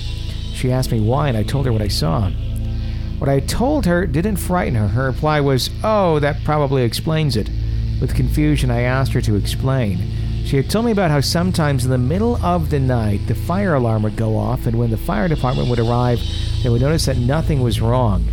She 0.54 0.72
asked 0.72 0.92
me 0.92 1.00
why, 1.00 1.30
and 1.30 1.38
I 1.38 1.44
told 1.44 1.66
her 1.66 1.72
what 1.72 1.82
I 1.82 1.88
saw. 1.88 2.30
What 3.18 3.30
I 3.30 3.40
told 3.40 3.86
her 3.86 4.08
didn't 4.08 4.38
frighten 4.38 4.76
her. 4.76 4.88
Her 4.88 5.06
reply 5.06 5.40
was, 5.42 5.70
Oh, 5.84 6.20
that 6.20 6.44
probably 6.44 6.84
explains 6.84 7.38
it. 7.38 7.50
With 8.00 8.16
confusion, 8.16 8.72
I 8.72 8.82
asked 8.82 9.14
her 9.14 9.22
to 9.22 9.36
explain. 9.36 10.00
She 10.52 10.58
had 10.58 10.70
told 10.70 10.84
me 10.84 10.92
about 10.92 11.12
how 11.12 11.22
sometimes 11.22 11.86
in 11.86 11.92
the 11.92 11.98
middle 11.98 12.36
of 12.46 12.70
the 12.70 12.80
night 12.82 13.26
the 13.26 13.36
fire 13.36 13.76
alarm 13.76 14.04
would 14.04 14.18
go 14.18 14.36
off, 14.36 14.66
and 14.66 14.78
when 14.78 14.92
the 14.92 14.98
fire 14.98 15.30
department 15.30 15.70
would 15.70 15.80
arrive, 15.80 16.20
they 16.62 16.68
would 16.68 16.82
notice 16.82 17.06
that 17.06 17.16
nothing 17.16 17.62
was 17.62 17.80
wrong. 17.80 18.26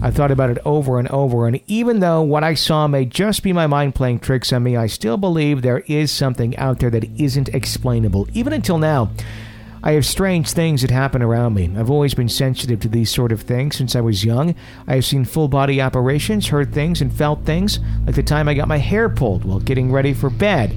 I 0.00 0.10
thought 0.10 0.30
about 0.30 0.48
it 0.48 0.56
over 0.64 0.98
and 0.98 1.08
over, 1.08 1.46
and 1.46 1.60
even 1.66 2.00
though 2.00 2.22
what 2.22 2.42
I 2.42 2.54
saw 2.54 2.86
may 2.86 3.04
just 3.04 3.42
be 3.42 3.52
my 3.52 3.66
mind 3.66 3.94
playing 3.94 4.20
tricks 4.20 4.50
on 4.50 4.62
me, 4.62 4.78
I 4.78 4.86
still 4.86 5.18
believe 5.18 5.60
there 5.60 5.80
is 5.80 6.10
something 6.10 6.56
out 6.56 6.80
there 6.80 6.88
that 6.88 7.04
isn't 7.20 7.50
explainable. 7.50 8.26
Even 8.32 8.54
until 8.54 8.78
now, 8.78 9.10
I 9.82 9.92
have 9.92 10.06
strange 10.06 10.50
things 10.50 10.80
that 10.80 10.90
happen 10.90 11.20
around 11.20 11.52
me. 11.52 11.70
I've 11.76 11.90
always 11.90 12.14
been 12.14 12.30
sensitive 12.30 12.80
to 12.80 12.88
these 12.88 13.10
sort 13.10 13.30
of 13.30 13.42
things 13.42 13.76
since 13.76 13.94
I 13.94 14.00
was 14.00 14.24
young. 14.24 14.54
I 14.86 14.94
have 14.94 15.04
seen 15.04 15.26
full 15.26 15.48
body 15.48 15.82
apparitions, 15.82 16.48
heard 16.48 16.72
things, 16.72 17.02
and 17.02 17.12
felt 17.12 17.44
things, 17.44 17.78
like 18.06 18.14
the 18.14 18.22
time 18.22 18.48
I 18.48 18.54
got 18.54 18.68
my 18.68 18.78
hair 18.78 19.10
pulled 19.10 19.44
while 19.44 19.60
getting 19.60 19.92
ready 19.92 20.14
for 20.14 20.30
bed, 20.30 20.74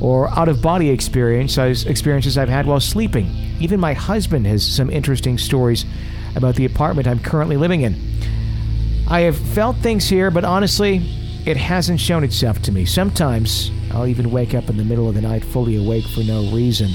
or 0.00 0.28
out 0.38 0.48
of 0.48 0.60
body 0.60 0.90
experience, 0.90 1.56
experiences 1.58 2.36
I've 2.36 2.48
had 2.48 2.66
while 2.66 2.80
sleeping. 2.80 3.26
Even 3.60 3.80
my 3.80 3.94
husband 3.94 4.46
has 4.46 4.66
some 4.66 4.90
interesting 4.90 5.38
stories 5.38 5.84
about 6.34 6.54
the 6.56 6.64
apartment 6.64 7.08
I'm 7.08 7.20
currently 7.20 7.56
living 7.56 7.82
in. 7.82 7.94
I 9.08 9.20
have 9.20 9.36
felt 9.36 9.76
things 9.78 10.08
here, 10.08 10.30
but 10.30 10.44
honestly, 10.44 10.96
it 11.46 11.56
hasn't 11.56 12.00
shown 12.00 12.24
itself 12.24 12.60
to 12.62 12.72
me. 12.72 12.84
Sometimes 12.84 13.70
I'll 13.92 14.06
even 14.06 14.30
wake 14.30 14.54
up 14.54 14.68
in 14.68 14.76
the 14.76 14.84
middle 14.84 15.08
of 15.08 15.14
the 15.14 15.22
night 15.22 15.44
fully 15.44 15.76
awake 15.76 16.06
for 16.06 16.20
no 16.20 16.50
reason 16.52 16.90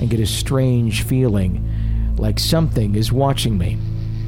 and 0.00 0.10
get 0.10 0.20
a 0.20 0.26
strange 0.26 1.02
feeling 1.04 2.14
like 2.16 2.38
something 2.38 2.94
is 2.94 3.12
watching 3.12 3.58
me. 3.58 3.78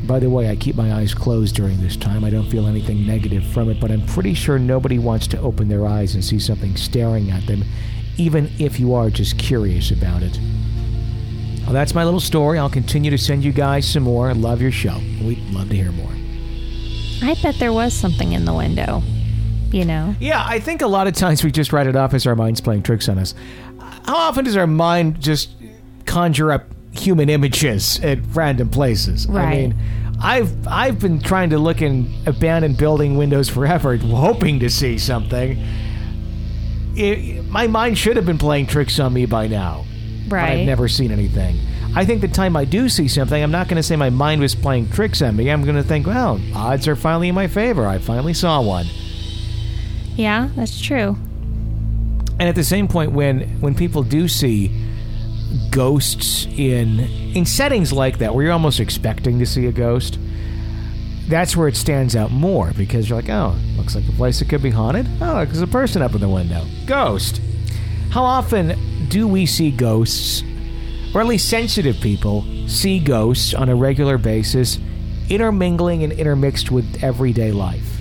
By 0.06 0.20
the 0.20 0.30
way, 0.30 0.48
I 0.48 0.56
keep 0.56 0.76
my 0.76 0.94
eyes 0.94 1.14
closed 1.14 1.56
during 1.56 1.80
this 1.80 1.96
time. 1.96 2.22
I 2.22 2.30
don't 2.30 2.48
feel 2.48 2.66
anything 2.66 3.06
negative 3.06 3.44
from 3.46 3.70
it, 3.70 3.80
but 3.80 3.90
I'm 3.90 4.06
pretty 4.06 4.34
sure 4.34 4.58
nobody 4.58 4.98
wants 5.00 5.26
to 5.28 5.40
open 5.40 5.68
their 5.68 5.86
eyes 5.86 6.14
and 6.14 6.24
see 6.24 6.38
something 6.38 6.76
staring 6.76 7.30
at 7.30 7.46
them, 7.46 7.64
even 8.16 8.50
if 8.58 8.80
you 8.80 8.94
are 8.94 9.10
just 9.10 9.38
curious 9.38 9.90
about 9.90 10.22
it. 10.22 10.38
Well, 11.64 11.72
that's 11.72 11.94
my 11.94 12.04
little 12.04 12.20
story. 12.20 12.58
I'll 12.58 12.70
continue 12.70 13.10
to 13.10 13.18
send 13.18 13.44
you 13.44 13.52
guys 13.52 13.90
some 13.90 14.04
more. 14.04 14.28
I 14.28 14.32
Love 14.32 14.62
your 14.62 14.70
show. 14.70 14.98
We'd 15.20 15.42
love 15.50 15.68
to 15.70 15.74
hear 15.76 15.90
more. 15.92 16.12
I 17.22 17.34
bet 17.42 17.58
there 17.58 17.72
was 17.72 17.92
something 17.92 18.32
in 18.32 18.44
the 18.44 18.54
window. 18.54 19.02
You 19.72 19.84
know? 19.84 20.14
Yeah, 20.20 20.44
I 20.46 20.60
think 20.60 20.80
a 20.80 20.86
lot 20.86 21.08
of 21.08 21.14
times 21.14 21.42
we 21.42 21.50
just 21.50 21.72
write 21.72 21.88
it 21.88 21.96
off 21.96 22.14
as 22.14 22.26
our 22.26 22.36
mind's 22.36 22.60
playing 22.60 22.84
tricks 22.84 23.08
on 23.08 23.18
us. 23.18 23.34
How 24.04 24.16
often 24.16 24.44
does 24.44 24.56
our 24.56 24.66
mind 24.66 25.20
just 25.20 25.50
conjure 26.04 26.52
up 26.52 26.66
human 26.92 27.28
images 27.28 27.98
at 28.00 28.20
random 28.32 28.68
places? 28.68 29.26
Right. 29.26 29.44
I 29.44 29.56
mean, 29.56 29.74
I've 30.20 30.68
I've 30.68 30.98
been 31.00 31.20
trying 31.20 31.50
to 31.50 31.58
look 31.58 31.82
in 31.82 32.14
abandoned 32.26 32.78
building 32.78 33.16
windows 33.16 33.48
forever, 33.48 33.96
hoping 34.00 34.60
to 34.60 34.70
see 34.70 34.98
something. 34.98 35.58
It, 36.96 37.44
my 37.46 37.66
mind 37.66 37.98
should 37.98 38.16
have 38.16 38.26
been 38.26 38.38
playing 38.38 38.66
tricks 38.66 38.98
on 38.98 39.12
me 39.12 39.26
by 39.26 39.46
now, 39.48 39.84
but 40.28 40.36
Right. 40.36 40.60
I've 40.60 40.66
never 40.66 40.88
seen 40.88 41.10
anything. 41.12 41.58
I 41.94 42.04
think 42.04 42.20
the 42.20 42.28
time 42.28 42.56
I 42.56 42.64
do 42.64 42.88
see 42.88 43.08
something, 43.08 43.42
I'm 43.42 43.50
not 43.50 43.68
going 43.68 43.76
to 43.76 43.82
say 43.82 43.96
my 43.96 44.10
mind 44.10 44.40
was 44.40 44.54
playing 44.54 44.90
tricks 44.90 45.22
on 45.22 45.34
me. 45.36 45.50
I'm 45.50 45.62
going 45.62 45.76
to 45.76 45.82
think, 45.82 46.06
well, 46.06 46.40
odds 46.54 46.86
are 46.88 46.96
finally 46.96 47.28
in 47.28 47.34
my 47.34 47.46
favor. 47.46 47.86
I 47.86 47.98
finally 47.98 48.34
saw 48.34 48.60
one. 48.60 48.86
Yeah, 50.14 50.48
that's 50.56 50.80
true. 50.80 51.16
And 52.38 52.42
at 52.48 52.54
the 52.54 52.64
same 52.64 52.86
point, 52.86 53.12
when 53.12 53.60
when 53.60 53.74
people 53.74 54.02
do 54.02 54.28
see 54.28 54.70
ghosts 55.70 56.46
in 56.56 57.00
in 57.34 57.46
settings 57.46 57.92
like 57.92 58.18
that, 58.18 58.34
where 58.34 58.44
you're 58.44 58.52
almost 58.52 58.80
expecting 58.80 59.38
to 59.38 59.46
see 59.46 59.66
a 59.66 59.72
ghost, 59.72 60.18
that's 61.28 61.56
where 61.56 61.68
it 61.68 61.76
stands 61.76 62.14
out 62.14 62.30
more 62.30 62.72
because 62.76 63.08
you're 63.08 63.20
like, 63.20 63.30
oh, 63.30 63.56
looks 63.76 63.94
like 63.94 64.08
a 64.08 64.12
place 64.12 64.38
that 64.38 64.48
could 64.48 64.62
be 64.62 64.70
haunted. 64.70 65.08
Oh, 65.20 65.44
there's 65.44 65.60
a 65.60 65.66
person 65.66 66.02
up 66.02 66.14
in 66.14 66.20
the 66.20 66.28
window. 66.28 66.64
Ghost. 66.86 67.40
How 68.10 68.22
often 68.22 69.08
do 69.08 69.26
we 69.26 69.44
see 69.46 69.70
ghosts, 69.70 70.42
or 71.14 71.20
at 71.20 71.26
least 71.26 71.48
sensitive 71.48 71.96
people 71.96 72.44
see 72.68 72.98
ghosts 72.98 73.54
on 73.54 73.68
a 73.68 73.74
regular 73.74 74.18
basis, 74.18 74.78
intermingling 75.28 76.04
and 76.04 76.12
intermixed 76.12 76.70
with 76.70 77.02
everyday 77.02 77.52
life? 77.52 78.00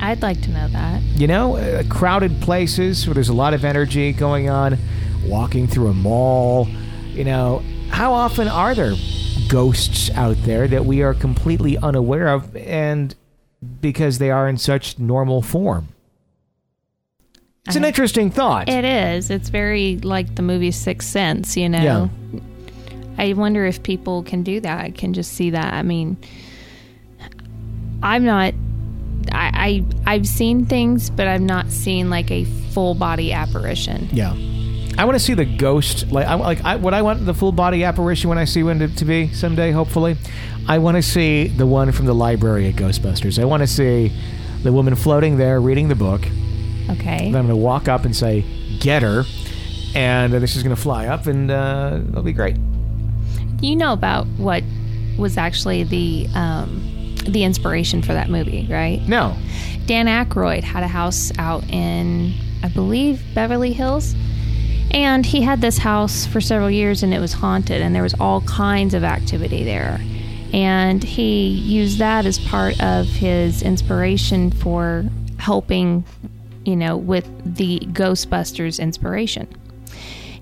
I'd 0.00 0.22
like 0.22 0.40
to 0.42 0.50
know 0.50 0.68
that. 0.68 1.02
You 1.02 1.26
know, 1.26 1.56
uh, 1.56 1.82
crowded 1.88 2.40
places 2.40 3.06
where 3.06 3.14
there's 3.14 3.28
a 3.28 3.34
lot 3.34 3.52
of 3.52 3.64
energy 3.64 4.12
going 4.12 4.48
on, 4.48 4.78
walking 5.26 5.66
through 5.66 5.88
a 5.88 5.94
mall. 5.94 6.68
You 7.08 7.24
know, 7.24 7.62
how 7.90 8.12
often 8.12 8.48
are 8.48 8.74
there 8.74 8.94
ghosts 9.48 10.10
out 10.10 10.36
there 10.42 10.68
that 10.68 10.84
we 10.84 11.02
are 11.02 11.14
completely 11.14 11.76
unaware 11.78 12.28
of 12.28 12.54
and 12.56 13.14
because 13.80 14.18
they 14.18 14.30
are 14.30 14.48
in 14.48 14.58
such 14.58 14.98
normal 14.98 15.42
form? 15.42 15.88
It's 17.66 17.76
an 17.76 17.82
uh-huh. 17.82 17.88
interesting 17.88 18.30
thought. 18.30 18.68
It 18.68 18.84
is. 18.84 19.30
It's 19.30 19.50
very 19.50 19.98
like 19.98 20.36
the 20.36 20.42
movie 20.42 20.70
Sixth 20.70 21.08
Sense, 21.08 21.56
you 21.56 21.68
know? 21.68 22.10
Yeah. 22.32 22.40
I 23.18 23.32
wonder 23.34 23.66
if 23.66 23.82
people 23.82 24.22
can 24.22 24.42
do 24.42 24.60
that, 24.60 24.94
can 24.94 25.12
just 25.12 25.32
see 25.32 25.50
that. 25.50 25.74
I 25.74 25.82
mean, 25.82 26.16
I'm 28.02 28.24
not. 28.24 28.54
I, 29.32 29.84
I 30.06 30.14
I've 30.14 30.26
seen 30.26 30.64
things, 30.64 31.10
but 31.10 31.26
I've 31.26 31.42
not 31.42 31.70
seen 31.70 32.08
like 32.08 32.30
a 32.30 32.44
full 32.44 32.94
body 32.94 33.32
apparition. 33.32 34.08
yeah. 34.12 34.34
I 34.98 35.04
want 35.04 35.14
to 35.14 35.24
see 35.24 35.34
the 35.34 35.44
ghost. 35.44 36.10
Like, 36.10 36.26
I, 36.26 36.34
like 36.34 36.64
I, 36.64 36.74
what 36.74 36.92
I 36.92 37.02
want 37.02 37.24
the 37.24 37.32
full 37.32 37.52
body 37.52 37.84
apparition 37.84 38.28
when 38.28 38.36
I 38.36 38.44
see 38.44 38.64
one 38.64 38.80
to, 38.80 38.88
to 38.88 39.04
be 39.04 39.32
someday. 39.32 39.70
Hopefully, 39.70 40.16
I 40.66 40.78
want 40.78 40.96
to 40.96 41.02
see 41.02 41.46
the 41.46 41.66
one 41.66 41.92
from 41.92 42.06
the 42.06 42.14
library 42.14 42.68
at 42.68 42.74
Ghostbusters. 42.74 43.40
I 43.40 43.44
want 43.44 43.62
to 43.62 43.68
see 43.68 44.12
the 44.64 44.72
woman 44.72 44.96
floating 44.96 45.38
there 45.38 45.60
reading 45.60 45.86
the 45.86 45.94
book. 45.94 46.22
Okay. 46.90 47.30
Then 47.30 47.36
I'm 47.36 47.46
going 47.46 47.48
to 47.48 47.56
walk 47.56 47.86
up 47.86 48.04
and 48.04 48.14
say, 48.14 48.44
"Get 48.80 49.02
her," 49.02 49.22
and 49.94 50.34
uh, 50.34 50.40
this 50.40 50.56
is 50.56 50.64
going 50.64 50.74
to 50.74 50.82
fly 50.82 51.06
up, 51.06 51.26
and 51.28 51.48
uh, 51.48 52.00
it'll 52.08 52.22
be 52.24 52.32
great. 52.32 52.56
You 53.60 53.76
know 53.76 53.92
about 53.92 54.26
what 54.36 54.64
was 55.16 55.36
actually 55.36 55.84
the 55.84 56.28
um, 56.34 57.14
the 57.24 57.44
inspiration 57.44 58.02
for 58.02 58.14
that 58.14 58.30
movie, 58.30 58.66
right? 58.68 59.00
No, 59.06 59.36
Dan 59.86 60.06
Aykroyd 60.06 60.64
had 60.64 60.82
a 60.82 60.88
house 60.88 61.30
out 61.38 61.62
in, 61.70 62.34
I 62.64 62.68
believe, 62.68 63.22
Beverly 63.32 63.72
Hills. 63.72 64.16
And 64.90 65.24
he 65.26 65.42
had 65.42 65.60
this 65.60 65.78
house 65.78 66.26
for 66.26 66.40
several 66.40 66.70
years 66.70 67.02
and 67.02 67.12
it 67.12 67.20
was 67.20 67.32
haunted 67.34 67.82
and 67.82 67.94
there 67.94 68.02
was 68.02 68.14
all 68.18 68.40
kinds 68.42 68.94
of 68.94 69.04
activity 69.04 69.64
there. 69.64 70.00
And 70.52 71.04
he 71.04 71.48
used 71.48 71.98
that 71.98 72.24
as 72.24 72.38
part 72.38 72.80
of 72.82 73.06
his 73.06 73.62
inspiration 73.62 74.50
for 74.50 75.04
helping, 75.38 76.04
you 76.64 76.74
know, 76.74 76.96
with 76.96 77.26
the 77.56 77.80
Ghostbusters 77.80 78.80
inspiration. 78.80 79.46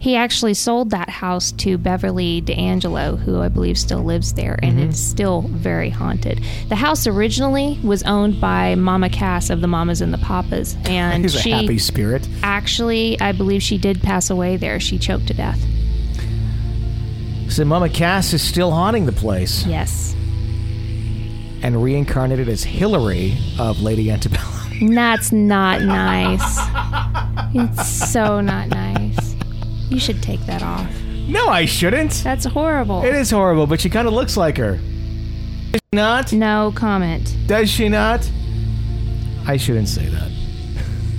He 0.06 0.14
actually 0.14 0.54
sold 0.54 0.90
that 0.90 1.10
house 1.10 1.50
to 1.50 1.76
Beverly 1.76 2.40
D'Angelo, 2.40 3.16
who 3.16 3.40
I 3.40 3.48
believe 3.48 3.76
still 3.76 4.04
lives 4.04 4.34
there, 4.34 4.56
and 4.62 4.78
it's 4.78 5.00
mm-hmm. 5.00 5.10
still 5.10 5.42
very 5.42 5.90
haunted. 5.90 6.44
The 6.68 6.76
house 6.76 7.08
originally 7.08 7.80
was 7.82 8.04
owned 8.04 8.40
by 8.40 8.76
Mama 8.76 9.10
Cass 9.10 9.50
of 9.50 9.62
the 9.62 9.66
Mamas 9.66 10.00
and 10.00 10.14
the 10.14 10.18
Papas, 10.18 10.76
and 10.84 11.28
she 11.28 11.50
a 11.50 11.56
happy 11.56 11.78
spirit. 11.78 12.28
actually, 12.44 13.20
I 13.20 13.32
believe 13.32 13.64
she 13.64 13.78
did 13.78 14.00
pass 14.00 14.30
away 14.30 14.56
there. 14.56 14.78
She 14.78 14.96
choked 14.96 15.26
to 15.26 15.34
death. 15.34 15.58
So 17.48 17.64
Mama 17.64 17.88
Cass 17.88 18.32
is 18.32 18.42
still 18.42 18.70
haunting 18.70 19.06
the 19.06 19.12
place 19.12 19.66
Yes. 19.66 20.14
and 21.64 21.82
reincarnated 21.82 22.48
as 22.48 22.62
Hillary 22.62 23.36
of 23.58 23.80
Lady 23.80 24.12
Antebellum. 24.12 24.94
That's 24.94 25.32
not 25.32 25.82
nice. 25.82 26.58
It's 27.52 28.12
so 28.12 28.40
not 28.40 28.68
nice. 28.68 29.35
You 29.88 30.00
should 30.00 30.22
take 30.22 30.40
that 30.46 30.62
off. 30.62 30.90
no, 31.28 31.48
I 31.48 31.64
shouldn't. 31.64 32.12
That's 32.24 32.44
horrible. 32.44 33.04
It 33.04 33.14
is 33.14 33.30
horrible, 33.30 33.66
but 33.66 33.80
she 33.80 33.90
kind 33.90 34.08
of 34.08 34.14
looks 34.14 34.36
like 34.36 34.56
her. 34.58 34.78
Does 35.72 35.80
she 35.92 35.96
not? 35.96 36.32
No 36.32 36.72
comment. 36.74 37.36
Does 37.46 37.70
she 37.70 37.88
not? 37.88 38.28
I 39.46 39.56
shouldn't 39.56 39.88
say 39.88 40.06
that. 40.06 40.30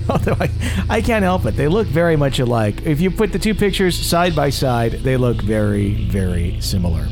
Although 0.10 0.38
I, 0.40 0.50
I 0.90 1.02
can't 1.02 1.24
help 1.24 1.46
it. 1.46 1.56
They 1.56 1.68
look 1.68 1.88
very 1.88 2.16
much 2.16 2.40
alike. 2.40 2.82
If 2.86 3.02
you 3.02 3.12
put 3.12 3.32
the 3.32 3.40
two 3.40 3.54
pictures 3.56 3.98
side 3.98 4.36
by 4.36 4.50
side, 4.50 4.94
they 5.04 5.18
look 5.18 5.42
very, 5.42 6.06
very 6.10 6.60
similar. 6.62 7.08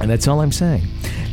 And 0.00 0.10
that's 0.10 0.28
all 0.28 0.40
I'm 0.40 0.52
saying. 0.52 0.82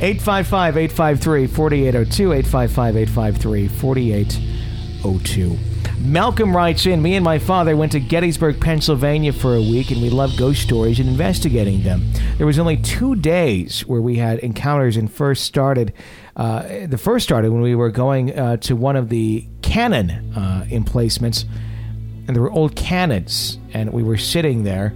855 0.02 0.78
853 0.78 1.48
4802. 1.48 2.34
855 2.34 2.98
853 2.98 3.68
4802. 3.68 5.74
Malcolm 6.00 6.56
writes 6.56 6.86
in 6.86 7.02
Me 7.02 7.16
and 7.16 7.24
my 7.24 7.39
father 7.39 7.76
went 7.76 7.91
to 7.93 8.00
Gettysburg, 8.00 8.60
Pennsylvania 8.60 9.32
for 9.32 9.56
a 9.56 9.62
week, 9.62 9.91
and 9.91 10.02
we 10.02 10.10
love 10.10 10.38
ghost 10.38 10.62
stories 10.62 11.00
and 11.00 11.08
investigating 11.08 11.84
them. 11.84 12.04
There 12.38 12.46
was 12.46 12.60
only 12.60 12.78
two 12.78 13.16
days 13.16 13.82
where 13.88 14.02
we 14.02 14.18
had 14.18 14.39
encounters, 14.39 14.98
and 14.98 15.12
first 15.12 15.43
started. 15.43 15.93
Uh, 16.36 16.86
the 16.86 16.98
first 16.98 17.24
started 17.24 17.52
when 17.52 17.62
we 17.62 17.76
were 17.76 17.91
going 17.91 18.38
uh, 18.38 18.58
to 18.58 18.76
one 18.76 18.96
of 18.96 19.10
the 19.10 19.48
cannon 19.62 20.12
uh, 20.36 20.66
emplacements, 20.70 21.46
and 22.28 22.36
there 22.36 22.41
were 22.41 22.52
old 22.52 22.76
cannons, 22.76 23.58
and 23.74 23.91
we 23.91 24.04
were 24.04 24.18
sitting 24.18 24.64
there 24.64 24.93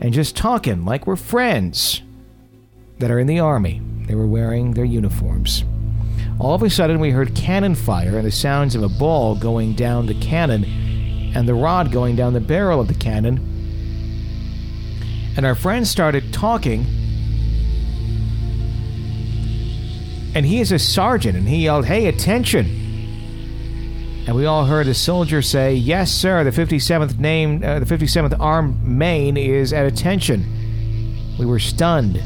and 0.00 0.12
just 0.12 0.36
talking 0.36 0.84
like 0.84 1.06
we're 1.06 1.16
friends 1.16 2.02
that 2.98 3.10
are 3.10 3.18
in 3.18 3.26
the 3.26 3.38
army. 3.38 3.80
They 4.06 4.14
were 4.16 4.26
wearing 4.26 4.74
their 4.74 4.84
uniforms. 4.84 5.64
All 6.38 6.54
of 6.54 6.62
a 6.62 6.70
sudden, 6.70 6.98
we 6.98 7.10
heard 7.10 7.34
cannon 7.34 7.74
fire 7.74 8.16
and 8.16 8.26
the 8.26 8.32
sounds 8.32 8.74
of 8.74 8.82
a 8.82 8.88
ball 8.88 9.36
going 9.36 9.74
down 9.74 10.06
the 10.06 10.14
cannon 10.14 10.64
and 11.34 11.48
the 11.48 11.54
rod 11.54 11.92
going 11.92 12.16
down 12.16 12.32
the 12.32 12.40
barrel 12.40 12.80
of 12.80 12.88
the 12.88 12.94
cannon. 12.94 13.38
And 15.36 15.46
our 15.46 15.54
friend 15.54 15.86
started 15.86 16.32
talking. 16.32 16.84
And 20.34 20.46
he 20.46 20.60
is 20.60 20.72
a 20.72 20.78
sergeant, 20.78 21.36
and 21.36 21.48
he 21.48 21.64
yelled, 21.64 21.86
Hey, 21.86 22.06
attention! 22.06 22.66
And 24.26 24.36
we 24.36 24.46
all 24.46 24.66
heard 24.66 24.86
a 24.86 24.94
soldier 24.94 25.42
say, 25.42 25.74
Yes, 25.74 26.10
sir, 26.10 26.44
the 26.44 26.50
57th 26.50 27.18
name, 27.18 27.62
uh, 27.62 27.80
the 27.80 27.86
57th 27.86 28.36
Armed 28.40 28.82
Maine 28.84 29.36
is 29.36 29.72
at 29.72 29.84
attention. 29.84 31.36
We 31.38 31.44
were 31.44 31.58
stunned. 31.58 32.22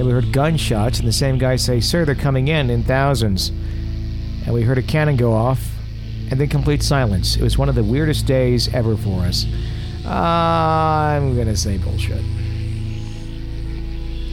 Then 0.00 0.06
we 0.06 0.14
heard 0.14 0.32
gunshots, 0.32 0.98
and 0.98 1.06
the 1.06 1.12
same 1.12 1.36
guy 1.36 1.56
say, 1.56 1.78
Sir, 1.78 2.06
they're 2.06 2.14
coming 2.14 2.48
in 2.48 2.70
in 2.70 2.82
thousands. 2.82 3.50
And 4.46 4.54
we 4.54 4.62
heard 4.62 4.78
a 4.78 4.82
cannon 4.82 5.16
go 5.16 5.34
off, 5.34 5.62
and 6.30 6.40
then 6.40 6.48
complete 6.48 6.82
silence. 6.82 7.36
It 7.36 7.42
was 7.42 7.58
one 7.58 7.68
of 7.68 7.74
the 7.74 7.84
weirdest 7.84 8.24
days 8.24 8.72
ever 8.72 8.96
for 8.96 9.20
us. 9.24 9.44
Uh, 10.06 10.08
I'm 10.08 11.34
going 11.34 11.48
to 11.48 11.56
say 11.56 11.76
bullshit. 11.76 12.24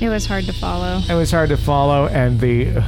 It 0.02 0.08
was 0.08 0.26
hard 0.26 0.46
to 0.46 0.54
follow. 0.54 1.02
It 1.10 1.16
was 1.16 1.32
hard 1.32 1.50
to 1.50 1.58
follow, 1.58 2.08
and 2.08 2.40
the 2.40 2.82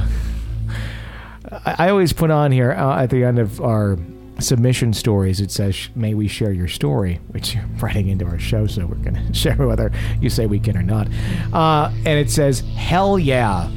I, 1.66 1.90
always 1.90 2.14
put 2.14 2.30
on 2.30 2.50
here 2.50 2.72
uh, 2.72 3.02
at 3.02 3.10
the 3.10 3.24
end 3.24 3.38
of 3.38 3.60
our 3.60 3.98
submission 4.40 4.92
stories. 4.92 5.40
It 5.40 5.50
says, 5.50 5.88
"May 5.94 6.14
we 6.14 6.28
share 6.28 6.52
your 6.52 6.68
story," 6.68 7.20
which 7.28 7.54
you're 7.54 7.64
writing 7.80 8.08
into 8.08 8.24
our 8.24 8.38
show, 8.38 8.66
so 8.66 8.86
we're 8.86 8.96
going 8.96 9.14
to 9.26 9.34
share 9.34 9.56
whether 9.56 9.92
you 10.20 10.30
say 10.30 10.46
we 10.46 10.58
can 10.58 10.76
or 10.76 10.82
not. 10.82 11.08
Uh, 11.52 11.90
and 12.06 12.18
it 12.18 12.30
says, 12.30 12.60
"Hell 12.76 13.18
yeah!" 13.18 13.68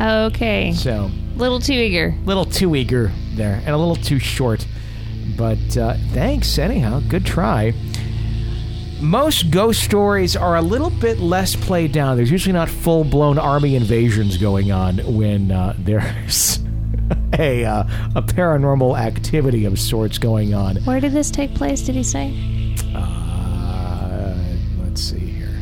Okay. 0.00 0.72
So 0.74 1.10
Little 1.36 1.60
too 1.60 1.72
eager. 1.74 2.14
little 2.24 2.44
too 2.44 2.74
eager 2.76 3.10
there 3.34 3.56
and 3.64 3.68
a 3.70 3.76
little 3.76 3.96
too 3.96 4.18
short. 4.18 4.66
But 5.36 5.76
uh, 5.76 5.96
thanks 6.12 6.58
anyhow. 6.58 7.00
Good 7.08 7.26
try. 7.26 7.74
Most 9.00 9.50
ghost 9.50 9.82
stories 9.82 10.36
are 10.36 10.56
a 10.56 10.62
little 10.62 10.88
bit 10.88 11.18
less 11.18 11.54
played 11.54 11.92
down. 11.92 12.16
There's 12.16 12.30
usually 12.30 12.54
not 12.54 12.70
full 12.70 13.04
blown 13.04 13.38
army 13.38 13.76
invasions 13.76 14.38
going 14.38 14.72
on 14.72 14.98
when 15.16 15.50
uh, 15.50 15.74
there's 15.78 16.58
a 17.38 17.64
uh, 17.64 17.84
a 18.14 18.22
paranormal 18.22 18.98
activity 18.98 19.64
of 19.64 19.78
sorts 19.78 20.18
going 20.18 20.54
on. 20.54 20.76
Where 20.84 21.00
did 21.00 21.12
this 21.12 21.30
take 21.30 21.54
place? 21.54 21.82
Did 21.82 21.94
he 21.94 22.02
say? 22.02 22.34
Uh, 22.94 24.34
let's 24.82 25.00
see 25.00 25.18
here. 25.18 25.58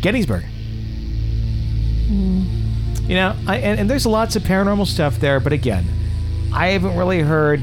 Gettysburg. 0.00 0.44
You 3.10 3.16
know, 3.16 3.36
I, 3.46 3.56
and, 3.56 3.80
and 3.80 3.90
there's 3.90 4.06
lots 4.06 4.36
of 4.36 4.42
paranormal 4.44 4.86
stuff 4.86 5.18
there, 5.18 5.40
but 5.40 5.52
again, 5.52 5.84
I 6.52 6.68
haven't 6.68 6.96
really 6.96 7.20
heard 7.20 7.60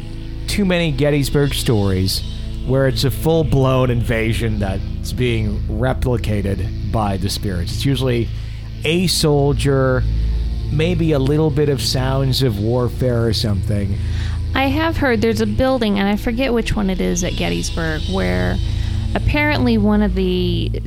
too 0.48 0.66
many 0.66 0.92
Gettysburg 0.92 1.54
stories 1.54 2.22
where 2.66 2.88
it's 2.88 3.06
a 3.06 3.12
full 3.12 3.46
blown 3.46 3.90
invasion 3.90 4.60
that's 4.60 5.14
being 5.14 5.60
replicated 5.64 6.92
by 6.92 7.16
the 7.16 7.30
spirits. 7.30 7.74
It's 7.74 7.86
usually 7.86 8.28
a 8.84 9.08
soldier, 9.08 10.04
maybe 10.72 11.12
a 11.12 11.20
little 11.20 11.50
bit 11.50 11.70
of 11.70 11.82
sounds 11.82 12.44
of 12.44 12.60
warfare 12.60 13.26
or 13.26 13.34
something. 13.34 13.98
I 14.56 14.68
have 14.68 14.98
heard 14.98 15.22
there's 15.22 15.42
a 15.42 15.48
building, 15.48 16.00
and 16.00 16.08
I 16.08 16.16
forget 16.16 16.54
which 16.54 16.76
one 16.76 16.90
it 16.90 17.00
is 17.02 17.24
at 17.24 17.34
Gettysburg, 17.36 18.02
where 18.12 18.58
apparently 19.14 19.78
one 19.78 20.02
of 20.02 20.16
the, 20.16 20.82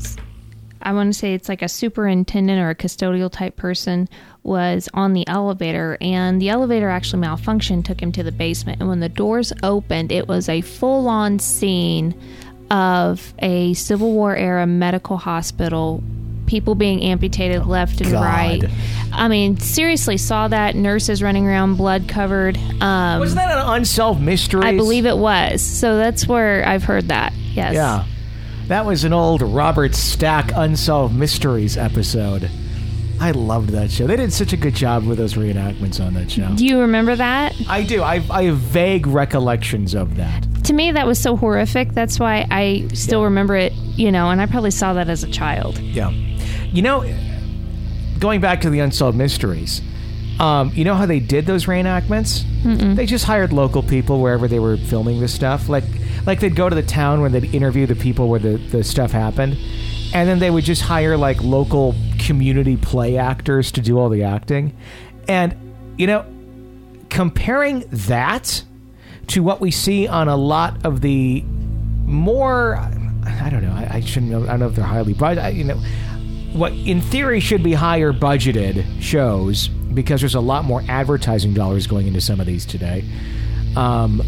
I 0.83 0.93
want 0.93 1.13
to 1.13 1.19
say 1.19 1.35
it's 1.35 1.49
like 1.49 1.63
a 1.63 1.69
superintendent 1.69 2.61
or 2.61 2.71
a 2.71 2.75
custodial 2.75 3.31
type 3.31 3.57
person, 3.57 4.09
was 4.43 4.89
on 4.95 5.13
the 5.13 5.27
elevator, 5.29 5.99
and 6.01 6.41
the 6.41 6.49
elevator 6.49 6.89
actually 6.89 7.23
malfunctioned, 7.23 7.85
took 7.85 8.01
him 8.01 8.11
to 8.13 8.23
the 8.23 8.33
basement. 8.33 8.81
And 8.81 8.89
when 8.89 9.01
the 9.01 9.09
doors 9.09 9.53
opened, 9.63 10.11
it 10.11 10.27
was 10.27 10.49
a 10.49 10.63
full 10.63 11.09
on 11.09 11.39
scene 11.39 12.15
of 12.71 13.35
a 13.41 13.75
Civil 13.75 14.13
War 14.13 14.35
era 14.35 14.67
medical 14.67 15.17
hospital. 15.19 16.03
People 16.47 16.75
being 16.75 17.03
amputated 17.03 17.67
left 17.67 18.01
and 18.01 18.11
God. 18.11 18.25
right. 18.25 18.65
I 19.13 19.29
mean, 19.29 19.59
seriously, 19.59 20.17
saw 20.17 20.49
that 20.49 20.77
nurses 20.77 21.23
running 21.23 21.47
around, 21.47 21.77
blood 21.77 22.09
covered. 22.09 22.57
Um, 22.81 23.19
Wasn't 23.21 23.37
that 23.39 23.51
an 23.59 23.75
unsolved 23.77 24.21
mystery? 24.21 24.63
I 24.63 24.77
believe 24.77 25.07
it 25.07 25.17
was. 25.19 25.61
So 25.63 25.97
that's 25.97 26.27
where 26.27 26.67
I've 26.67 26.85
heard 26.85 27.09
that. 27.09 27.33
Yes. 27.35 27.75
Yeah. 27.75 28.05
That 28.69 28.85
was 28.87 29.03
an 29.05 29.13
old 29.13 29.43
Robert 29.43 29.95
Stack 29.95 30.53
Unsolved 30.55 31.15
Mysteries 31.15 31.77
episode. 31.77 32.49
I 33.21 33.33
loved 33.33 33.71
that 33.71 33.91
show. 33.91 34.07
They 34.07 34.17
did 34.17 34.33
such 34.33 34.53
a 34.55 34.57
good 34.57 34.75
job 34.75 35.05
with 35.05 35.19
those 35.19 35.35
reenactments 35.35 36.03
on 36.03 36.15
that 36.15 36.31
show. 36.31 36.49
Do 36.55 36.65
you 36.65 36.79
remember 36.81 37.15
that? 37.17 37.55
I 37.69 37.83
do. 37.83 38.01
I, 38.03 38.23
I 38.31 38.45
have 38.45 38.57
vague 38.57 39.07
recollections 39.07 39.95
of 39.95 40.17
that. 40.17 40.47
To 40.65 40.73
me, 40.73 40.93
that 40.93 41.07
was 41.07 41.19
so 41.19 41.37
horrific. 41.37 41.93
That's 41.93 42.19
why 42.19 42.47
I 42.51 42.89
still 42.95 43.21
Yeah. 43.21 43.25
remember 43.25 43.57
it, 43.57 43.73
you 43.75 44.11
know, 44.13 44.31
and 44.31 44.41
I 44.41 44.47
probably 44.47 44.71
saw 44.71 44.95
that 44.95 45.11
as 45.11 45.23
a 45.25 45.31
child. 45.31 45.79
Yeah. 45.81 46.11
You 46.73 46.81
know, 46.83 47.03
going 48.21 48.41
back 48.41 48.61
to 48.61 48.71
the 48.71 48.79
Unsolved 48.81 49.17
Mysteries, 49.17 49.83
um, 50.39 50.71
you 50.75 50.85
know 50.85 50.95
how 50.95 51.07
they 51.07 51.21
did 51.21 51.47
those 51.47 51.67
reenactments? 51.67 52.45
They 52.95 53.07
just 53.07 53.25
hired 53.25 53.53
local 53.53 53.83
people 53.83 54.21
wherever 54.21 54.47
they 54.47 54.59
were 54.59 54.77
filming 54.77 55.21
this 55.21 55.35
stuff. 55.35 55.69
Like, 55.69 55.85
like 56.27 56.41
they'd 56.41 56.55
go 56.55 56.69
to 56.69 56.75
the 56.75 56.83
town 56.83 57.21
where 57.21 57.31
they'd 57.31 57.55
interview 57.55 57.87
the 57.87 57.97
people 57.97 58.29
where 58.29 58.39
the, 58.41 58.57
the 58.57 58.85
stuff 58.85 59.11
happened, 59.11 59.57
and 60.15 60.29
then 60.29 60.39
they 60.39 60.51
would 60.51 60.65
just 60.65 60.83
hire 60.83 61.17
like 61.17 61.43
local 61.43 61.95
community 62.19 62.77
play 62.77 63.17
actors 63.17 63.73
to 63.73 63.81
do 63.81 63.99
all 63.99 64.09
the 64.09 64.23
acting. 64.23 64.77
And 65.29 65.57
you 65.99 66.07
know, 66.07 66.25
comparing 67.09 67.85
that 67.91 68.63
to 69.29 69.43
what 69.43 69.61
we 69.61 69.71
see 69.71 70.07
on 70.09 70.29
a 70.29 70.37
lot 70.37 70.85
of 70.85 71.01
the 71.03 71.43
more 72.05 72.77
I 72.77 73.49
don't 73.51 73.63
know 73.63 73.73
I, 73.73 73.97
I 73.97 74.01
shouldn't 74.01 74.33
know 74.33 74.43
I 74.43 74.47
don't 74.47 74.61
know 74.61 74.67
if 74.69 74.75
they're 74.75 74.85
highly 74.85 75.15
budgeted 75.15 75.55
you 75.55 75.65
know 75.65 75.81
what 76.53 76.73
in 76.73 77.01
theory 77.01 77.41
should 77.41 77.63
be 77.63 77.73
higher 77.73 78.13
budgeted 78.13 78.85
shows 79.01 79.69
because 79.69 80.21
there's 80.21 80.35
a 80.35 80.41
lot 80.41 80.65
more 80.65 80.83
advertising 80.89 81.55
dollars 81.55 81.87
going 81.87 82.07
into 82.07 82.21
some 82.21 82.41
of 82.41 82.47
these 82.47 82.65
today 82.67 83.05
um, 83.77 84.23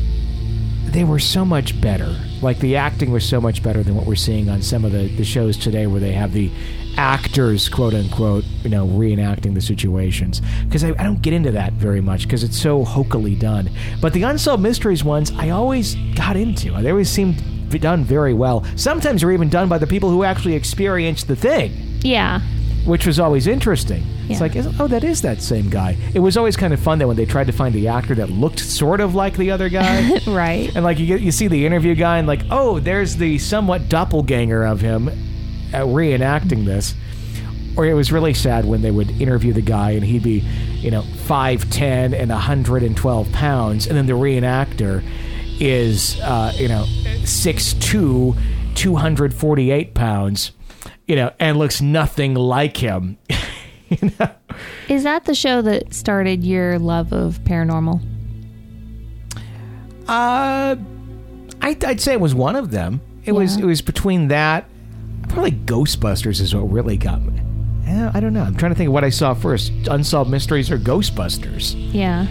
they 0.93 1.05
were 1.05 1.19
so 1.19 1.45
much 1.45 1.81
better. 1.81 2.15
Like 2.43 2.59
the 2.59 2.77
acting 2.77 3.13
was 3.13 3.27
so 3.27 3.41
much 3.41 3.63
better 3.63 3.83
than 3.83 3.95
what 3.95 4.07
we're 4.07 4.15
seeing 4.15 4.49
on 4.49 4.63
some 4.63 4.85
of 4.85 4.93
the, 4.93 5.09
the 5.17 5.25
shows 5.25 5.57
today 5.57 5.87
where 5.87 6.01
they 6.01 6.13
have 6.13 6.33
the 6.33 6.51
actors 6.99 7.71
quote 7.71 7.95
unquote 7.95 8.45
you 8.63 8.69
know 8.69 8.87
reenacting 8.87 9.55
the 9.55 9.61
situations. 9.61 10.43
Because 10.65 10.85
I, 10.85 10.91
I 10.91 11.05
don't 11.05 11.23
get 11.23 11.33
into 11.33 11.53
that 11.53 11.73
very 11.75 12.01
much 12.01 12.25
because 12.25 12.45
it's 12.45 12.59
so 12.59 12.85
hokily 12.85 13.39
done. 13.39 13.71
But 14.01 14.13
the 14.13 14.23
unsolved 14.25 14.63
mysteries 14.63 15.03
ones 15.03 15.33
i 15.33 15.51
always 15.51 15.95
got 16.15 16.37
into. 16.37 16.71
They 16.83 16.91
always 16.91 17.11
seemed 17.11 17.43
done 17.81 18.05
very 18.05 18.35
well. 18.35 18.63
Sometimes 18.77 19.23
they're 19.23 19.33
even 19.33 19.49
done 19.49 19.67
by 19.67 19.79
the 19.79 19.87
people 19.87 20.11
who 20.11 20.25
actually 20.25 20.55
experienced 20.55 21.27
the 21.27 21.35
thing 21.35 21.92
Yeah. 22.03 22.41
which 22.85 23.07
was 23.07 23.21
always 23.21 23.47
interesting. 23.47 24.03
It's 24.29 24.41
like, 24.41 24.53
oh, 24.81 24.89
that 24.89 25.05
is 25.05 25.21
that 25.23 25.43
same 25.43 25.69
guy. 25.69 25.97
It 26.15 26.21
was 26.21 26.37
always 26.37 26.57
kind 26.57 26.73
of 26.73 26.81
fun 26.81 26.99
that 27.01 27.07
when 27.07 27.17
they 27.17 27.27
tried 27.27 27.47
to 27.49 27.53
find 27.53 27.75
the 27.75 27.87
actor 27.89 28.15
that 28.15 28.31
looked 28.31 28.61
sort 28.61 29.01
of 29.01 29.15
like 29.15 29.37
the 29.37 29.51
other 29.51 29.69
guy, 29.69 30.19
Right. 30.27 30.75
and 30.75 30.85
like 30.85 30.99
you 30.99 31.07
get, 31.07 31.21
you 31.21 31.31
see 31.33 31.49
the 31.49 31.67
interview 31.67 31.95
guy, 31.95 32.19
and 32.19 32.27
like, 32.27 32.41
oh, 32.51 32.79
there's 32.81 33.17
the 33.17 33.37
somewhat 33.39 33.89
doppelganger 33.91 34.65
of 34.65 34.81
him 34.81 35.09
uh, 35.09 35.81
reenacting 35.85 36.65
this. 36.65 36.95
Or 37.77 37.85
it 37.87 37.95
was 37.95 38.11
really 38.13 38.35
sad 38.35 38.65
when 38.65 38.83
they 38.83 38.91
would 38.91 39.11
interview 39.21 39.53
the 39.53 39.63
guy, 39.63 39.93
and 39.93 40.03
he'd 40.05 40.23
be, 40.23 40.41
you 40.81 40.91
know, 40.91 41.03
five 41.27 41.69
ten 41.71 42.13
and 42.15 42.31
hundred 42.33 42.83
and 42.83 42.97
twelve 42.97 43.31
pounds, 43.33 43.87
and 43.87 43.97
then 43.97 44.07
the 44.07 44.13
reenactor 44.15 45.03
is, 45.61 46.19
uh, 46.21 46.53
you 46.57 46.69
know, 46.69 46.85
six 47.25 47.73
two, 47.75 48.35
two 48.75 48.97
hundred 48.97 49.33
forty 49.35 49.71
eight 49.71 49.95
pounds, 49.95 50.53
you 51.13 51.17
know, 51.17 51.31
and 51.39 51.59
looks 51.59 51.83
nothing 51.83 52.33
like 52.33 52.79
him. 52.79 53.19
you 53.91 54.11
know? 54.19 54.31
Is 54.89 55.03
that 55.03 55.27
the 55.27 55.35
show 55.35 55.61
that 55.61 55.93
started 55.93 56.43
your 56.43 56.79
love 56.79 57.13
of 57.13 57.39
paranormal? 57.45 58.01
Uh, 60.09 60.77
I, 61.61 61.77
I'd 61.85 62.01
say 62.01 62.15
it 62.15 62.21
was 62.21 62.35
one 62.35 62.57
of 62.57 62.71
them. 62.71 63.03
It 63.27 63.33
was 63.33 63.59
it 63.59 63.65
was 63.65 63.83
between 63.83 64.29
that, 64.29 64.65
probably 65.29 65.53
Ghostbusters 65.53 66.41
is 66.41 66.55
what 66.55 66.63
really 66.63 66.97
got 66.97 67.21
me. 67.21 67.43
I 68.15 68.19
don't 68.19 68.33
know. 68.33 68.43
I'm 68.43 68.57
trying 68.57 68.73
to 68.73 68.75
think 68.75 68.89
of 68.89 68.95
what 68.95 69.05
I 69.05 69.11
saw 69.11 69.35
first: 69.35 69.71
Unsolved 69.91 70.31
Mysteries 70.31 70.71
or 70.71 70.79
Ghostbusters. 70.79 71.75
Yeah. 71.93 72.27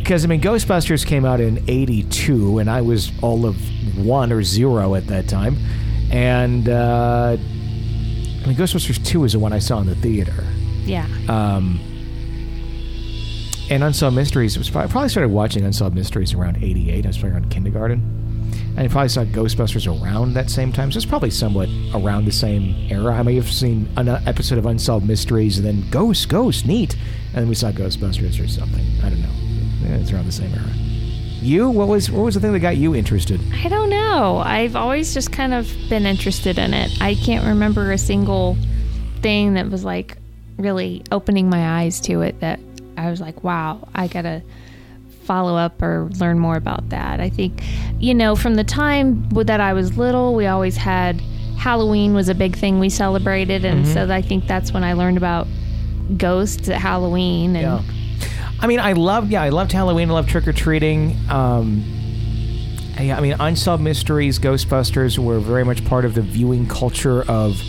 Because 0.00 0.22
I 0.22 0.28
mean, 0.28 0.42
Ghostbusters 0.42 1.06
came 1.06 1.24
out 1.24 1.40
in 1.40 1.64
'82, 1.66 2.58
and 2.58 2.68
I 2.68 2.82
was 2.82 3.10
all 3.22 3.46
of 3.46 3.56
one 3.96 4.32
or 4.32 4.42
zero 4.42 4.94
at 4.96 5.06
that 5.06 5.30
time, 5.30 5.56
and 6.10 6.68
uh, 6.68 7.38
I 8.46 8.50
mean, 8.50 8.58
Ghostbusters 8.58 9.04
Two 9.04 9.24
is 9.24 9.32
the 9.32 9.40
one 9.40 9.52
I 9.52 9.58
saw 9.58 9.80
in 9.80 9.88
the 9.88 9.96
theater. 9.96 10.44
Yeah. 10.84 11.08
Um, 11.28 11.80
and 13.68 13.82
Unsolved 13.82 14.14
Mysteries 14.14 14.56
was 14.56 14.70
probably, 14.70 14.88
I 14.88 14.92
probably 14.92 15.08
started 15.08 15.30
watching 15.30 15.64
Unsolved 15.64 15.96
Mysteries 15.96 16.32
around 16.32 16.62
'88. 16.62 17.04
I 17.04 17.08
was 17.08 17.18
probably 17.18 17.32
around 17.32 17.50
kindergarten. 17.50 18.12
And 18.76 18.78
I 18.78 18.88
probably 18.88 19.08
saw 19.08 19.24
Ghostbusters 19.24 19.88
around 20.00 20.34
that 20.34 20.48
same 20.48 20.72
time. 20.72 20.92
So 20.92 20.98
it's 20.98 21.06
probably 21.06 21.30
somewhat 21.30 21.68
around 21.92 22.26
the 22.26 22.30
same 22.30 22.76
era. 22.88 23.16
I 23.16 23.22
may 23.22 23.34
have 23.34 23.50
seen 23.50 23.88
an 23.96 24.08
uh, 24.08 24.22
episode 24.26 24.58
of 24.58 24.66
Unsolved 24.66 25.08
Mysteries 25.08 25.58
and 25.58 25.66
then 25.66 25.90
Ghost, 25.90 26.28
Ghost, 26.28 26.66
neat. 26.66 26.94
And 27.32 27.42
then 27.42 27.48
we 27.48 27.56
saw 27.56 27.72
Ghostbusters 27.72 28.42
or 28.42 28.46
something. 28.46 28.86
I 29.02 29.08
don't 29.08 29.22
know. 29.22 29.32
Yeah, 29.82 29.96
it's 29.96 30.12
around 30.12 30.26
the 30.26 30.32
same 30.32 30.54
era. 30.54 30.85
You? 31.46 31.70
What 31.70 31.88
was 31.88 32.10
what 32.10 32.24
was 32.24 32.34
the 32.34 32.40
thing 32.40 32.52
that 32.52 32.60
got 32.60 32.76
you 32.76 32.94
interested? 32.94 33.40
I 33.52 33.68
don't 33.68 33.88
know. 33.88 34.38
I've 34.44 34.74
always 34.74 35.14
just 35.14 35.32
kind 35.32 35.54
of 35.54 35.72
been 35.88 36.04
interested 36.04 36.58
in 36.58 36.74
it. 36.74 36.90
I 37.00 37.14
can't 37.14 37.46
remember 37.46 37.92
a 37.92 37.98
single 37.98 38.56
thing 39.22 39.54
that 39.54 39.70
was 39.70 39.84
like 39.84 40.18
really 40.58 41.02
opening 41.12 41.48
my 41.48 41.80
eyes 41.80 42.00
to 42.00 42.22
it 42.22 42.40
that 42.40 42.58
I 42.96 43.10
was 43.10 43.20
like, 43.20 43.44
wow, 43.44 43.86
I 43.94 44.08
got 44.08 44.22
to 44.22 44.42
follow 45.24 45.56
up 45.56 45.82
or 45.82 46.08
learn 46.18 46.38
more 46.38 46.56
about 46.56 46.88
that. 46.88 47.20
I 47.20 47.28
think, 47.28 47.62
you 47.98 48.14
know, 48.14 48.36
from 48.36 48.54
the 48.54 48.64
time 48.64 49.28
that 49.30 49.60
I 49.60 49.72
was 49.72 49.96
little, 49.98 50.34
we 50.34 50.46
always 50.46 50.76
had 50.76 51.20
Halloween 51.58 52.14
was 52.14 52.28
a 52.28 52.34
big 52.34 52.56
thing 52.56 52.78
we 52.78 52.88
celebrated. 52.88 53.64
And 53.64 53.84
mm-hmm. 53.84 53.94
so 53.94 54.12
I 54.12 54.22
think 54.22 54.46
that's 54.46 54.72
when 54.72 54.84
I 54.84 54.94
learned 54.94 55.16
about 55.16 55.46
ghosts 56.16 56.68
at 56.68 56.80
Halloween. 56.80 57.56
And 57.56 57.84
Yeah. 57.86 57.95
I 58.60 58.66
mean, 58.66 58.80
I 58.80 58.92
loved, 58.92 59.30
yeah, 59.30 59.42
I 59.42 59.50
loved 59.50 59.72
Halloween. 59.72 60.10
I 60.10 60.14
loved 60.14 60.28
trick 60.28 60.48
or 60.48 60.52
treating. 60.52 61.16
Um, 61.30 61.84
yeah, 62.98 63.16
I 63.16 63.20
mean, 63.20 63.36
Unsolved 63.38 63.82
Mysteries, 63.82 64.38
Ghostbusters 64.38 65.18
were 65.18 65.38
very 65.38 65.64
much 65.64 65.84
part 65.84 66.04
of 66.04 66.14
the 66.14 66.22
viewing 66.22 66.66
culture 66.66 67.22
of 67.30 67.60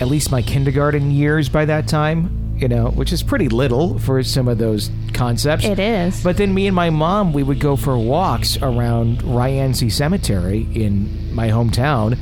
at 0.00 0.08
least 0.08 0.30
my 0.30 0.40
kindergarten 0.42 1.10
years 1.10 1.48
by 1.48 1.64
that 1.66 1.86
time. 1.86 2.54
you 2.56 2.68
know, 2.68 2.90
which 2.90 3.12
is 3.12 3.22
pretty 3.24 3.48
little 3.48 3.98
for 3.98 4.22
some 4.22 4.46
of 4.46 4.56
those 4.58 4.88
concepts. 5.14 5.64
It 5.64 5.80
is. 5.80 6.22
But 6.22 6.36
then 6.36 6.54
me 6.54 6.68
and 6.68 6.76
my 6.76 6.90
mom, 6.90 7.32
we 7.32 7.42
would 7.42 7.58
go 7.58 7.74
for 7.74 7.98
walks 7.98 8.56
around 8.62 9.18
Ryansi 9.22 9.90
Cemetery 9.90 10.68
in 10.72 11.34
my 11.34 11.48
hometown, 11.48 12.16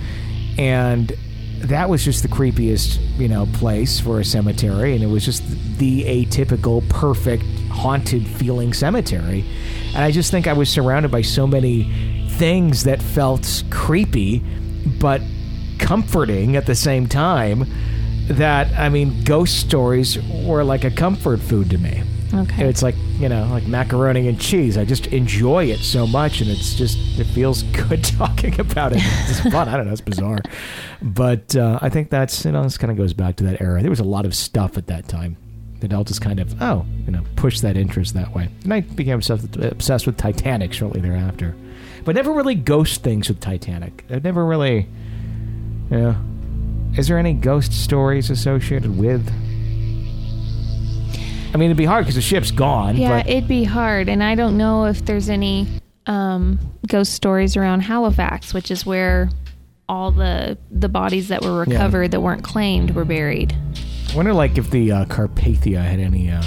and 0.59 1.13
that 1.59 1.91
was 1.91 2.03
just 2.05 2.23
the 2.23 2.29
creepiest, 2.29 2.99
you 3.19 3.29
know, 3.29 3.47
place 3.53 4.01
for 4.01 4.19
a 4.19 4.25
cemetery, 4.25 4.95
and 4.95 5.03
it 5.05 5.09
was 5.09 5.27
just 5.27 5.43
the 5.79 6.05
atypical, 6.05 6.89
perfect, 6.89 7.45
haunted 7.71 8.27
feeling 8.27 8.73
cemetery. 8.73 9.45
And 9.95 10.05
I 10.05 10.11
just 10.11 10.31
think 10.31 10.47
I 10.47 10.53
was 10.53 10.69
surrounded 10.69 11.11
by 11.11 11.23
so 11.23 11.47
many 11.47 12.29
things 12.33 12.85
that 12.85 13.03
felt 13.03 13.65
creepy, 13.71 14.39
but 14.99 15.21
comforting 15.79 16.57
at 16.57 16.67
the 16.67 16.75
same 16.75 17.07
time. 17.07 17.67
That 18.29 18.69
I 18.79 18.89
mean, 18.89 19.25
ghost 19.25 19.59
stories 19.59 20.17
were 20.47 20.63
like 20.63 20.85
a 20.85 20.91
comfort 20.91 21.41
food 21.41 21.69
to 21.71 21.79
me. 21.79 22.03
Okay. 22.33 22.69
It's 22.69 22.81
like 22.81 22.95
you 23.19 23.29
know, 23.29 23.49
like 23.51 23.67
macaroni 23.67 24.29
and 24.29 24.41
cheese. 24.41 24.79
I 24.79 24.85
just 24.85 25.09
enjoy 25.09 25.65
it 25.65 25.81
so 25.81 26.07
much, 26.07 26.41
and 26.41 26.49
it's 26.49 26.75
just 26.75 26.97
it 27.19 27.25
feels 27.25 27.63
good 27.89 28.05
talking 28.05 28.61
about 28.61 28.93
it. 28.93 29.01
It's 29.03 29.41
fun. 29.41 29.69
I 29.69 29.77
don't 29.77 29.87
know. 29.87 29.93
It's 29.93 30.01
bizarre, 30.01 30.39
but 31.03 31.57
uh, 31.57 31.81
I 31.83 31.89
think 31.89 32.11
that's 32.11 32.45
you 32.45 32.53
know 32.53 32.63
this 32.63 32.79
kind 32.79 32.93
of 32.93 32.97
goes 32.97 33.15
back 33.15 33.35
to 33.37 33.45
that 33.45 33.61
era. 33.61 33.81
There 33.81 33.91
was 33.91 34.01
a 34.01 34.05
lot 34.05 34.27
of 34.27 34.37
stuff 34.37 34.79
at 34.79 34.87
that 34.87 35.09
time 35.09 35.37
that 35.81 35.93
all 35.93 36.05
just 36.05 36.21
kind 36.21 36.39
of 36.41 36.61
oh 36.63 36.85
you 37.07 37.13
know 37.13 37.23
push 37.37 37.61
that 37.61 37.77
interest 37.77 38.15
that 38.15 38.35
way. 38.35 38.49
And 38.65 38.73
I 38.75 38.81
became 38.81 39.15
obsessed, 39.17 39.57
obsessed 39.57 40.07
with 40.07 40.17
Titanic 40.17 40.73
shortly 40.73 41.01
thereafter, 41.01 41.55
but 42.05 42.15
never 42.15 42.33
really 42.33 42.55
ghost 42.55 43.03
things 43.03 43.29
with 43.29 43.41
Titanic. 43.41 44.05
I've 44.11 44.25
never 44.25 44.45
really, 44.45 44.87
you 45.91 45.99
know. 45.99 46.17
Is 46.99 47.07
there 47.09 47.19
any 47.19 47.33
ghost 47.35 47.73
stories 47.73 48.31
associated 48.31 48.99
with? 48.99 49.27
I 51.53 51.57
mean, 51.57 51.67
it'd 51.67 51.77
be 51.77 51.85
hard 51.85 52.05
because 52.05 52.15
the 52.15 52.21
ship's 52.21 52.51
gone. 52.53 52.97
yeah, 52.97 53.23
but 53.23 53.29
it'd 53.29 53.49
be 53.49 53.65
hard, 53.65 54.09
and 54.09 54.23
I 54.23 54.35
don't 54.37 54.57
know 54.57 54.85
if 54.87 55.05
there's 55.05 55.29
any 55.29 55.67
um, 56.07 56.59
ghost 56.87 57.13
stories 57.15 57.57
around 57.57 57.81
Halifax, 57.81 58.55
which 58.55 58.71
is 58.71 58.87
where 58.87 59.31
all 59.89 60.13
the 60.13 60.57
the 60.71 60.89
bodies 60.89 61.29
that 61.29 61.43
were 61.43 61.65
Yeah. 61.67 61.73
recovered 61.75 62.13
that 62.13 62.21
weren't 62.21 62.45
claimed 62.45 62.93
were 62.93 63.05
buried. 63.05 63.55
I 64.13 64.17
wonder, 64.17 64.33
like, 64.33 64.59
if 64.59 64.71
the 64.71 64.91
uh, 64.91 65.05
Carpathia 65.05 65.81
had 65.83 66.01
any 66.01 66.31
uh, 66.31 66.43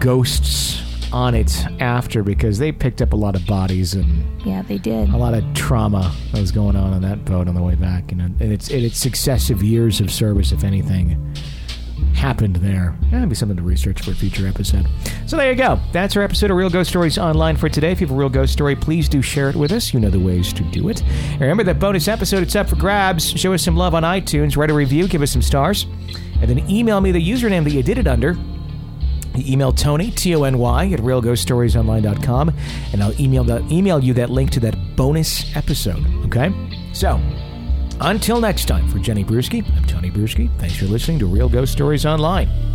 ghosts 0.00 0.82
on 1.12 1.34
it 1.34 1.64
after, 1.80 2.22
because 2.22 2.58
they 2.58 2.72
picked 2.72 3.00
up 3.02 3.12
a 3.12 3.16
lot 3.16 3.34
of 3.36 3.44
bodies 3.46 3.94
and 3.94 4.24
Yeah, 4.44 4.62
they 4.62 4.78
did. 4.78 5.08
a 5.10 5.16
lot 5.16 5.34
of 5.34 5.44
trauma 5.54 6.12
that 6.32 6.40
was 6.40 6.52
going 6.52 6.76
on 6.76 6.92
on 6.92 7.02
that 7.02 7.24
boat 7.24 7.48
on 7.48 7.54
the 7.54 7.62
way 7.62 7.74
back, 7.74 8.10
you 8.10 8.16
know, 8.16 8.24
and 8.24 8.40
it's 8.52 8.68
in 8.70 8.84
its 8.84 8.98
successive 8.98 9.62
years 9.62 10.00
of 10.00 10.10
service, 10.12 10.52
if 10.52 10.64
anything, 10.64 11.34
happened 12.20 12.56
there. 12.56 12.94
That'd 13.10 13.30
be 13.30 13.34
something 13.34 13.56
to 13.56 13.62
research 13.62 14.02
for 14.02 14.10
a 14.10 14.14
future 14.14 14.46
episode. 14.46 14.86
So 15.26 15.38
there 15.38 15.50
you 15.50 15.56
go. 15.56 15.80
That's 15.90 16.14
our 16.18 16.22
episode 16.22 16.50
of 16.50 16.56
Real 16.58 16.68
Ghost 16.68 16.90
Stories 16.90 17.16
Online 17.16 17.56
for 17.56 17.70
today. 17.70 17.92
If 17.92 18.00
you 18.02 18.06
have 18.06 18.14
a 18.14 18.18
real 18.18 18.28
ghost 18.28 18.52
story, 18.52 18.76
please 18.76 19.08
do 19.08 19.22
share 19.22 19.48
it 19.48 19.56
with 19.56 19.72
us. 19.72 19.94
You 19.94 20.00
know 20.00 20.10
the 20.10 20.20
ways 20.20 20.52
to 20.52 20.62
do 20.64 20.90
it. 20.90 21.02
And 21.02 21.40
remember 21.40 21.64
that 21.64 21.78
bonus 21.78 22.08
episode, 22.08 22.42
it's 22.42 22.54
up 22.54 22.68
for 22.68 22.76
grabs. 22.76 23.30
Show 23.30 23.54
us 23.54 23.62
some 23.62 23.74
love 23.74 23.94
on 23.94 24.02
iTunes, 24.02 24.54
write 24.54 24.70
a 24.70 24.74
review, 24.74 25.08
give 25.08 25.22
us 25.22 25.32
some 25.32 25.40
stars, 25.40 25.84
and 26.42 26.42
then 26.42 26.68
email 26.68 27.00
me 27.00 27.10
the 27.10 27.26
username 27.26 27.64
that 27.64 27.72
you 27.72 27.82
did 27.82 27.96
it 27.96 28.06
under. 28.06 28.36
You 29.34 29.54
email 29.54 29.72
Tony, 29.72 30.10
T 30.10 30.36
O 30.36 30.42
N 30.42 30.58
Y, 30.58 30.92
at 30.92 31.00
realghoststoriesonline.com, 31.00 32.52
and 32.92 33.02
I'll 33.02 33.18
email, 33.18 33.44
that, 33.44 33.62
email 33.72 34.04
you 34.04 34.12
that 34.14 34.28
link 34.28 34.50
to 34.50 34.60
that 34.60 34.76
bonus 34.94 35.56
episode. 35.56 36.04
Okay? 36.26 36.52
So, 36.92 37.18
until 38.00 38.40
next 38.40 38.66
time, 38.66 38.88
for 38.88 38.98
Jenny 38.98 39.24
Brueski, 39.24 39.64
I'm 39.76 39.84
Tony 39.84 40.10
Brueski. 40.10 40.50
Thanks 40.58 40.76
for 40.76 40.86
listening 40.86 41.18
to 41.20 41.26
Real 41.26 41.48
Ghost 41.48 41.72
Stories 41.72 42.06
Online. 42.06 42.69